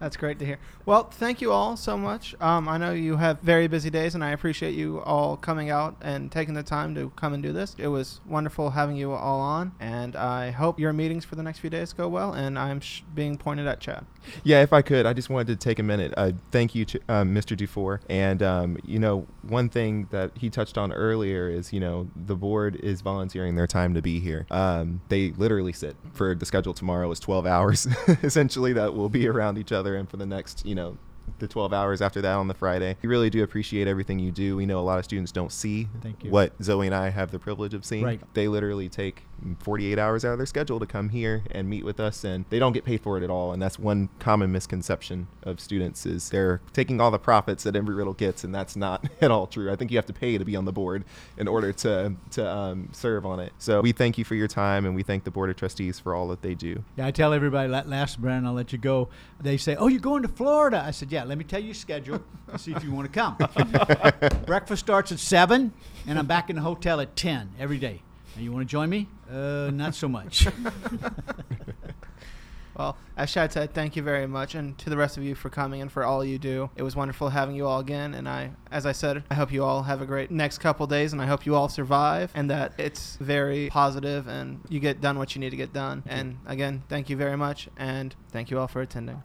That's 0.04 0.18
great 0.18 0.38
to 0.40 0.46
hear. 0.46 0.60
Well, 0.86 1.06
thank 1.06 1.40
you 1.40 1.54
all 1.54 1.78
so 1.78 1.98
much. 1.98 2.36
Um, 2.42 2.68
I 2.68 2.78
know 2.78 2.92
you 2.92 3.16
have 3.16 3.40
very 3.40 3.68
busy 3.70 3.90
days, 3.90 4.16
and 4.16 4.22
I 4.22 4.32
appreciate 4.32 4.76
you 4.76 5.00
all 5.00 5.38
coming 5.38 5.70
out 5.70 5.96
and 6.02 6.30
taking 6.30 6.56
the 6.56 6.62
time 6.62 6.94
to 6.96 7.10
come 7.12 7.34
and 7.34 7.42
do 7.42 7.54
this. 7.54 7.74
It 7.78 7.88
was 7.88 8.20
wonderful 8.28 8.72
having 8.72 8.98
you 8.98 9.14
all 9.14 9.40
on, 9.40 9.72
and 9.80 10.18
I 10.18 10.52
hope 10.52 10.78
your 10.78 10.92
meetings 10.92 11.24
for 11.24 11.36
the 11.36 11.44
next 11.44 11.60
few 11.60 11.70
days 11.70 11.94
go 11.94 12.10
well. 12.10 12.34
And 12.34 12.60
I'm 12.60 12.82
sh- 12.82 13.04
being 13.16 13.38
pointed 13.38 13.66
at 13.66 13.80
Chad. 13.80 14.06
Yeah, 14.44 14.62
if 14.62 14.74
I 14.74 14.82
could, 14.82 15.06
I 15.06 15.14
just 15.14 15.30
wanted 15.30 15.48
to 15.48 15.56
take 15.56 15.80
a 15.80 15.84
minute. 15.84 16.14
Uh, 16.18 16.34
thank 16.52 16.76
you, 16.76 16.84
Ch- 16.84 16.98
um, 17.08 17.34
Mr. 17.34 17.56
Dufour. 17.56 18.02
And 18.10 18.44
um, 18.44 18.78
you 18.84 19.00
know, 19.00 19.26
one 19.44 19.70
thing 19.70 20.10
that 20.12 20.32
he 20.38 20.50
touched 20.50 20.78
on 20.78 20.92
earlier 20.92 21.48
is, 21.48 21.72
you 21.72 21.80
know, 21.80 22.10
the 22.14 22.36
board 22.36 22.76
is 22.78 23.00
volunteering 23.00 23.56
their 23.56 23.68
time 23.68 23.94
to 23.94 24.02
be 24.02 24.20
here. 24.20 24.48
Um, 24.52 25.00
they 25.08 25.32
literally 25.32 25.72
sit 25.72 25.96
for 26.12 26.36
the 26.36 26.46
schedule 26.46 26.74
tomorrow 26.74 27.10
is 27.12 27.22
12 27.22 27.46
hours, 27.46 27.88
essentially 28.24 28.74
that 28.74 28.94
will 28.94 29.10
be 29.10 29.28
around 29.30 29.58
each 29.58 29.72
other, 29.72 29.93
and 29.96 30.10
for 30.10 30.18
the 30.18 30.26
next, 30.26 30.66
you 30.66 30.76
know, 30.76 30.98
the 31.40 31.48
12 31.48 31.74
hours 31.74 32.02
after 32.02 32.22
that 32.22 32.34
on 32.34 32.48
the 32.48 32.54
Friday. 32.54 32.98
We 33.02 33.08
really 33.10 33.30
do 33.30 33.44
appreciate 33.44 33.88
everything 33.88 34.20
you 34.20 34.32
do. 34.32 34.56
We 34.56 34.66
know 34.66 34.80
a 34.80 34.82
lot 34.82 35.00
of 35.00 35.06
students 35.06 35.32
don't 35.32 35.52
see 35.52 35.88
what 36.24 36.54
Zoe 36.62 36.86
and 36.86 36.96
I 36.96 37.10
have 37.10 37.32
the 37.32 37.40
privilege 37.40 37.74
of 37.74 37.86
seeing. 37.86 38.04
Right. 38.04 38.22
They 38.34 38.48
literally 38.48 38.90
take 38.90 39.24
48 39.60 40.00
hours 40.00 40.24
out 40.24 40.32
of 40.32 40.40
their 40.40 40.46
schedule 40.46 40.80
to 40.80 40.86
come 40.86 41.10
here 41.10 41.44
and 41.52 41.70
meet 41.70 41.84
with 41.84 42.00
us 42.00 42.24
and 42.24 42.46
they 42.50 42.60
don't 42.60 42.74
get 42.74 42.86
paid 42.86 43.02
for 43.02 43.18
it 43.18 43.24
at 43.24 43.30
all 43.30 43.52
and 43.52 43.62
that's 43.62 43.78
one 43.78 44.10
common 44.20 44.52
misconception 44.52 45.28
of 45.44 45.60
students 45.60 46.06
is 46.06 46.30
they're 46.30 46.62
taking 46.72 47.02
all 47.02 47.12
the 47.12 47.20
profits 47.20 47.64
that 47.64 47.76
Embry-Riddle 47.76 48.14
gets 48.14 48.44
and 48.44 48.54
that's 48.56 48.76
not 48.76 49.06
at 49.22 49.32
all 49.32 49.48
true. 49.48 49.72
I 49.72 49.76
think 49.76 49.92
you 49.92 49.98
have 49.98 50.06
to 50.06 50.14
pay 50.14 50.38
to 50.38 50.46
be 50.46 50.56
on 50.56 50.66
the 50.66 50.72
board 50.72 51.04
in 51.38 51.48
order 51.48 51.74
to 51.74 52.16
to 52.32 52.50
um, 52.50 52.90
serve 52.92 53.26
on 53.26 53.40
it. 53.40 53.54
So 53.58 53.82
we 53.82 53.92
thank 53.92 54.18
you 54.18 54.24
for 54.24 54.36
your 54.36 54.48
time 54.48 54.86
and 54.86 54.96
we 54.96 55.04
thank 55.04 55.24
the 55.24 55.32
board 55.32 55.50
of 55.50 55.56
trustees 55.56 56.00
for 56.00 56.16
all 56.16 56.28
that 56.30 56.42
they 56.42 56.54
do. 56.54 56.84
Yeah, 56.96 57.08
I 57.08 57.12
tell 57.12 57.34
everybody, 57.34 57.70
la- 57.70 57.84
last 57.86 58.22
Brandon, 58.22 58.48
I'll 58.48 58.54
let 58.54 58.72
you 58.72 58.78
go. 58.78 59.10
They 59.42 59.58
say, 59.58 59.76
"Oh, 59.76 59.88
you're 59.88 60.00
going 60.00 60.24
to 60.24 60.30
Florida?" 60.30 60.84
I 60.86 60.92
said, 60.92 61.12
"Yeah." 61.12 61.24
Let 61.24 61.38
me 61.38 61.44
tell 61.44 61.62
you 61.62 61.74
schedule 61.74 62.24
and 62.48 62.60
see 62.60 62.74
if 62.74 62.84
you 62.84 62.92
want 62.92 63.12
to 63.12 63.20
come. 63.20 63.38
Breakfast 64.46 64.84
starts 64.84 65.12
at 65.12 65.20
seven, 65.20 65.74
and 66.08 66.20
I'm 66.20 66.26
back 66.28 66.50
in 66.50 66.56
the 66.58 66.62
hotel 66.62 67.00
at 67.00 67.16
ten 67.16 67.52
every 67.60 67.78
day. 67.78 68.02
You 68.38 68.52
want 68.52 68.68
to 68.68 68.72
join 68.72 68.90
me? 68.90 69.08
Uh, 69.32 69.70
not 69.74 69.96
so 69.96 70.08
much. 70.08 70.48
Well, 72.76 72.98
as 73.16 73.32
Chad 73.32 73.52
said, 73.52 73.74
thank 73.74 73.96
you 73.96 74.02
very 74.02 74.26
much, 74.26 74.56
and 74.56 74.78
to 74.80 74.90
the 74.90 74.98
rest 74.98 75.18
of 75.18 75.24
you 75.24 75.36
for 75.36 75.50
coming 75.50 75.82
and 75.82 75.92
for 75.92 76.04
all 76.04 76.26
you 76.26 76.40
do. 76.40 76.70
It 76.76 76.84
was 76.84 76.96
wonderful 76.96 77.30
having 77.30 77.56
you 77.56 77.68
all 77.68 77.80
again, 77.80 78.14
and 78.14 78.28
I, 78.28 78.52
as 78.72 78.86
I 78.86 78.94
said, 78.94 79.24
I 79.30 79.36
hope 79.36 79.52
you 79.52 79.64
all 79.64 79.84
have 79.84 80.02
a 80.02 80.06
great 80.06 80.32
next 80.32 80.58
couple 80.58 80.88
days, 80.88 81.14
and 81.14 81.22
I 81.22 81.26
hope 81.26 81.46
you 81.46 81.56
all 81.56 81.70
survive, 81.70 82.32
and 82.34 82.50
that 82.50 82.74
it's 82.78 83.18
very 83.18 83.70
positive, 83.70 84.28
and 84.28 84.62
you 84.70 84.80
get 84.80 85.02
done 85.02 85.20
what 85.20 85.36
you 85.36 85.40
need 85.40 85.52
to 85.52 85.58
get 85.58 85.74
done. 85.74 86.04
And 86.08 86.38
again, 86.48 86.84
thank 86.90 87.10
you 87.10 87.18
very 87.18 87.38
much, 87.38 87.70
and 87.78 88.16
thank 88.32 88.50
you 88.50 88.60
all 88.60 88.68
for 88.68 88.82
attending. 88.82 89.22